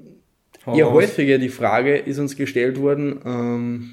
raus. 0.67 0.93
häufiger 0.93 1.39
die 1.39 1.49
Frage 1.49 1.97
ist 1.97 2.19
uns 2.19 2.37
gestellt 2.37 2.81
worden, 2.81 3.21
ähm, 3.25 3.91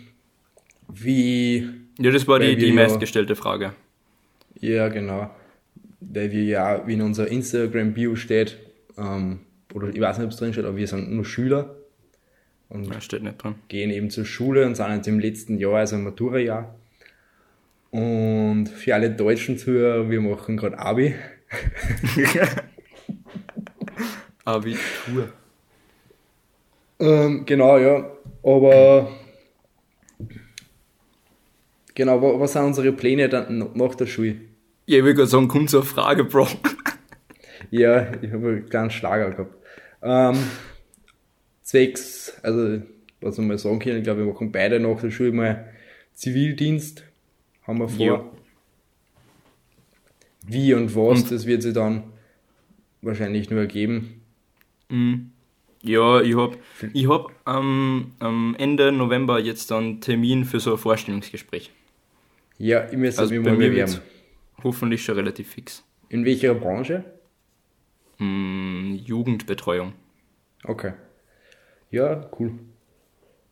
wie, 0.93 1.67
Ja, 1.99 2.12
das 2.12 2.27
war 2.27 2.39
die, 2.39 2.56
die 2.56 2.71
meistgestellte 2.71 3.36
Frage. 3.36 3.73
ja 4.60 4.88
genau, 4.89 5.30
weil 5.99 6.32
wir 6.32 6.43
ja, 6.43 6.88
wie 6.88 6.93
in 6.93 7.01
unserer 7.01 7.27
Instagram-Bio 7.27 8.15
steht, 8.15 8.58
ähm, 8.97 9.39
oder 9.73 9.89
ich 9.89 9.99
weiß 9.99 10.17
nicht, 10.17 10.25
ob 10.25 10.32
es 10.32 10.38
drin 10.38 10.54
steht, 10.54 10.65
aber 10.65 10.77
wir 10.77 10.88
sind 10.88 11.12
nur 11.12 11.25
Schüler 11.25 11.75
und 12.69 12.86
Ja, 12.93 13.01
steht 13.01 13.23
nicht 13.23 13.41
dran. 13.43 13.56
gehen 13.67 13.89
eben 13.91 14.10
zur 14.10 14.25
Schule 14.25 14.65
und 14.65 14.75
sind 14.75 14.91
jetzt 14.95 15.08
im 15.08 15.19
letzten 15.19 15.58
Jahr, 15.58 15.75
also 15.75 15.95
im 15.95 16.04
Matura-Jahr. 16.04 16.75
Und 17.91 18.67
für 18.67 18.95
alle 18.95 19.12
deutschen 19.12 19.58
Zuhörer, 19.58 20.10
wir 20.10 20.21
machen 20.21 20.58
gerade 20.58 20.80
Abi. 20.80 21.13
Abitur. 24.45 25.30
Ähm, 26.99 27.45
genau, 27.45 27.77
ja. 27.77 28.10
Aber 28.43 29.12
genau, 31.93 32.21
wa- 32.21 32.39
was 32.39 32.54
sind 32.54 32.63
unsere 32.63 32.91
Pläne 32.91 33.30
dann 33.30 33.71
nach 33.75 33.95
der 33.95 34.06
Schule? 34.08 34.36
Ja, 34.86 34.97
ich 34.99 35.04
will 35.04 35.13
gerade 35.13 35.27
sagen, 35.27 35.47
komm 35.47 35.67
zur 35.67 35.84
Frage, 35.84 36.23
Bro. 36.23 36.47
Ja, 37.69 38.12
ich 38.21 38.32
habe 38.34 38.47
einen 38.49 38.65
kleinen 38.69 38.89
Schlager 38.89 39.30
gehabt. 39.32 39.56
Ähm, 40.01 40.36
zwecks, 41.62 42.34
also 42.43 42.82
was 43.21 43.38
wir 43.38 43.45
mal 43.45 43.58
sagen 43.58 43.80
können, 43.80 43.99
ich 43.99 44.04
glaube, 44.04 44.25
wir 44.25 44.34
machen 44.34 44.51
beide 44.51 44.77
nach 44.80 44.99
der 44.99 45.12
Schule 45.12 45.32
mal 45.32 45.69
Zivildienst. 46.13 47.06
Haben 47.63 47.80
wir 47.80 47.89
vor. 47.89 48.06
Ja. 48.06 48.24
Wie 50.45 50.74
und 50.74 50.95
was, 50.95 51.21
Und- 51.24 51.32
das 51.32 51.45
wird 51.45 51.62
sich 51.62 51.74
dann 51.74 52.04
wahrscheinlich 53.02 53.50
nur 53.50 53.60
ergeben. 53.62 54.21
Mhm. 54.89 55.32
Ja, 55.84 56.21
ich 56.21 56.36
hab, 56.36 56.58
ich 56.93 57.10
hab 57.10 57.32
am, 57.45 58.12
am 58.19 58.56
Ende 58.60 58.91
November 58.91 59.39
jetzt 59.39 59.71
dann 59.71 60.00
Termin 60.00 60.45
für 60.45 60.60
so 60.60 60.74
ein 60.74 60.78
Vorstellungsgespräch. 60.78 61.71
Ja, 62.60 62.88
ich 62.88 62.97
müsste 62.97 63.21
Also 63.21 63.34
mich 63.34 63.43
mal 63.43 63.58
mir 63.58 63.69
bewerben. 63.71 64.00
hoffentlich 64.63 65.04
schon 65.04 65.15
relativ 65.15 65.50
fix. 65.50 65.84
In 66.10 66.24
welcher 66.24 66.54
Branche? 66.54 67.04
Mm, 68.19 68.93
Jugendbetreuung. 69.06 69.93
Okay. 70.65 70.93
Ja, 71.89 72.30
cool. 72.39 72.54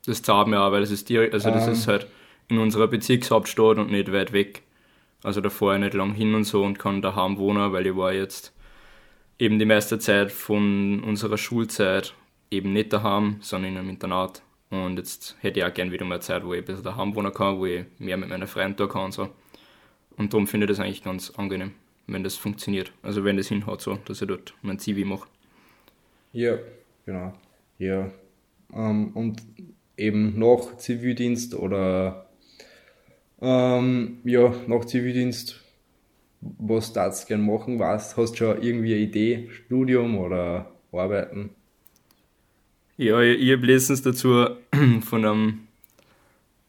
Das 0.06 0.22
zahlt 0.22 0.48
mir 0.48 0.62
auch, 0.62 0.72
weil 0.72 0.82
das 0.82 0.91
ist 0.91 1.10
direkt, 1.10 1.34
also 1.34 1.50
das 1.50 1.65
Ähm. 1.65 1.74
ist 1.74 1.88
halt 1.88 2.06
in 2.50 2.58
unserer 2.58 2.88
Bezirkshauptstadt 2.88 3.78
und 3.78 3.92
nicht 3.92 4.12
weit 4.12 4.34
weg. 4.34 4.64
Also 5.24 5.42
da 5.42 5.50
fahre 5.50 5.76
ich 5.76 5.82
nicht 5.82 5.94
lang 5.94 6.14
hin 6.14 6.34
und 6.34 6.46
so 6.46 6.64
und 6.64 6.80
kann 6.80 7.02
daheim 7.02 7.38
wohnen, 7.38 7.72
weil 7.72 7.88
ich 7.88 7.96
war 7.96 8.14
jetzt 8.14 8.54
eben 9.38 9.60
die 9.60 9.66
meiste 9.66 10.00
Zeit 10.00 10.32
von 10.32 11.02
unserer 11.04 11.38
Schulzeit 11.38 12.14
eben 12.52 12.74
nicht 12.74 12.94
daheim, 12.94 13.38
sondern 13.42 13.74
in 13.74 13.78
einem 13.78 13.90
Internat. 13.90 14.42
Und 14.70 14.98
jetzt 14.98 15.36
hätte 15.42 15.60
ich 15.60 15.66
auch 15.66 15.74
gern 15.74 15.92
wieder 15.92 16.06
mal 16.06 16.22
Zeit, 16.22 16.46
wo 16.46 16.54
ich 16.54 16.60
ein 16.60 16.66
bisschen 16.66 16.84
daheim 16.84 17.16
wohnen 17.16 17.34
kann, 17.34 17.58
wo 17.58 17.66
ich 17.66 17.86
mehr 17.98 18.18
mit 18.18 18.30
meiner 18.30 18.48
Freien 18.48 18.76
tun 18.76 18.90
kann 18.90 19.06
und 19.06 19.14
so. 19.14 19.30
Und 20.18 20.34
darum 20.34 20.48
finde 20.48 20.66
ich 20.66 20.70
das 20.70 20.80
eigentlich 20.80 21.04
ganz 21.04 21.32
angenehm, 21.32 21.72
wenn 22.08 22.24
das 22.24 22.36
funktioniert. 22.36 22.92
Also 23.02 23.24
wenn 23.24 23.38
das 23.38 23.48
hinhaut 23.48 23.82
so, 23.82 23.98
dass 24.06 24.22
ich 24.22 24.28
dort 24.28 24.54
mein 24.62 24.80
Zivi 24.80 25.06
mache. 25.06 25.28
Ja, 26.34 26.58
genau. 27.06 27.34
Ja. 27.78 28.12
Ähm, 28.74 29.12
und 29.14 29.42
eben 29.98 30.38
nach 30.38 30.78
Zivildienst 30.78 31.56
oder 31.56 32.29
ähm, 33.41 34.17
ja, 34.23 34.54
nach 34.67 34.86
Zivildienst, 34.86 35.60
was 36.41 36.93
darfst 36.93 37.23
du 37.23 37.28
gern 37.30 37.45
machen? 37.45 37.80
Was, 37.80 38.15
hast 38.17 38.34
du 38.34 38.38
schon 38.38 38.62
irgendwie 38.62 38.93
eine 38.93 39.04
Idee? 39.04 39.49
Studium 39.52 40.17
oder 40.17 40.71
Arbeiten? 40.91 41.52
Ja, 42.97 43.21
ich, 43.21 43.41
ich 43.41 43.52
habe 43.52 43.65
letztens 43.65 44.02
dazu 44.02 44.45
von 45.02 45.25
einem 45.25 45.60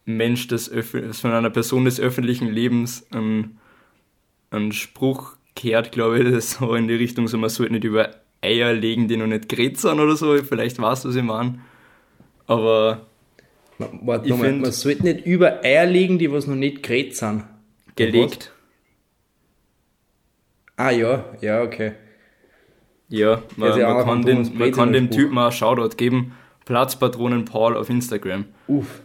Mensch 0.04 0.46
des 0.48 0.68
von 0.68 1.32
einer 1.32 1.50
Person 1.50 1.84
des 1.84 2.00
öffentlichen 2.00 2.48
Lebens 2.48 3.06
einen, 3.12 3.58
einen 4.50 4.72
Spruch 4.72 5.36
gehört, 5.54 5.92
glaube 5.92 6.20
ich, 6.20 6.30
das 6.30 6.52
so 6.52 6.74
in 6.74 6.88
die 6.88 6.94
Richtung, 6.94 7.28
so 7.28 7.38
man 7.38 7.50
sollte 7.50 7.72
nicht 7.72 7.84
über 7.84 8.10
Eier 8.42 8.72
legen, 8.72 9.08
die 9.08 9.16
noch 9.16 9.26
nicht 9.26 9.48
gerät 9.48 9.78
sind 9.78 10.00
oder 10.00 10.16
so. 10.16 10.36
Vielleicht 10.42 10.80
weißt 10.80 11.04
du, 11.04 11.08
was 11.08 11.16
ich 11.16 11.22
meine. 11.22 11.60
Aber 12.46 13.06
Ma- 13.80 13.90
Warte 14.02 14.24
Ich 14.26 14.30
nochmal, 14.30 14.52
man 14.52 14.72
sollte 14.72 15.02
nicht 15.04 15.26
über 15.26 15.64
Eier 15.64 15.86
legen, 15.86 16.18
die 16.18 16.30
was 16.30 16.46
noch 16.46 16.54
nicht 16.54 16.82
gerät 16.82 17.16
sind. 17.16 17.44
gelegt. 17.96 18.52
Ah 20.76 20.90
ja, 20.90 21.24
ja, 21.40 21.62
okay. 21.62 21.92
Ja, 23.08 23.42
man, 23.56 23.78
ja 23.78 23.92
man 23.94 24.04
kann, 24.04 24.22
den, 24.22 24.56
man 24.56 24.72
kann 24.72 24.92
dem. 24.92 25.10
Typen 25.10 25.36
auch 25.38 25.52
Shoutout 25.52 25.96
geben. 25.96 26.32
Platzpatronen 26.64 27.44
Paul 27.44 27.76
auf 27.76 27.90
Instagram. 27.90 28.44
Uff. 28.68 29.00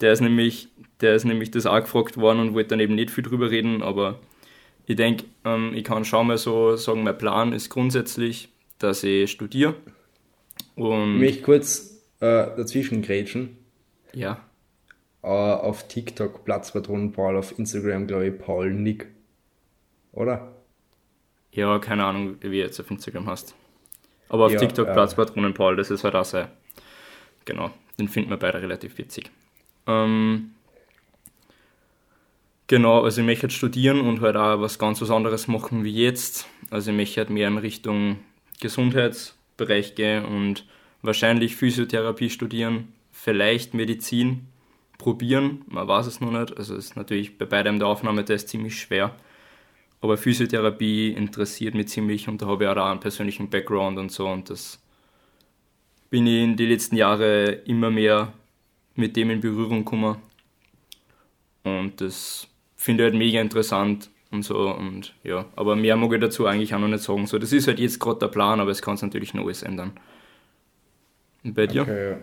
Der 0.00 0.12
ist 0.12 0.20
nämlich, 0.20 0.68
der 1.00 1.14
ist 1.14 1.24
nämlich 1.24 1.50
das 1.50 1.66
auch 1.66 1.80
gefragt 1.80 2.16
worden 2.16 2.40
und 2.40 2.54
wollte 2.54 2.70
dann 2.70 2.80
eben 2.80 2.94
nicht 2.94 3.10
viel 3.10 3.22
drüber 3.22 3.50
reden, 3.50 3.82
aber 3.82 4.18
ich 4.86 4.96
denke, 4.96 5.24
ähm, 5.44 5.72
ich 5.74 5.84
kann 5.84 6.04
schon 6.04 6.26
mal 6.26 6.38
so 6.38 6.76
sagen, 6.76 7.02
mein 7.04 7.18
Plan 7.18 7.52
ist 7.52 7.68
grundsätzlich, 7.68 8.48
dass 8.78 9.04
ich 9.04 9.30
studiere. 9.30 9.74
Ich 10.76 10.82
Und 10.82 11.18
möchte 11.20 11.42
kurz 11.42 12.02
äh, 12.20 12.46
dazwischen 12.56 13.02
grätschen. 13.02 13.58
Ja, 14.12 14.48
Äh, 15.22 15.26
auf 15.28 15.88
TikTok 15.88 16.44
Platzpatronen 16.44 17.12
Paul, 17.12 17.36
auf 17.36 17.58
Instagram 17.58 18.06
glaube 18.06 18.28
ich 18.28 18.38
Paul 18.38 18.72
Nick. 18.72 19.08
Oder? 20.12 20.52
ja, 21.52 21.78
keine 21.78 22.04
Ahnung, 22.04 22.36
wie 22.40 22.48
du 22.48 22.56
jetzt 22.56 22.80
auf 22.80 22.90
Instagram 22.90 23.26
hast. 23.26 23.54
Aber 24.28 24.46
auf 24.46 24.54
Ja, 24.54 24.58
TikTok 24.58 24.88
äh, 24.88 24.92
Platzpatronen 24.92 25.54
Paul, 25.54 25.76
das 25.76 25.90
ist 25.90 26.04
halt 26.04 26.14
auch 26.14 26.24
sehr, 26.24 26.50
genau, 27.44 27.70
den 27.98 28.08
finden 28.08 28.30
wir 28.30 28.38
beide 28.38 28.62
relativ 28.62 28.98
witzig. 28.98 29.30
Ähm, 29.86 30.52
genau, 32.66 33.02
also 33.02 33.20
ich 33.20 33.26
möchte 33.26 33.42
halt 33.44 33.52
studieren 33.52 34.00
und 34.00 34.20
halt 34.20 34.36
auch 34.36 34.60
was 34.60 34.78
ganz 34.78 35.00
was 35.00 35.10
anderes 35.10 35.48
machen 35.48 35.84
wie 35.84 35.92
jetzt. 35.94 36.46
Also 36.70 36.90
ich 36.90 36.96
möchte 36.96 37.20
halt 37.20 37.30
mehr 37.30 37.48
in 37.48 37.58
Richtung 37.58 38.18
Gesundheitsbereich 38.60 39.94
gehen 39.94 40.24
und 40.24 40.66
wahrscheinlich 41.02 41.56
Physiotherapie 41.56 42.30
studieren, 42.30 42.92
vielleicht 43.12 43.74
Medizin 43.74 44.48
probieren, 44.98 45.62
man 45.66 45.86
weiß 45.86 46.06
es 46.06 46.20
noch 46.20 46.32
nicht. 46.32 46.56
Also 46.56 46.74
es 46.74 46.86
ist 46.86 46.96
natürlich 46.96 47.38
bei 47.38 47.44
beidem 47.44 47.78
der 47.78 47.88
Aufnahmetest 47.88 48.48
ziemlich 48.48 48.80
schwer. 48.80 49.14
Aber 50.00 50.16
Physiotherapie 50.16 51.12
interessiert 51.12 51.74
mich 51.74 51.88
ziemlich 51.88 52.28
und 52.28 52.42
da 52.42 52.46
habe 52.46 52.64
ich 52.64 52.70
auch 52.70 52.76
einen 52.76 52.98
persönlichen 52.98 53.50
Background 53.50 53.98
und 53.98 54.10
so 54.10 54.26
und 54.26 54.50
das 54.50 54.80
bin 56.10 56.26
ich 56.26 56.42
in 56.42 56.56
die 56.56 56.66
letzten 56.66 56.96
Jahre 56.96 57.52
immer 57.52 57.90
mehr 57.90 58.32
mit 58.96 59.16
dem 59.16 59.30
in 59.30 59.40
Berührung 59.40 59.84
gekommen. 59.84 60.16
Und 61.62 62.00
das 62.00 62.48
finde 62.76 63.04
ich 63.04 63.10
halt 63.10 63.18
mega 63.18 63.40
interessant 63.40 64.10
und 64.32 64.42
so 64.42 64.74
und 64.74 65.14
ja, 65.22 65.46
aber 65.54 65.76
mehr 65.76 65.96
mag 65.96 66.12
ich 66.12 66.20
dazu 66.20 66.46
eigentlich 66.46 66.74
auch 66.74 66.80
noch 66.80 66.88
nicht 66.88 67.04
sagen. 67.04 67.26
So, 67.26 67.38
das 67.38 67.52
ist 67.52 67.68
halt 67.68 67.78
jetzt 67.78 68.00
gerade 68.00 68.18
der 68.18 68.28
Plan, 68.28 68.58
aber 68.58 68.72
es 68.72 68.82
kann 68.82 68.96
sich 68.96 69.04
natürlich 69.04 69.34
noch 69.34 69.44
alles 69.44 69.62
ändern. 69.62 69.92
Und 71.44 71.54
bei 71.54 71.68
dir? 71.68 71.82
Okay, 71.82 72.16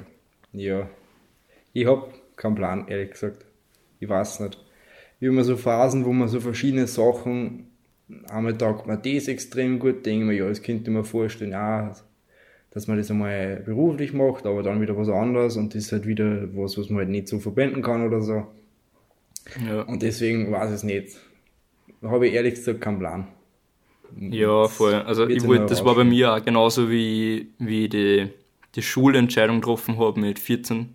ja. 0.53 0.89
Ich 1.73 1.85
hab 1.85 2.13
keinen 2.35 2.55
Plan, 2.55 2.87
ehrlich 2.87 3.11
gesagt. 3.11 3.45
Ich 3.99 4.09
weiß 4.09 4.39
nicht. 4.41 4.57
Ich 5.19 5.27
habe 5.27 5.33
immer 5.33 5.43
so 5.43 5.57
Phasen, 5.57 6.05
wo 6.05 6.13
man 6.13 6.27
so 6.27 6.39
verschiedene 6.39 6.87
Sachen, 6.87 7.67
einmal 8.29 8.57
taugt 8.57 8.87
man 8.87 9.01
das 9.01 9.27
extrem 9.27 9.79
gut, 9.79 10.05
denke 10.05 10.25
mir, 10.25 10.33
ja, 10.33 10.47
das 10.47 10.61
könnte 10.61 10.91
man 10.91 11.03
vorstellen, 11.03 11.51
ja, 11.51 11.93
dass 12.71 12.87
man 12.87 12.97
das 12.97 13.11
einmal 13.11 13.57
beruflich 13.65 14.13
macht, 14.13 14.45
aber 14.45 14.63
dann 14.63 14.81
wieder 14.81 14.95
was 14.95 15.09
anderes 15.09 15.57
und 15.57 15.75
das 15.75 15.85
ist 15.85 15.91
halt 15.91 16.07
wieder 16.07 16.47
was, 16.55 16.77
was 16.77 16.89
man 16.89 16.99
halt 16.99 17.09
nicht 17.09 17.27
so 17.27 17.39
verbinden 17.39 17.81
kann 17.81 18.05
oder 18.05 18.21
so. 18.21 18.47
Ja. 19.67 19.81
Und 19.81 20.01
deswegen 20.01 20.51
weiß 20.51 20.69
ich 20.69 20.75
es 20.75 20.83
nicht. 20.83 21.17
Da 22.01 22.09
habe 22.09 22.27
ich 22.27 22.33
ehrlich 22.33 22.55
gesagt 22.55 22.81
keinen 22.81 22.99
Plan. 22.99 23.27
Ja, 24.17 24.67
voll. 24.67 24.93
Also 24.93 25.27
ich 25.27 25.45
wollte, 25.45 25.65
das 25.65 25.83
war 25.85 25.95
bei 25.95 26.03
mir 26.03 26.33
auch 26.33 26.43
genauso 26.43 26.89
wie, 26.89 27.49
wie 27.59 27.83
ich 27.85 27.89
die, 27.89 28.29
die 28.75 28.81
Schulentscheidung 28.81 29.61
getroffen 29.61 29.97
habe 29.97 30.19
mit 30.19 30.39
14. 30.39 30.93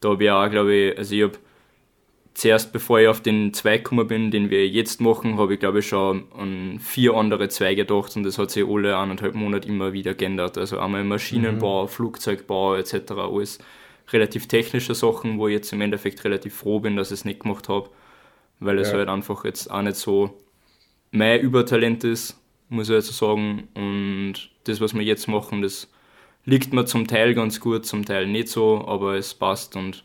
Da 0.00 0.10
habe 0.10 0.24
ich 0.24 0.30
auch, 0.30 0.50
glaube 0.50 0.74
ich, 0.74 0.98
also 0.98 1.14
ich 1.14 1.22
habe 1.22 1.38
zuerst, 2.34 2.72
bevor 2.72 3.00
ich 3.00 3.08
auf 3.08 3.20
den 3.22 3.54
Zweig 3.54 3.84
gekommen 3.84 4.06
bin, 4.06 4.30
den 4.30 4.50
wir 4.50 4.68
jetzt 4.68 5.00
machen, 5.00 5.38
habe 5.38 5.54
ich, 5.54 5.60
glaube 5.60 5.78
ich, 5.78 5.88
schon 5.88 6.24
an 6.36 6.78
vier 6.80 7.14
andere 7.14 7.48
Zweige 7.48 7.86
gedacht 7.86 8.14
und 8.16 8.24
das 8.24 8.38
hat 8.38 8.50
sich 8.50 8.66
alle 8.66 8.96
eineinhalb 8.98 9.34
Monate 9.34 9.68
immer 9.68 9.92
wieder 9.92 10.14
geändert. 10.14 10.58
Also 10.58 10.78
einmal 10.78 11.04
Maschinenbau, 11.04 11.86
Flugzeugbau 11.86 12.74
etc. 12.74 13.12
Alles 13.12 13.58
relativ 14.12 14.46
technische 14.48 14.94
Sachen, 14.94 15.38
wo 15.38 15.48
ich 15.48 15.54
jetzt 15.54 15.72
im 15.72 15.80
Endeffekt 15.80 16.24
relativ 16.24 16.54
froh 16.54 16.78
bin, 16.80 16.96
dass 16.96 17.10
ich 17.10 17.20
es 17.20 17.24
nicht 17.24 17.40
gemacht 17.40 17.68
habe, 17.68 17.88
weil 18.60 18.78
es 18.78 18.92
Ja. 18.92 18.98
halt 18.98 19.08
einfach 19.08 19.44
jetzt 19.44 19.70
auch 19.70 19.82
nicht 19.82 19.96
so 19.96 20.38
mein 21.10 21.40
Übertalent 21.40 22.04
ist, 22.04 22.38
muss 22.68 22.88
ich 22.88 22.94
also 22.94 23.12
sagen. 23.12 23.68
Und 23.74 24.50
das, 24.64 24.80
was 24.80 24.94
wir 24.94 25.02
jetzt 25.02 25.26
machen, 25.26 25.62
das 25.62 25.88
liegt 26.46 26.72
mir 26.72 26.86
zum 26.86 27.06
Teil 27.06 27.34
ganz 27.34 27.60
gut, 27.60 27.84
zum 27.84 28.04
Teil 28.06 28.26
nicht 28.26 28.48
so, 28.48 28.86
aber 28.86 29.16
es 29.16 29.34
passt 29.34 29.76
und 29.76 30.04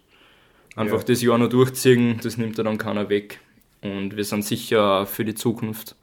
einfach 0.75 0.99
ja. 0.99 1.05
das 1.05 1.21
Jahr 1.21 1.37
noch 1.37 1.49
durchziehen, 1.49 2.19
das 2.21 2.37
nimmt 2.37 2.57
ja 2.57 2.63
dann 2.63 2.77
keiner 2.77 3.09
weg. 3.09 3.39
Und 3.81 4.17
wir 4.17 4.25
sind 4.25 4.43
sicher 4.43 5.05
für 5.05 5.23
die 5.23 5.35
Zukunft 5.35 5.95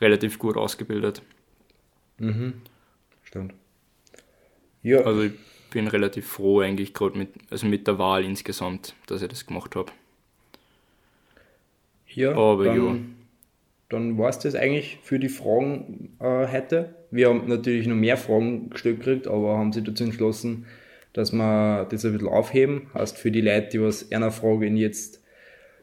relativ 0.00 0.38
gut 0.38 0.56
ausgebildet. 0.56 1.22
Mhm. 2.18 2.54
Stimmt. 3.22 3.54
Ja. 4.82 5.00
Also 5.00 5.22
ich 5.22 5.32
bin 5.70 5.88
relativ 5.88 6.26
froh 6.26 6.60
eigentlich 6.60 6.92
gerade 6.92 7.16
mit, 7.16 7.30
also 7.50 7.66
mit 7.66 7.86
der 7.86 7.98
Wahl 7.98 8.24
insgesamt, 8.24 8.94
dass 9.06 9.22
ich 9.22 9.28
das 9.28 9.46
gemacht 9.46 9.74
habe. 9.74 9.90
Ja, 12.08 12.32
aber 12.36 12.64
dann, 12.64 12.76
ja. 12.76 12.96
Dann 13.88 14.18
war 14.18 14.28
es 14.28 14.38
das 14.38 14.54
eigentlich 14.54 14.98
für 15.02 15.18
die 15.18 15.30
Fragen 15.30 16.16
äh, 16.20 16.46
heute. 16.46 16.94
Wir 17.12 17.28
haben 17.28 17.46
natürlich 17.46 17.86
noch 17.86 17.94
mehr 17.94 18.16
Fragen 18.16 18.70
gestellt 18.70 19.00
gekriegt, 19.00 19.28
aber 19.28 19.58
haben 19.58 19.72
sich 19.72 19.84
dazu 19.84 20.02
entschlossen, 20.04 20.64
dass 21.12 21.30
wir 21.30 21.86
das 21.90 22.04
ein 22.06 22.12
bisschen 22.12 22.28
aufheben. 22.28 22.86
Heißt 22.94 23.18
für 23.18 23.30
die 23.30 23.42
Leute, 23.42 23.68
die 23.72 23.82
was 23.82 24.10
einer 24.10 24.30
Frage 24.30 24.66
jetzt 24.68 25.22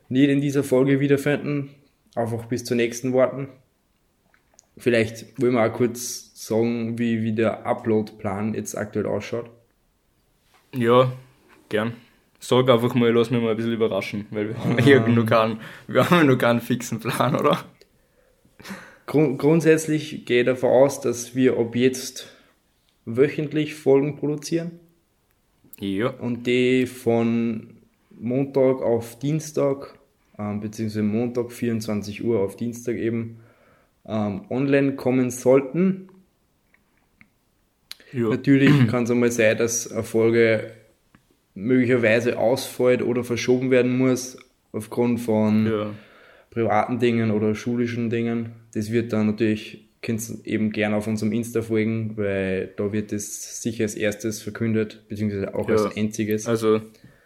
nicht 0.10 0.28
in 0.28 0.42
dieser 0.42 0.64
Folge 0.64 1.00
wiederfinden, 1.00 1.70
einfach 2.16 2.46
bis 2.46 2.64
zur 2.64 2.78
nächsten 2.78 3.14
warten. 3.14 3.48
Vielleicht 4.76 5.40
wollen 5.40 5.54
wir 5.54 5.64
auch 5.64 5.74
kurz 5.74 6.32
sagen, 6.34 6.98
wie, 6.98 7.22
wie 7.22 7.34
der 7.34 7.64
Upload-Plan 7.64 8.56
jetzt 8.56 8.76
aktuell 8.76 9.06
ausschaut. 9.06 9.52
Ja, 10.74 11.12
gern. 11.70 11.94
Sag 12.40 12.70
einfach 12.70 12.96
mal, 12.96 13.12
lass 13.12 13.30
mich 13.30 13.40
mal 13.40 13.52
ein 13.52 13.58
bisschen 13.58 13.74
überraschen, 13.74 14.26
weil 14.32 14.50
wir 14.50 14.64
haben 14.64 14.80
ja 14.80 15.08
noch 15.08 15.26
keinen, 15.28 15.60
wir 15.88 16.10
haben 16.10 16.26
noch 16.26 16.38
keinen 16.38 16.62
fixen 16.62 17.00
Plan, 17.00 17.36
oder? 17.36 17.66
Grund, 19.10 19.40
grundsätzlich 19.40 20.26
gehe 20.26 20.42
ich 20.42 20.46
davon 20.46 20.70
aus, 20.70 21.02
dass 21.02 21.34
wir 21.34 21.58
ab 21.58 21.76
jetzt 21.76 22.28
wöchentlich 23.06 23.74
Folgen 23.74 24.18
produzieren. 24.18 24.80
Ja. 25.80 26.10
Und 26.10 26.46
die 26.46 26.86
von 26.86 27.72
Montag 28.12 28.84
auf 28.84 29.18
Dienstag, 29.18 29.98
ähm, 30.38 30.60
beziehungsweise 30.60 31.02
Montag 31.02 31.52
24 31.52 32.24
Uhr 32.24 32.40
auf 32.40 32.56
Dienstag 32.56 32.98
eben, 32.98 33.40
ähm, 34.06 34.46
online 34.52 34.96
kommen 34.96 35.32
sollten. 35.32 36.10
Ja. 38.14 38.30
Natürlich 38.30 38.88
kann 38.92 39.06
es 39.06 39.10
einmal 39.10 39.32
sein, 39.32 39.58
dass 39.58 39.92
eine 39.92 40.04
Folge 40.04 40.70
möglicherweise 41.56 42.38
ausfällt 42.38 43.02
oder 43.02 43.24
verschoben 43.24 43.72
werden 43.72 43.98
muss 43.98 44.38
aufgrund 44.72 45.20
von 45.20 45.66
ja. 45.66 45.92
Privaten 46.50 47.00
Dingen 47.00 47.32
oder 47.32 47.56
schulischen 47.56 48.10
Dingen. 48.10 48.54
Das 48.74 48.92
wird 48.92 49.14
dann 49.14 49.28
natürlich, 49.28 49.90
könnt 50.02 50.28
ihr 50.30 50.46
eben 50.46 50.72
gerne 50.72 50.96
auf 50.96 51.08
unserem 51.08 51.32
Insta 51.32 51.62
folgen, 51.62 52.18
weil 52.18 52.74
da 52.78 52.92
wird 52.92 53.12
es 53.14 53.62
sicher 53.62 53.84
als 53.84 53.96
erstes 53.96 54.42
verkündet, 54.42 55.04
beziehungsweise 55.08 55.54
auch 55.54 55.68
ja. 55.68 55.76
als 55.76 55.96
einziges. 55.96 56.48
Also 56.48 56.82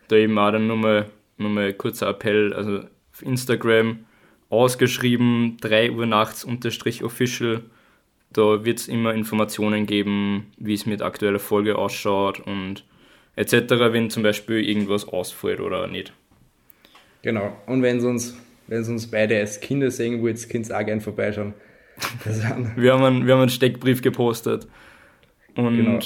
da 0.07 0.15
eben 0.15 0.37
auch 0.37 0.51
dann 0.51 0.67
nochmal, 0.67 1.09
nochmal 1.37 1.73
kurzer 1.73 2.09
Appell, 2.09 2.53
also 2.53 2.79
auf 2.79 3.21
Instagram 3.21 3.99
ausgeschrieben, 4.49 5.57
3 5.61 5.91
Uhr 5.91 6.05
nachts 6.05 6.43
unterstrich 6.43 7.03
official. 7.03 7.61
Da 8.31 8.65
wird 8.65 8.79
es 8.79 8.87
immer 8.87 9.13
Informationen 9.13 9.85
geben, 9.85 10.51
wie 10.57 10.73
es 10.73 10.85
mit 10.85 11.01
aktueller 11.01 11.39
Folge 11.39 11.77
ausschaut 11.77 12.39
und 12.39 12.83
etc., 13.35 13.53
wenn 13.91 14.09
zum 14.09 14.23
Beispiel 14.23 14.67
irgendwas 14.67 15.07
ausfällt 15.07 15.59
oder 15.59 15.87
nicht. 15.87 16.13
Genau. 17.21 17.55
Und 17.67 17.81
wenn 17.81 17.99
sie 17.99 18.07
uns, 18.07 18.37
wenn 18.67 18.83
sie 18.83 18.91
uns 18.91 19.09
beide 19.09 19.37
als 19.37 19.59
Kinder 19.59 19.91
sehen 19.91 20.21
wo 20.21 20.27
jetzt 20.27 20.53
ihr 20.53 20.71
auch 20.71 20.85
gerne 20.85 21.01
vorbeischauen. 21.01 21.53
wir, 22.75 22.93
haben 22.93 23.03
einen, 23.03 23.27
wir 23.27 23.33
haben 23.33 23.41
einen 23.41 23.49
Steckbrief 23.49 24.01
gepostet. 24.01 24.67
Und 25.55 25.77
genau. 25.77 25.99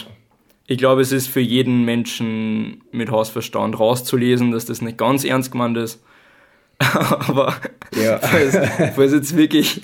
ich 0.65 0.77
glaube, 0.77 1.01
es 1.01 1.11
ist 1.11 1.27
für 1.27 1.39
jeden 1.39 1.85
Menschen 1.85 2.83
mit 2.91 3.09
Hausverstand 3.09 3.79
rauszulesen, 3.79 4.51
dass 4.51 4.65
das 4.65 4.81
nicht 4.81 4.97
ganz 4.97 5.23
ernst 5.23 5.51
gemeint 5.51 5.77
ist. 5.77 6.03
Aber 6.79 7.55
ja. 7.95 8.19
falls, 8.19 8.57
falls 8.95 9.13
jetzt 9.13 9.35
wirklich, 9.35 9.81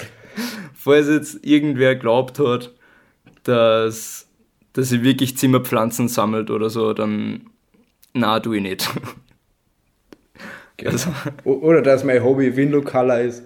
falls 0.76 1.08
jetzt 1.08 1.46
irgendwer 1.46 1.96
glaubt 1.96 2.40
hat, 2.40 2.74
dass, 3.44 4.28
dass 4.74 4.90
sie 4.90 5.04
wirklich 5.04 5.38
Zimmerpflanzen 5.38 6.08
sammelt 6.08 6.52
oder 6.52 6.70
so, 6.70 6.94
dann 6.94 7.50
na, 8.14 8.40
tu 8.40 8.54
ich 8.54 8.62
nicht. 8.62 8.90
Also, 10.86 11.10
oder 11.44 11.82
dass 11.82 12.04
mein 12.04 12.24
Hobby 12.24 12.56
Window 12.56 12.82
Color 12.82 13.22
ist. 13.22 13.44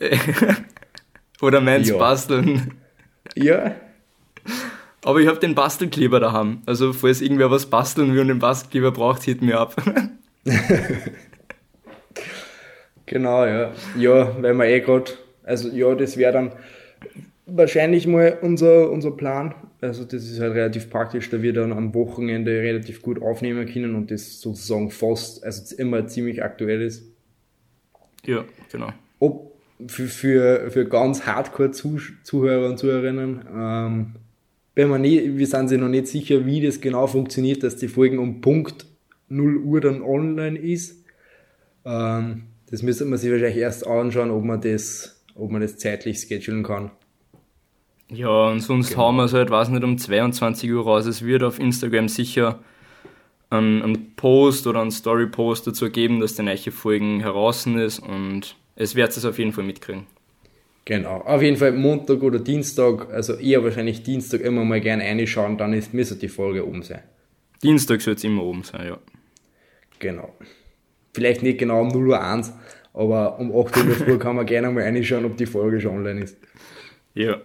oder 1.40 1.60
meins 1.60 1.88
ja. 1.88 1.96
Basteln. 1.96 2.74
Ja. 3.34 3.74
Aber 5.04 5.20
ich 5.20 5.28
habe 5.28 5.38
den 5.38 5.54
Bastelkleber 5.54 6.18
daheim. 6.18 6.62
Also 6.66 6.92
falls 6.92 7.20
irgendwer 7.20 7.50
was 7.50 7.66
basteln 7.66 8.12
will 8.12 8.22
und 8.22 8.28
den 8.28 8.38
Bastelkleber 8.40 8.90
braucht, 8.90 9.22
hit 9.22 9.40
mir 9.40 9.60
ab. 9.60 9.76
Genau, 13.06 13.46
ja. 13.46 13.72
Ja, 13.96 14.42
weil 14.42 14.54
wir 14.54 14.66
eh 14.66 14.80
gerade, 14.80 15.12
also 15.44 15.68
ja, 15.68 15.94
das 15.94 16.16
wäre 16.16 16.32
dann 16.32 16.52
wahrscheinlich 17.46 18.06
mal 18.06 18.36
unser, 18.42 18.90
unser 18.90 19.12
Plan. 19.12 19.54
Also 19.80 20.04
das 20.04 20.24
ist 20.24 20.40
halt 20.40 20.54
relativ 20.54 20.88
praktisch, 20.88 21.28
da 21.28 21.42
wir 21.42 21.52
dann 21.52 21.72
am 21.72 21.94
Wochenende 21.94 22.50
relativ 22.50 23.02
gut 23.02 23.20
aufnehmen 23.20 23.66
können 23.66 23.94
und 23.94 24.10
das 24.10 24.40
sozusagen 24.40 24.90
fast, 24.90 25.44
also 25.44 25.76
immer 25.76 26.06
ziemlich 26.06 26.42
aktuell 26.42 26.82
ist. 26.82 27.04
Ja, 28.24 28.44
genau. 28.72 28.92
Ob 29.18 29.52
für, 29.86 30.06
für, 30.06 30.70
für 30.70 30.86
ganz 30.86 31.26
Hardcore-Zuhörer 31.26 32.70
und 32.70 32.78
Zuhörerinnen, 32.78 33.40
ähm, 33.54 34.14
wenn 34.74 34.88
man 34.88 35.02
nie, 35.02 35.36
wir 35.36 35.46
sind 35.46 35.68
sich 35.68 35.78
noch 35.78 35.88
nicht 35.88 36.08
sicher, 36.08 36.46
wie 36.46 36.64
das 36.64 36.80
genau 36.80 37.06
funktioniert, 37.06 37.62
dass 37.62 37.76
die 37.76 37.88
Folgen 37.88 38.18
um 38.18 38.40
Punkt 38.40 38.86
0 39.28 39.56
Uhr 39.58 39.80
dann 39.80 40.02
online 40.02 40.58
ist. 40.58 41.04
Ähm, 41.84 42.44
das 42.70 42.82
müsste 42.82 43.04
man 43.04 43.18
sich 43.18 43.30
wahrscheinlich 43.30 43.58
erst 43.58 43.86
anschauen, 43.86 44.30
ob 44.30 44.44
man 44.44 44.60
das, 44.60 45.22
ob 45.34 45.50
man 45.50 45.60
das 45.60 45.76
zeitlich 45.76 46.20
schedulen 46.20 46.62
kann. 46.62 46.90
Ja, 48.08 48.48
und 48.48 48.60
sonst 48.60 48.90
genau. 48.90 49.06
haben 49.06 49.16
wir 49.16 49.24
es 49.24 49.32
halt, 49.32 49.50
weiß 49.50 49.68
nicht, 49.70 49.82
um 49.82 49.98
22 49.98 50.72
Uhr 50.72 50.84
raus. 50.84 51.06
Es 51.06 51.24
wird 51.24 51.42
auf 51.42 51.58
Instagram 51.58 52.08
sicher 52.08 52.60
einen, 53.50 53.82
einen 53.82 54.14
Post 54.14 54.66
oder 54.66 54.80
einen 54.80 54.90
Story-Post 54.90 55.66
dazu 55.66 55.90
geben, 55.90 56.20
dass 56.20 56.34
die 56.34 56.42
neue 56.42 56.70
Folgen 56.70 57.20
heraus 57.20 57.66
ist 57.66 57.98
und 57.98 58.56
es 58.76 58.94
wird 58.94 59.16
es 59.16 59.24
auf 59.24 59.38
jeden 59.38 59.52
Fall 59.52 59.64
mitkriegen. 59.64 60.06
Genau, 60.84 61.16
auf 61.22 61.42
jeden 61.42 61.56
Fall 61.56 61.72
Montag 61.72 62.22
oder 62.22 62.38
Dienstag, 62.38 63.12
also 63.12 63.34
eher 63.34 63.64
wahrscheinlich 63.64 64.04
Dienstag 64.04 64.40
immer 64.40 64.64
mal 64.64 64.80
gerne 64.80 65.02
reinschauen, 65.02 65.58
dann 65.58 65.72
ist, 65.72 65.92
müsste 65.92 66.14
die 66.14 66.28
Folge 66.28 66.66
oben 66.66 66.82
sein. 66.82 67.02
Dienstag 67.62 68.00
soll 68.02 68.14
es 68.14 68.22
immer 68.22 68.44
oben 68.44 68.62
sein, 68.62 68.86
ja. 68.86 68.98
Genau 69.98 70.32
vielleicht 71.16 71.42
nicht 71.42 71.58
genau 71.58 71.80
um 71.80 71.88
0 71.88 72.08
Uhr 72.08 72.22
1, 72.22 72.52
aber 72.94 73.40
um 73.40 73.50
8 73.50 73.76
Uhr 73.78 73.94
früh 73.94 74.18
kann 74.20 74.36
man 74.36 74.46
gerne 74.46 74.70
mal 74.70 74.84
reinschauen, 74.84 75.24
ob 75.24 75.36
die 75.36 75.46
Folge 75.46 75.80
schon 75.80 75.96
online 75.96 76.22
ist. 76.22 76.36
Ja. 77.14 77.38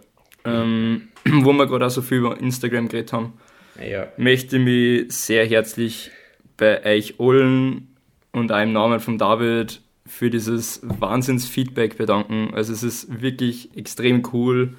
Ähm, 0.45 1.09
wo 1.25 1.53
wir 1.53 1.67
gerade 1.67 1.85
auch 1.85 1.91
so 1.91 2.01
viel 2.01 2.19
über 2.19 2.39
Instagram 2.39 2.87
geredet 2.87 3.13
haben, 3.13 3.33
ja. 3.79 4.07
möchte 4.17 4.59
mich 4.59 5.11
sehr 5.11 5.45
herzlich 5.45 6.11
bei 6.57 6.83
euch 6.85 7.15
allen 7.19 7.95
und 8.31 8.51
auch 8.51 8.61
im 8.61 8.73
Namen 8.73 8.99
von 8.99 9.17
David 9.17 9.81
für 10.05 10.29
dieses 10.29 10.81
Wahnsinnsfeedback 10.83 11.97
bedanken. 11.97 12.51
Also 12.53 12.73
es 12.73 12.83
ist 12.83 13.21
wirklich 13.21 13.75
extrem 13.77 14.23
cool, 14.33 14.75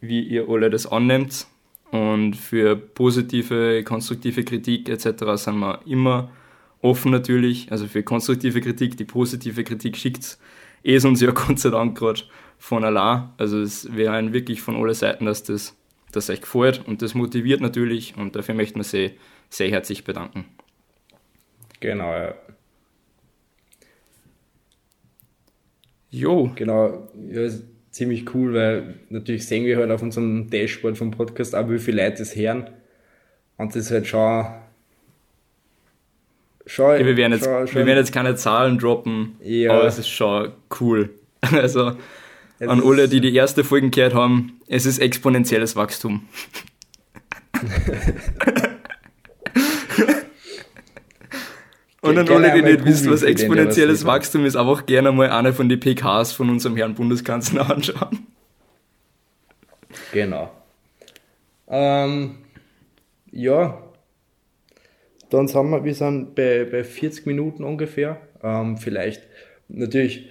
wie 0.00 0.20
ihr 0.20 0.48
alle 0.48 0.70
das 0.70 0.86
annimmt. 0.86 1.46
Und 1.90 2.34
für 2.36 2.74
positive, 2.74 3.84
konstruktive 3.84 4.44
Kritik 4.44 4.88
etc. 4.88 5.24
sind 5.36 5.58
wir 5.58 5.80
immer 5.86 6.30
offen 6.80 7.12
natürlich, 7.12 7.70
also 7.70 7.86
für 7.86 8.02
konstruktive 8.02 8.60
Kritik, 8.60 8.96
die 8.96 9.04
positive 9.04 9.62
Kritik 9.62 9.96
schickt 9.96 10.38
es 10.82 11.04
uns 11.04 11.20
ja 11.20 11.30
Gott 11.30 11.58
sei 11.58 11.70
Dank 11.70 11.96
gerade 11.96 12.22
von 12.58 12.84
allein. 12.84 13.30
Also 13.38 13.60
es 13.60 13.94
wäre 13.94 14.32
wirklich 14.32 14.62
von 14.62 14.76
allen 14.76 14.94
Seiten, 14.94 15.26
dass 15.26 15.42
das 15.42 15.76
dass 16.12 16.30
euch 16.30 16.42
gefällt 16.42 16.86
und 16.86 17.02
das 17.02 17.14
motiviert 17.14 17.60
natürlich 17.60 18.16
und 18.16 18.36
dafür 18.36 18.54
möchten 18.54 18.78
wir 18.78 18.84
sie 18.84 19.12
sehr 19.48 19.70
herzlich 19.70 20.04
bedanken. 20.04 20.44
Genau, 21.80 22.12
ja. 22.12 22.34
Jo. 26.10 26.52
Genau, 26.54 27.08
ja, 27.30 27.42
ist 27.42 27.64
ziemlich 27.90 28.32
cool, 28.34 28.54
weil 28.54 28.94
natürlich 29.08 29.46
sehen 29.46 29.64
wir 29.64 29.78
halt 29.78 29.90
auf 29.90 30.02
unserem 30.02 30.50
Dashboard 30.50 30.96
vom 30.96 31.10
Podcast 31.10 31.54
auch, 31.54 31.68
wie 31.70 31.78
viele 31.78 32.04
Leute 32.04 32.18
das 32.18 32.36
hören. 32.36 32.70
Und 33.56 33.74
das 33.74 33.86
ist 33.86 33.90
halt 33.90 34.06
schon 34.06 34.44
Schon, 36.66 36.98
wir, 37.04 37.16
werden 37.16 37.32
jetzt, 37.32 37.44
schon, 37.44 37.66
schon. 37.66 37.76
wir 37.76 37.86
werden 37.86 37.98
jetzt 37.98 38.12
keine 38.12 38.36
Zahlen 38.36 38.78
droppen, 38.78 39.36
ja. 39.42 39.72
aber 39.72 39.84
es 39.84 39.98
ist 39.98 40.08
schon 40.08 40.52
cool. 40.80 41.10
Also 41.50 41.96
es 42.60 42.68
an 42.68 42.80
alle, 42.84 43.08
die 43.08 43.20
die 43.20 43.34
erste 43.34 43.64
Folge 43.64 43.90
gehört 43.90 44.14
haben, 44.14 44.60
es 44.68 44.86
ist 44.86 45.00
exponentielles 45.00 45.74
Wachstum. 45.74 46.28
Und 52.02 52.18
an 52.18 52.28
alle, 52.28 52.52
die 52.52 52.62
nicht 52.62 52.84
wissen, 52.84 53.12
was 53.12 53.22
exponentielles 53.22 54.04
Wachstum 54.04 54.44
ist, 54.44 54.56
einfach 54.56 54.86
gerne 54.86 55.12
mal 55.12 55.30
eine 55.30 55.52
von 55.52 55.68
den 55.68 55.78
PKs 55.78 56.32
von 56.32 56.50
unserem 56.50 56.76
Herrn 56.76 56.94
Bundeskanzler 56.94 57.70
anschauen. 57.74 58.26
Genau. 60.12 60.50
Ähm, 61.68 62.38
ja, 63.30 63.78
dann 65.32 65.48
sind 65.48 65.70
wir, 65.70 65.84
wir 65.84 65.94
sind 65.94 66.34
bei, 66.34 66.64
bei 66.64 66.84
40 66.84 67.26
Minuten 67.26 67.64
ungefähr. 67.64 68.20
Ähm, 68.42 68.76
vielleicht, 68.76 69.22
natürlich, 69.68 70.28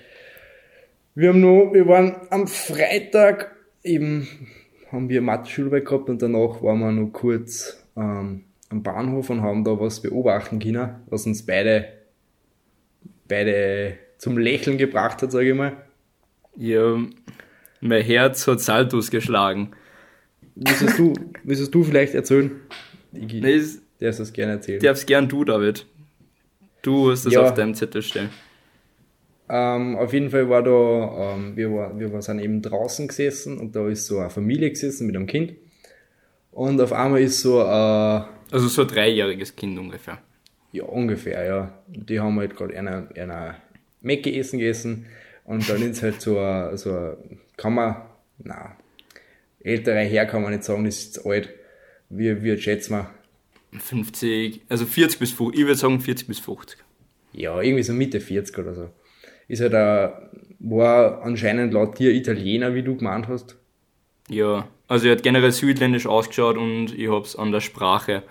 wir 1.16 1.30
haben 1.30 1.42
nur, 1.42 1.74
wir 1.74 1.88
waren 1.88 2.16
am 2.30 2.48
Freitag 2.48 3.56
eben, 3.84 4.28
haben 4.92 5.10
wir 5.10 5.22
Mathe-Schularbeit 5.22 5.86
gehabt 5.86 6.10
und 6.10 6.22
danach 6.22 6.62
waren 6.62 6.80
wir 6.80 6.92
noch 6.92 7.12
kurz 7.12 7.84
ähm, 7.98 8.44
am 8.70 8.84
Bahnhof 8.84 9.30
und 9.30 9.42
haben 9.42 9.64
da 9.64 9.80
was 9.80 10.02
beobachten 10.02 10.60
können, 10.60 10.96
was 11.08 11.26
uns 11.26 11.46
beide, 11.46 11.86
beide 13.28 13.98
zum 14.18 14.38
Lächeln 14.38 14.78
gebracht 14.78 15.22
hat, 15.22 15.32
sage 15.32 15.50
ich 15.50 15.56
mal. 15.56 15.74
Ja, 16.56 16.98
mein 17.82 18.04
Herz 18.04 18.48
hat 18.48 18.62
Saltos 18.62 19.10
geschlagen. 19.10 19.72
Willst 20.56 21.00
du, 21.00 21.14
willst 21.44 21.74
du 21.74 21.84
vielleicht 21.84 22.14
erzählen? 22.14 22.52
Ich, 23.14 23.42
Es- 24.02 24.18
darfst 24.18 24.20
das 24.20 24.34
gerne 24.34 24.54
erzählen. 24.54 24.80
darfst 24.82 25.08
gern 25.08 25.30
du, 25.30 25.44
David. 25.46 25.86
Du 26.82 27.12
hast 27.12 27.26
das 27.26 27.34
Ja. 27.34 27.44
auf 27.44 27.54
deinem 27.54 27.76
Zettel 27.76 28.02
stehen. 28.02 28.30
Ähm, 29.50 29.98
auf 29.98 30.14
jeden 30.14 30.30
Fall 30.30 30.50
war 30.50 30.64
da, 30.64 31.34
ähm, 31.36 31.56
wir, 31.58 31.72
war, 31.74 32.00
wir 32.00 32.12
waren- 32.12 32.22
sind 32.22 32.40
eben 32.40 32.62
draußen 32.62 33.08
gesessen 33.08 33.58
und 33.58 33.76
da 33.76 33.88
ist 33.90 34.08
so 34.08 34.20
eine 34.20 34.30
Familie 34.30 34.70
gesessen 34.70 35.08
mit 35.08 35.16
einem 35.16 35.28
Kind. 35.28 35.54
Und 36.52 36.80
auf 36.82 36.94
einmal 36.94 37.22
ist 37.22 37.42
so, 37.42 37.60
äh, 37.60 37.64
Also 37.64 38.68
so 38.68 38.82
ein 38.84 38.88
dreijähriges 38.88 39.56
Kind 39.56 39.78
ungefähr. 39.78 40.20
ja 40.72 40.84
ungefähr, 40.86 41.44
ja, 41.46 41.74
die 41.88 42.20
haben 42.20 42.40
halt 42.40 42.56
gerade 42.56 42.78
einer, 42.78 43.08
einer 43.16 43.56
Mecke 44.02 44.34
essen 44.36 44.60
gegessen 44.60 45.06
und 45.44 45.70
dann 45.70 45.82
ist 45.82 46.02
halt 46.02 46.22
so 46.22 46.40
ein, 46.40 46.78
so 46.78 46.92
ein, 46.94 47.40
kann 47.58 47.74
man, 47.74 47.98
na, 48.40 48.76
älterer 49.64 50.00
Herr 50.00 50.26
kann 50.26 50.42
man 50.42 50.52
nicht 50.52 50.64
sagen, 50.64 50.86
das 50.86 50.98
ist 50.98 51.26
alt. 51.26 51.50
Wie, 52.10 52.42
wie 52.42 52.58
schätzen 52.58 52.94
wir? 52.96 53.10
50, 53.80 54.62
also 54.70 54.86
40 54.86 55.20
bis 55.20 55.32
50, 55.32 55.60
ich 55.60 55.66
würde 55.66 55.80
sagen 55.80 56.00
40 56.00 56.28
bis 56.28 56.40
50. 56.40 56.80
Ja, 57.34 57.62
irgendwie 57.62 57.84
so 57.84 57.94
Mitte 57.94 58.20
40 58.20 58.58
oder 58.58 58.74
so. 58.74 58.90
Ist 59.48 59.62
halt 59.62 59.74
ein, 59.74 60.12
war 60.60 61.24
anscheinend 61.24 61.74
laut 61.74 61.98
dir 62.00 62.12
Italiener, 62.12 62.76
wie 62.76 62.84
du 62.84 62.96
gemeint 62.96 63.28
hast. 63.28 63.56
Ja, 64.30 64.68
also 64.88 65.08
er 65.08 65.16
hat 65.16 65.24
generell 65.24 65.52
südländisch 65.52 66.06
ausgeschaut 66.06 66.58
und 66.58 66.98
ich 66.98 67.10
hab's 67.10 67.36
an 67.36 67.52
der 67.52 67.62
Sprache 67.62 68.24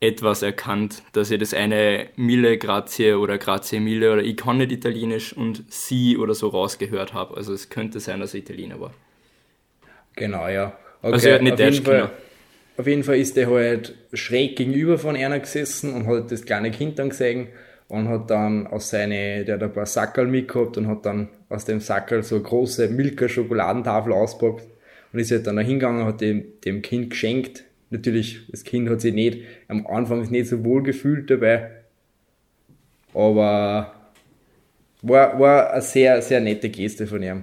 etwas 0.00 0.42
erkannt, 0.42 1.02
dass 1.12 1.30
ich 1.30 1.38
das 1.40 1.54
eine 1.54 2.08
Mille 2.16 2.56
Grazie 2.56 3.14
oder 3.14 3.36
Grazie 3.36 3.80
Mille 3.80 4.12
oder 4.12 4.22
ich 4.22 4.36
kann 4.36 4.58
nicht 4.58 4.70
Italienisch 4.70 5.32
und 5.32 5.64
sie 5.72 6.16
oder 6.16 6.34
so 6.34 6.48
rausgehört 6.48 7.14
habe. 7.14 7.36
Also 7.36 7.52
es 7.52 7.68
könnte 7.68 7.98
sein, 7.98 8.20
dass 8.20 8.32
er 8.34 8.40
Italiener 8.40 8.80
war. 8.80 8.92
Genau, 10.14 10.46
ja. 10.48 10.78
Okay, 11.02 11.12
Also 11.12 11.28
er 11.28 11.34
hat 11.36 11.42
nicht 11.42 11.58
Deutsch 11.58 11.82
können. 11.82 12.10
Auf 12.78 12.86
jeden 12.86 13.02
Fall 13.02 13.18
ist 13.18 13.36
der 13.36 13.50
halt 13.50 13.94
schräg 14.12 14.56
gegenüber 14.56 14.98
von 14.98 15.16
einer 15.16 15.40
gesessen 15.40 15.92
und 15.92 16.06
hat 16.06 16.30
das 16.30 16.44
kleine 16.44 16.70
Kind 16.70 16.98
dann 16.98 17.10
gesehen 17.10 17.48
und 17.88 18.08
hat 18.08 18.30
dann 18.30 18.68
aus 18.68 18.90
seine, 18.90 19.44
der 19.44 19.56
hat 19.56 19.62
ein 19.64 19.72
paar 19.72 19.84
Sackerl 19.84 20.28
mitgehabt 20.28 20.76
und 20.76 20.86
hat 20.86 21.04
dann 21.04 21.28
aus 21.48 21.64
dem 21.64 21.80
Sackerl 21.80 22.22
so 22.22 22.36
eine 22.36 22.44
große 22.44 22.88
Milka 22.88 23.28
Schokoladentafel 23.28 24.12
auspackt 24.12 24.68
und 25.12 25.18
ist 25.18 25.32
halt 25.32 25.48
dann 25.48 25.56
da 25.56 25.62
hingegangen, 25.62 26.04
hat 26.04 26.20
dem, 26.20 26.44
dem 26.64 26.80
Kind 26.80 27.10
geschenkt. 27.10 27.64
Natürlich, 27.90 28.46
das 28.48 28.62
Kind 28.62 28.88
hat 28.88 29.00
sich 29.00 29.14
nicht, 29.14 29.40
am 29.66 29.84
Anfang 29.88 30.20
nicht 30.30 30.48
so 30.48 30.64
wohl 30.64 30.84
gefühlt 30.84 31.30
dabei, 31.30 31.70
aber 33.12 33.92
war, 35.02 35.40
war 35.40 35.72
eine 35.72 35.82
sehr, 35.82 36.22
sehr 36.22 36.40
nette 36.40 36.68
Geste 36.68 37.08
von 37.08 37.24
ihm. 37.24 37.42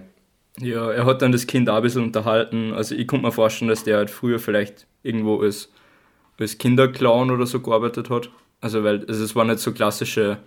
Ja, 0.62 0.92
er 0.92 1.06
hat 1.06 1.22
dann 1.22 1.34
das 1.34 1.46
Kind 1.46 1.70
auch 1.70 1.76
ein 1.76 1.84
bisschen 1.84 2.04
unterhalten. 2.04 2.72
Also 2.72 2.96
ich 2.96 3.06
konnte 3.08 3.26
mir 3.26 3.34
vorstellen, 3.34 3.68
dass 3.68 3.84
der 3.84 3.98
halt 3.98 4.10
früher 4.10 4.40
vielleicht 4.40 4.88
irgendwo 5.06 5.42
als, 5.42 5.72
als 6.40 6.58
Kinderclown 6.58 7.32
oder 7.32 7.46
so 7.46 7.62
gearbeitet 7.62 8.10
hat. 8.10 8.30
Also 8.62 8.84
weil 8.84 9.06
also 9.08 9.24
es 9.24 9.36
war 9.36 9.46
nicht 9.46 9.60
so 9.60 9.74
klassische 9.74 10.40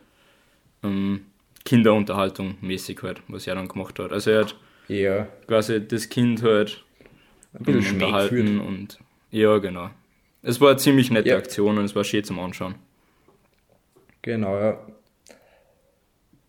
ähm, 0.82 1.26
Kinderunterhaltung 1.64 2.56
mäßig 2.60 3.02
halt, 3.02 3.22
was 3.28 3.46
er 3.46 3.54
dann 3.54 3.68
gemacht 3.68 3.98
hat. 3.98 4.12
Also 4.12 4.30
er 4.30 4.40
hat 4.40 4.56
Ja, 4.88 5.28
quasi 5.46 5.86
das 5.86 6.08
Kind 6.08 6.42
halt 6.42 6.84
ein 7.54 7.64
bisschen 7.64 7.94
unterhalten 7.94 8.60
und 8.60 8.98
ja, 9.30 9.58
genau. 9.58 9.90
Es 10.42 10.60
war 10.60 10.70
eine 10.70 10.78
ziemlich 10.78 11.10
nette 11.10 11.28
Ja. 11.30 11.36
Aktion 11.36 11.78
und 11.78 11.84
es 11.84 11.94
war 11.96 12.04
schön 12.04 12.24
zum 12.24 12.38
Anschauen. 12.40 12.76
Genau, 14.22 14.58
ja. 14.58 14.78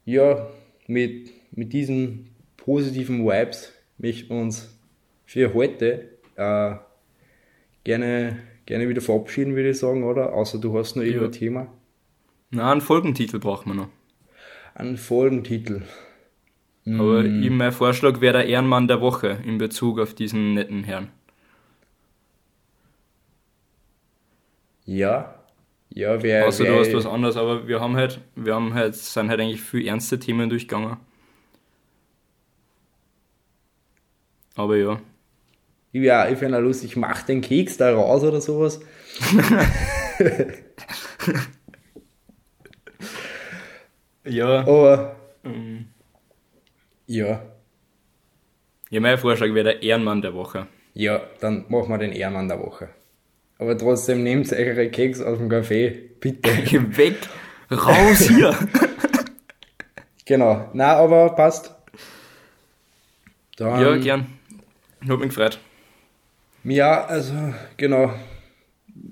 Ja, 0.06 0.48
mit, 0.88 1.32
mit 1.52 1.74
diesen 1.74 2.36
positiven 2.58 3.26
Vibes 3.26 3.74
möchten 3.98 4.30
wir 4.30 4.42
uns 4.42 4.78
für 5.26 5.54
heute 5.54 6.10
äh, 6.36 6.76
gerne, 7.84 8.38
gerne 8.66 8.88
wieder 8.90 9.02
verabschieden, 9.02 9.56
würde 9.56 9.70
ich 9.70 9.80
sagen, 9.80 10.04
oder? 10.04 10.34
Außer 10.34 10.60
du 10.60 10.78
hast 10.78 10.96
noch 10.96 11.04
irgendein 11.04 11.32
Thema. 11.32 11.68
Na, 12.52 12.72
einen 12.72 12.82
Folgentitel 12.82 13.40
brauchen 13.40 13.70
wir 13.72 13.76
noch. 13.76 13.90
Einen 14.76 14.98
Folgentitel. 14.98 15.82
Aber 16.86 17.22
Mm. 17.24 17.44
eben 17.44 17.58
mein 17.58 17.72
Vorschlag 17.72 18.20
wäre 18.22 18.40
der 18.40 18.48
Ehrenmann 18.48 18.88
der 18.88 19.02
Woche 19.02 19.40
in 19.46 19.58
Bezug 19.60 20.00
auf 20.00 20.16
diesen 20.16 20.54
netten 20.56 20.84
Herrn. 20.84 21.10
Ja. 24.86 25.36
Ja, 25.92 26.22
wer. 26.24 26.48
Außer 26.48 26.64
wer 26.64 26.74
du 26.74 26.80
hast 26.80 26.94
was 26.94 27.06
anderes, 27.06 27.36
aber 27.36 27.68
wir 27.68 27.80
haben 27.82 27.96
halt, 27.96 28.22
wir 28.36 28.56
haben 28.56 28.74
halt, 28.74 28.96
sind 28.96 29.30
halt 29.30 29.40
eigentlich 29.40 29.62
viel 29.62 29.88
ernste 29.88 30.20
Themen 30.20 30.50
durchgegangen. 30.50 30.98
Aber 34.56 34.76
ja. 34.78 35.02
Ja, 35.92 36.28
ich 36.30 36.38
finde 36.38 36.60
lustig, 36.60 36.96
mach 36.96 37.24
den 37.24 37.42
Keks 37.42 37.78
da 37.78 37.94
raus 37.94 38.24
oder 38.24 38.42
sowas. 38.42 38.80
Ja. 44.26 44.60
Aber. 44.62 45.16
ähm, 45.44 45.88
Ja. 47.08 47.42
Ja, 48.92 49.00
mein 49.00 49.18
Vorschlag 49.18 49.54
wäre 49.54 49.64
der 49.66 49.84
Ehrenmann 49.84 50.22
der 50.22 50.34
Woche. 50.34 50.68
Ja, 50.94 51.22
dann 51.40 51.66
machen 51.70 51.90
wir 51.90 51.98
den 51.98 52.12
Ehrmann 52.12 52.48
der 52.48 52.60
Woche. 52.60 52.90
Aber 53.60 53.78
trotzdem 53.78 54.24
nehmt 54.24 54.52
eure 54.52 54.90
Keks 54.90 55.22
aus 55.22 55.38
dem 55.38 55.50
Café, 55.50 55.94
bitte. 56.20 56.50
Weg! 56.98 57.18
Raus 57.72 58.28
hier! 58.28 58.56
genau. 60.26 60.70
Na, 60.74 60.96
aber 60.98 61.36
passt. 61.36 61.76
Dann, 63.58 63.82
ja, 63.82 63.98
gern. 63.98 64.28
Hab 65.08 65.20
mich 65.20 65.30
gefreut. 65.30 65.60
Ja, 66.64 67.06
also, 67.06 67.54
genau. 67.78 68.14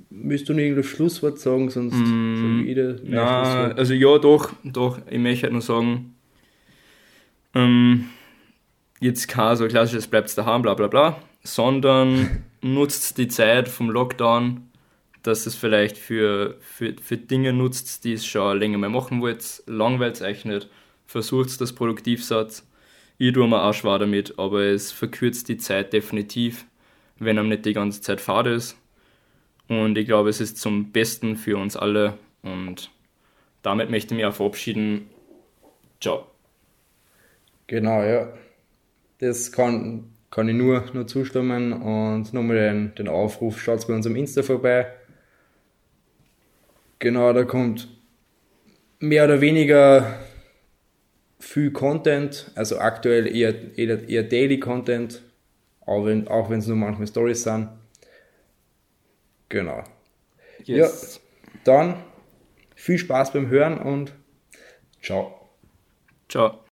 Willst 0.10 0.50
du 0.50 0.54
noch 0.54 0.60
irgendein 0.60 0.84
Schlusswort 0.84 1.40
sagen, 1.40 1.70
sonst 1.70 1.96
mm, 1.96 2.36
sag 2.36 2.68
ich 2.68 2.76
dir 2.76 3.00
mein 3.04 3.12
Na, 3.12 3.72
also 3.72 3.94
ja, 3.94 4.18
doch, 4.18 4.52
doch. 4.64 5.00
Ich 5.10 5.20
möchte 5.20 5.44
halt 5.44 5.54
nur 5.54 5.62
sagen, 5.62 6.16
ähm, 7.54 8.10
jetzt 9.00 9.28
kein 9.28 9.56
so 9.56 9.68
klassisches 9.68 10.08
bleibt's 10.08 10.36
daheim, 10.36 10.62
bla 10.62 10.74
bla 10.74 10.88
bla, 10.88 11.22
sondern 11.44 12.44
nutzt 12.62 13.18
die 13.18 13.28
Zeit 13.28 13.68
vom 13.70 13.90
Lockdown, 13.90 14.70
dass 15.24 15.46
es 15.46 15.56
vielleicht 15.56 15.98
für, 15.98 16.58
für, 16.60 16.96
für 17.02 17.18
Dinge 17.18 17.54
nutzt, 17.54 18.04
die 18.04 18.14
es 18.14 18.26
schon 18.26 18.60
länger 18.60 18.78
mehr 18.78 18.90
machen 18.90 19.22
wollt, 19.22 19.64
langweilt 19.68 20.22
euch 20.22 20.46
nicht, 20.46 20.70
versucht 21.06 21.60
das 21.62 21.74
produktiv 21.74 22.24
seid. 22.24 22.64
Ich 23.18 23.34
tue 23.34 23.48
mir 23.48 23.64
auch 23.64 23.74
schwer 23.74 24.00
damit, 24.00 24.38
aber 24.38 24.62
es 24.62 24.92
verkürzt 24.92 25.50
die 25.50 25.58
Zeit 25.58 25.94
definitiv, 25.94 26.66
wenn 27.20 27.38
einem 27.38 27.50
nicht 27.50 27.66
die 27.66 27.74
ganze 27.74 28.02
Zeit 28.02 28.22
Fahrt 28.22 28.48
ist. 28.48 28.78
Und 29.68 29.98
ich 29.98 30.06
glaube, 30.06 30.30
es 30.30 30.40
ist 30.40 30.58
zum 30.58 30.92
Besten 30.92 31.36
für 31.36 31.58
uns 31.58 31.76
alle. 31.76 32.18
Und 32.42 32.92
damit 33.62 33.90
möchte 33.90 34.14
ich 34.14 34.18
mich 34.18 34.26
auch 34.26 34.34
verabschieden. 34.34 35.10
Ciao. 36.00 36.28
Genau, 37.68 38.02
ja. 38.04 38.32
Das 39.20 39.52
kann, 39.52 40.14
kann 40.32 40.48
ich 40.48 40.56
nur, 40.56 40.86
nur 40.94 41.08
zustimmen 41.08 41.74
und 41.74 42.34
nochmal 42.34 42.58
den, 42.58 42.96
den 42.96 43.08
Aufruf, 43.08 43.60
schaut 43.60 43.88
bei 43.88 43.94
unserem 43.94 44.16
Insta 44.16 44.44
vorbei. 44.44 44.88
Genau, 47.00 47.34
da 47.34 47.44
kommt 47.44 47.90
mehr 49.00 49.26
oder 49.26 49.42
weniger 49.42 50.20
viel 51.40 51.72
Content, 51.72 52.52
also 52.56 52.80
aktuell 52.80 53.28
eher, 53.28 53.78
eher, 53.78 54.08
eher 54.08 54.24
Daily 54.24 54.60
Content, 54.60 55.22
auch 55.88 56.06
wenn 56.06 56.28
auch 56.28 56.50
wenn 56.52 56.60
es 56.60 56.68
nur 56.68 56.78
manchmal 56.78 57.08
Stories 57.08 57.42
sind. 57.44 57.70
Genau. 59.50 59.84
Yes. 60.64 61.20
Dann 61.64 62.04
viel 62.76 62.98
Spaß 62.98 63.34
beim 63.34 63.48
Hören 63.48 63.80
und 63.80 64.14
ciao. 65.02 65.50
Ciao. 66.30 66.60